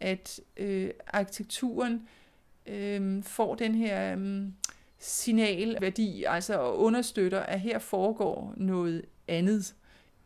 at 0.00 0.40
øh, 0.56 0.90
arkitekturen 1.06 2.08
øh, 2.66 3.22
får 3.22 3.54
den 3.54 3.74
her 3.74 4.16
øh, 4.16 4.42
signalværdi, 5.06 6.24
altså 6.28 6.72
understøtter, 6.72 7.40
at 7.40 7.60
her 7.60 7.78
foregår 7.78 8.54
noget 8.56 9.04
andet, 9.28 9.74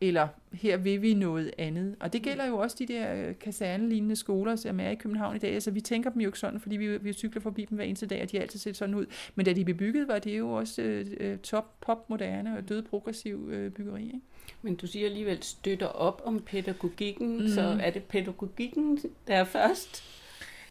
eller 0.01 0.27
her 0.53 0.77
vil 0.77 1.01
vi 1.01 1.13
noget 1.13 1.51
andet. 1.57 1.95
Og 1.99 2.13
det 2.13 2.21
gælder 2.21 2.47
jo 2.47 2.57
også 2.57 2.75
de 2.79 2.85
der 2.85 3.13
øh, 3.15 3.39
kasernelignende 3.39 4.15
skoler, 4.15 4.55
som 4.55 4.79
er 4.79 4.89
i 4.89 4.95
København 4.95 5.35
i 5.35 5.39
dag. 5.39 5.53
Altså 5.53 5.71
vi 5.71 5.81
tænker 5.81 6.09
dem 6.09 6.21
jo 6.21 6.29
ikke 6.29 6.39
sådan, 6.39 6.59
fordi 6.59 6.77
vi, 6.77 6.97
vi 6.97 7.13
cykler 7.13 7.41
forbi 7.41 7.65
dem 7.65 7.75
hver 7.75 7.85
eneste 7.85 8.05
dag, 8.05 8.21
og 8.21 8.31
de 8.31 8.37
har 8.37 8.41
altid 8.41 8.59
set 8.59 8.77
sådan 8.77 8.95
ud. 8.95 9.05
Men 9.35 9.45
da 9.45 9.53
de 9.53 9.65
blev 9.65 9.77
bygget, 9.77 10.07
var 10.07 10.19
det 10.19 10.37
jo 10.37 10.51
også 10.51 10.81
øh, 10.81 11.05
øh 11.19 11.37
top, 11.37 11.81
pop, 11.81 12.09
moderne 12.09 12.57
og 12.57 12.69
død 12.69 12.81
progressiv 12.81 13.49
øh, 13.51 13.71
byggeri. 13.71 14.05
Ikke? 14.05 14.19
Men 14.61 14.75
du 14.75 14.87
siger 14.87 15.05
alligevel 15.05 15.43
støtter 15.43 15.87
op 15.87 16.21
om 16.25 16.39
pædagogikken, 16.39 17.41
mm. 17.41 17.47
så 17.47 17.77
er 17.81 17.89
det 17.89 18.03
pædagogikken, 18.03 18.99
der 19.27 19.35
er 19.35 19.43
først? 19.43 20.03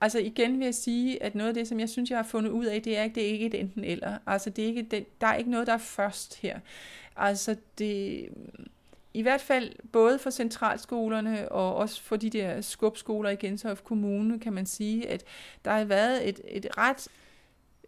Altså 0.01 0.18
igen 0.18 0.59
vil 0.59 0.64
jeg 0.64 0.74
sige, 0.74 1.22
at 1.22 1.34
noget 1.34 1.48
af 1.48 1.55
det, 1.55 1.68
som 1.68 1.80
jeg 1.80 1.88
synes, 1.88 2.11
jeg 2.11 2.18
har 2.18 2.22
fundet 2.22 2.51
ud 2.51 2.64
af, 2.64 2.82
det 2.82 2.98
er, 2.98 3.05
at 3.05 3.14
det 3.14 3.22
er 3.22 3.28
ikke 3.28 3.46
et 3.46 3.55
enten 3.55 3.84
eller. 3.84 4.18
Altså 4.26 4.51
det 4.51 4.64
er 4.64 4.68
ikke 4.68 4.82
den, 4.82 5.05
der 5.20 5.26
er 5.26 5.34
ikke 5.34 5.51
noget, 5.51 5.66
der 5.66 5.72
er 5.72 5.78
først 5.78 6.40
her. 6.40 6.61
Altså 7.16 7.57
det, 7.78 8.28
mm, 8.36 8.66
i 9.14 9.22
hvert 9.22 9.40
fald 9.40 9.72
både 9.92 10.18
for 10.18 10.30
centralskolerne 10.30 11.53
og 11.53 11.76
også 11.76 12.03
for 12.03 12.16
de 12.16 12.30
der 12.30 12.61
skubskoler 12.61 13.30
i 13.30 13.36
Gentofte 13.36 13.84
Kommune, 13.84 14.40
kan 14.40 14.53
man 14.53 14.66
sige, 14.66 15.09
at 15.09 15.24
der 15.64 15.70
har 15.70 15.84
været 15.84 16.28
et, 16.28 16.40
et 16.48 16.66
ret 16.78 17.09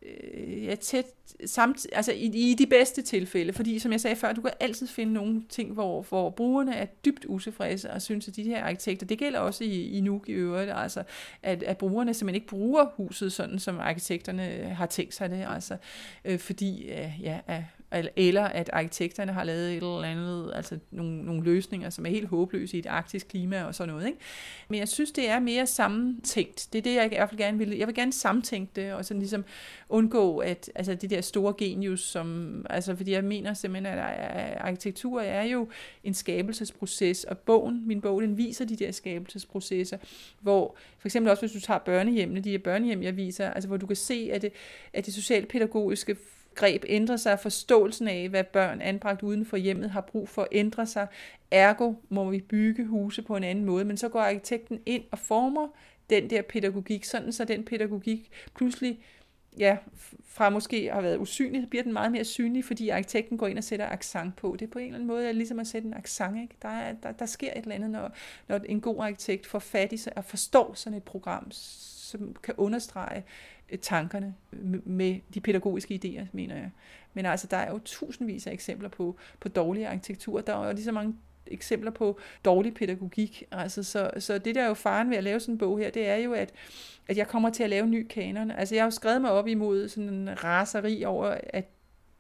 øh, 0.07 0.65
ja, 0.65 0.75
tæt 0.75 1.07
samt, 1.47 1.87
altså 1.93 2.13
i, 2.13 2.51
i 2.51 2.55
de 2.59 2.67
bedste 2.67 3.03
tilfælde, 3.03 3.53
fordi 3.53 3.79
som 3.79 3.93
jeg 3.93 4.01
sagde 4.01 4.17
før, 4.17 4.33
du 4.33 4.41
kan 4.41 4.51
altid 4.61 4.87
finde 4.87 5.13
nogle 5.13 5.43
ting, 5.49 5.73
hvor, 5.73 6.03
hvor 6.03 6.31
brugerne 6.31 6.75
er 6.75 6.85
dybt 6.85 7.25
usefredse 7.29 7.91
og 7.91 8.03
synes, 8.03 8.29
at 8.29 8.37
de 8.37 8.43
her 8.43 8.65
arkitekter, 8.65 9.07
det 9.07 9.19
gælder 9.19 9.39
også 9.39 9.65
i, 9.65 9.91
i 9.91 10.01
Nuuk 10.01 10.29
i 10.29 10.33
øvrigt, 10.33 10.71
altså 10.75 11.03
at, 11.43 11.63
at 11.63 11.79
brugerne 11.79 12.15
simpelthen 12.15 12.35
ikke 12.35 12.47
bruger 12.47 12.85
huset 12.97 13.33
sådan, 13.33 13.59
som 13.59 13.79
arkitekterne 13.79 14.43
har 14.77 14.87
tænkt 14.87 15.15
sig 15.15 15.31
det, 15.31 15.47
altså 15.49 15.77
øh, 16.25 16.39
fordi 16.39 16.89
øh, 16.89 17.11
ja, 17.23 17.41
eller 18.17 18.45
at 18.45 18.71
arkitekterne 18.73 19.33
har 19.33 19.45
lavet 19.45 19.71
et 19.71 19.77
eller 19.77 20.03
andet, 20.03 20.53
altså 20.55 20.79
nogle, 20.91 21.25
nogle 21.25 21.43
løsninger, 21.43 21.91
som 21.91 22.07
er 22.07 22.11
helt 22.11 22.29
håbløse 22.29 22.77
i 22.77 22.79
et 22.79 22.87
arktisk 22.87 23.29
klima 23.29 23.65
og 23.65 23.75
sådan 23.75 23.95
noget. 23.95 24.07
Ikke? 24.07 24.19
Men 24.69 24.79
jeg 24.79 24.89
synes, 24.89 25.13
det 25.13 25.29
er 25.29 25.41
mere 25.41 25.67
sammentænkt. 25.67 26.69
Det 26.73 26.79
er 26.79 26.83
det, 26.83 26.95
jeg 26.95 27.05
i 27.05 27.09
hvert 27.09 27.29
fald 27.29 27.39
gerne 27.39 27.59
vil. 27.59 27.77
Jeg 27.77 27.87
vil 27.87 27.95
gerne 27.95 28.13
samtænke 28.13 28.73
det, 28.77 28.93
og 28.93 29.05
sådan 29.05 29.21
ligesom 29.21 29.45
undgå, 29.89 30.39
at 30.39 30.71
altså 30.75 30.95
det 30.95 31.11
der 31.11 31.21
store 31.21 31.55
genius, 31.59 32.01
som, 32.01 32.67
altså 32.71 32.97
fordi 32.97 33.13
jeg 33.13 33.25
mener 33.25 33.55
simpelthen, 33.55 33.99
at 33.99 34.57
arkitektur 34.61 35.21
er 35.21 35.43
jo 35.43 35.69
en 36.05 36.15
skabelsesproces, 36.15 37.25
og 37.25 37.39
bogen, 37.39 37.87
min 37.87 38.01
bog, 38.01 38.23
den 38.23 38.37
viser 38.37 38.65
de 38.65 38.77
der 38.77 38.93
skabelsesprocesser, 38.93 39.99
hvor 40.41 40.77
for 40.99 41.09
eksempel 41.09 41.31
også, 41.31 41.43
hvis 41.43 41.53
du 41.53 41.61
tager 41.61 41.79
børnehjemmene, 41.79 42.41
de 42.41 42.51
her 42.51 42.59
børnehjem, 42.59 43.03
jeg 43.03 43.17
viser, 43.17 43.51
altså 43.51 43.69
hvor 43.69 43.77
du 43.77 43.87
kan 43.87 43.97
se, 43.97 44.31
at 44.33 44.43
det, 44.43 44.53
at 44.93 45.07
det 45.07 45.15
socialpædagogiske 45.15 46.17
greb 46.55 46.85
ændrer 46.87 47.17
sig, 47.17 47.41
forståelsen 47.41 48.09
af, 48.09 48.29
hvad 48.29 48.45
børn 48.45 48.81
anbragt 48.81 49.23
uden 49.23 49.47
for 49.47 49.57
hjemmet 49.57 49.91
har 49.91 50.01
brug 50.01 50.29
for, 50.29 50.49
ændrer 50.53 50.85
sig. 50.85 51.07
Ergo 51.51 51.95
må 52.09 52.31
vi 52.31 52.41
bygge 52.41 52.87
huse 52.87 53.23
på 53.23 53.37
en 53.37 53.45
anden 53.45 53.65
måde, 53.65 53.85
men 53.85 53.97
så 53.97 54.09
går 54.09 54.21
arkitekten 54.21 54.81
ind 54.87 55.03
og 55.11 55.19
former 55.19 55.69
den 56.11 56.31
der 56.31 56.43
pædagogik, 56.43 57.05
sådan 57.05 57.33
så 57.33 57.45
den 57.45 57.65
pædagogik 57.65 58.31
pludselig 58.55 59.01
ja, 59.59 59.77
fra 60.25 60.51
måske 60.51 60.91
har 60.93 61.01
været 61.01 61.19
usynlig, 61.19 61.63
så 61.63 61.69
bliver 61.69 61.83
den 61.83 61.93
meget 61.93 62.13
mere 62.13 62.25
synlig, 62.25 62.65
fordi 62.65 62.89
arkitekten 62.89 63.39
går 63.39 63.47
ind 63.47 63.59
og 63.59 63.65
sætter 63.65 63.87
accent 63.87 64.37
på. 64.37 64.57
Det 64.59 64.67
er 64.67 64.71
på 64.71 64.79
en 64.79 64.85
eller 64.85 64.95
anden 64.95 65.09
måde 65.09 65.33
ligesom 65.33 65.59
at 65.59 65.67
sætte 65.67 65.89
en 65.89 65.95
accent. 65.95 66.43
Ikke? 66.43 66.55
Der, 66.63 66.69
er, 66.69 66.93
der, 67.03 67.13
der 67.13 67.27
sker 67.27 67.51
et 67.51 67.63
eller 67.63 67.75
andet, 67.75 67.91
når, 67.91 68.11
når 68.49 68.61
en 68.65 68.81
god 68.81 68.97
arkitekt 69.01 69.47
får 69.47 69.59
fat 69.59 69.93
i 69.93 69.97
sig 69.97 70.13
og 70.17 70.25
forstår 70.25 70.75
sådan 70.75 70.97
et 70.97 71.03
program, 71.03 71.51
som 71.51 72.37
kan 72.43 72.55
understrege 72.57 73.25
Øh, 73.73 73.79
tankerne 73.79 74.35
øh, 74.53 74.87
med 74.89 75.21
de 75.35 75.41
pædagogiske 75.41 76.01
idéer, 76.05 76.27
mener 76.33 76.55
jeg. 76.55 76.71
Men 77.15 77.27
altså, 77.27 77.47
der 77.47 77.57
er 77.57 77.71
jo 77.71 77.79
tusindvis 77.85 78.47
af 78.47 78.53
eksempler 78.53 78.89
på, 78.89 79.17
på 79.41 79.49
dårlig 79.49 79.87
arkitektur. 79.87 80.41
Der 80.41 80.57
er 80.57 80.67
jo 80.67 80.73
lige 80.73 80.85
så 80.85 80.93
mange 80.93 81.15
eksempler 81.47 81.91
på 81.91 82.19
dårlig 82.45 82.75
pædagogik. 82.75 83.45
Altså, 83.51 83.83
så, 83.83 84.11
så 84.19 84.39
det 84.39 84.55
der 84.55 84.63
er 84.63 84.69
jo 84.69 84.75
faren 84.75 85.11
ved 85.11 85.17
at 85.17 85.25
lave 85.25 85.41
sådan 85.41 85.55
en 85.55 85.59
bog 85.59 85.79
her, 85.79 85.91
det 85.91 86.09
er 86.09 86.17
jo, 86.17 86.33
at, 86.33 86.53
at 87.09 87.17
jeg 87.17 87.29
kommer 87.29 87.51
til 87.51 87.63
at 87.63 87.71
lave 87.71 87.85
en 87.85 87.91
ny 87.91 88.07
kanon. 88.07 88.51
Altså, 88.51 88.75
jeg 88.75 88.83
har 88.83 88.87
jo 88.87 88.91
skrevet 88.91 89.21
mig 89.21 89.31
op 89.31 89.47
imod 89.47 89.89
sådan 89.89 90.09
en 90.09 90.45
raseri 90.45 91.05
over, 91.05 91.39
at 91.45 91.69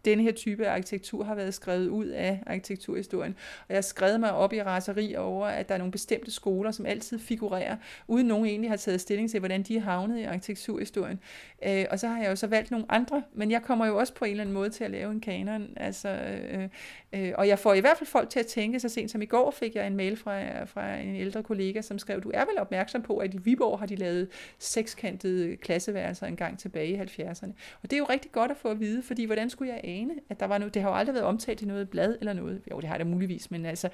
denne 0.05 0.22
her 0.22 0.32
type 0.32 0.66
af 0.66 0.72
arkitektur 0.72 1.24
har 1.24 1.34
været 1.34 1.55
skrevet 1.55 1.88
ud 1.88 2.07
af 2.07 2.42
arkitekturhistorien. 2.46 3.36
Og 3.59 3.66
jeg 3.68 3.76
har 3.76 3.82
skrevet 3.82 4.20
mig 4.20 4.32
op 4.32 4.53
i 4.53 4.62
raseri 4.62 5.16
over, 5.16 5.46
at 5.46 5.68
der 5.68 5.74
er 5.74 5.78
nogle 5.78 5.92
bestemte 5.92 6.30
skoler, 6.30 6.70
som 6.70 6.86
altid 6.86 7.18
figurerer, 7.18 7.76
uden 8.09 8.26
nogen 8.26 8.46
egentlig 8.46 8.70
har 8.70 8.76
taget 8.76 9.00
stilling 9.00 9.30
til, 9.30 9.38
hvordan 9.38 9.62
de 9.62 9.76
er 9.76 9.80
havnet 9.80 10.18
i 10.18 10.22
arkitekturhistorien. 10.22 11.20
Øh, 11.66 11.84
og 11.90 11.98
så 11.98 12.09
har 12.09 12.22
jeg 12.22 12.30
jo 12.30 12.36
så 12.36 12.46
valgt 12.46 12.70
nogle 12.70 12.86
andre, 12.88 13.22
men 13.34 13.50
jeg 13.50 13.62
kommer 13.62 13.86
jo 13.86 13.98
også 13.98 14.14
på 14.14 14.24
en 14.24 14.30
eller 14.30 14.44
anden 14.44 14.55
måde 14.55 14.70
til 14.70 14.84
at 14.84 14.90
lave 14.90 15.12
en 15.12 15.20
kanon. 15.20 15.68
Altså, 15.76 16.09
øh, 16.09 16.68
øh, 17.12 17.32
og 17.34 17.48
jeg 17.48 17.59
får 17.59 17.74
i 17.74 17.80
hvert 17.80 17.98
fald 17.98 18.09
folk 18.09 18.30
til 18.30 18.40
at 18.40 18.46
tænke, 18.46 18.80
så 18.80 18.88
sent 18.88 19.11
som 19.11 19.22
i 19.22 19.26
går 19.26 19.50
fik 19.50 19.74
jeg 19.74 19.86
en 19.86 19.96
mail 19.96 20.16
fra, 20.16 20.64
fra 20.64 20.96
en 20.96 21.16
ældre 21.16 21.42
kollega, 21.42 21.80
som 21.80 21.98
skrev, 21.98 22.20
du 22.20 22.30
er 22.34 22.44
vel 22.44 22.59
opmærksom 22.59 23.03
på, 23.03 23.16
at 23.16 23.34
i 23.34 23.38
Viborg 23.38 23.78
har 23.78 23.86
de 23.86 23.96
lavet 23.96 24.28
sekskantede 24.59 25.57
klasseværelser 25.57 26.26
en 26.26 26.36
gang 26.36 26.59
tilbage 26.59 26.88
i 26.88 26.96
70'erne. 26.96 27.53
Og 27.82 27.90
det 27.90 27.92
er 27.92 27.98
jo 27.98 28.07
rigtig 28.11 28.32
godt 28.32 28.50
at 28.50 28.57
få 28.57 28.68
at 28.68 28.80
vide, 28.80 29.03
fordi 29.03 29.24
hvordan 29.24 29.50
skulle 29.50 29.72
jeg 29.72 29.80
ane, 30.01 30.14
at 30.28 30.40
der 30.40 30.47
var 30.47 30.59
noget, 30.59 30.74
det 30.74 30.82
har 30.82 30.88
jo 30.88 30.97
aldrig 30.97 31.14
været 31.14 31.26
omtalt 31.26 31.62
i 31.62 31.64
noget 31.64 31.88
blad 31.88 32.16
eller 32.20 32.32
noget. 32.32 32.62
Jo, 32.70 32.80
det 32.80 32.88
har 32.88 32.99
det 32.99 33.07
muligvis, 33.07 33.51
men 33.51 33.66
altså, 33.66 33.88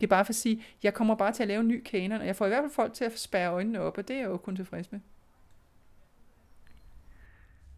det 0.00 0.06
er 0.06 0.08
bare 0.08 0.24
for 0.24 0.30
at 0.30 0.36
sige, 0.36 0.62
jeg 0.82 0.94
kommer 0.94 1.14
bare 1.14 1.32
til 1.32 1.42
at 1.42 1.48
lave 1.48 1.60
en 1.60 1.68
ny 1.68 1.82
kanon, 1.82 2.20
og 2.20 2.26
jeg 2.26 2.36
får 2.36 2.46
i 2.46 2.48
hvert 2.48 2.62
fald 2.62 2.72
folk 2.72 2.92
til 2.92 3.04
at 3.04 3.18
spærre 3.18 3.52
øjnene 3.52 3.80
op, 3.80 3.98
og 3.98 4.08
det 4.08 4.16
er 4.16 4.20
jeg 4.20 4.28
jo 4.28 4.36
kun 4.36 4.56
tilfreds 4.56 4.92
med. 4.92 5.00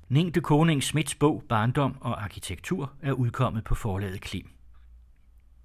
Ningde 0.08 0.40
Koning 0.40 0.82
Smits 0.82 1.14
bog 1.14 1.42
Barndom 1.48 1.96
og 2.00 2.22
Arkitektur 2.22 2.92
er 3.02 3.12
udkommet 3.12 3.64
på 3.64 3.74
forlaget 3.74 4.20
Klim. 4.20 4.59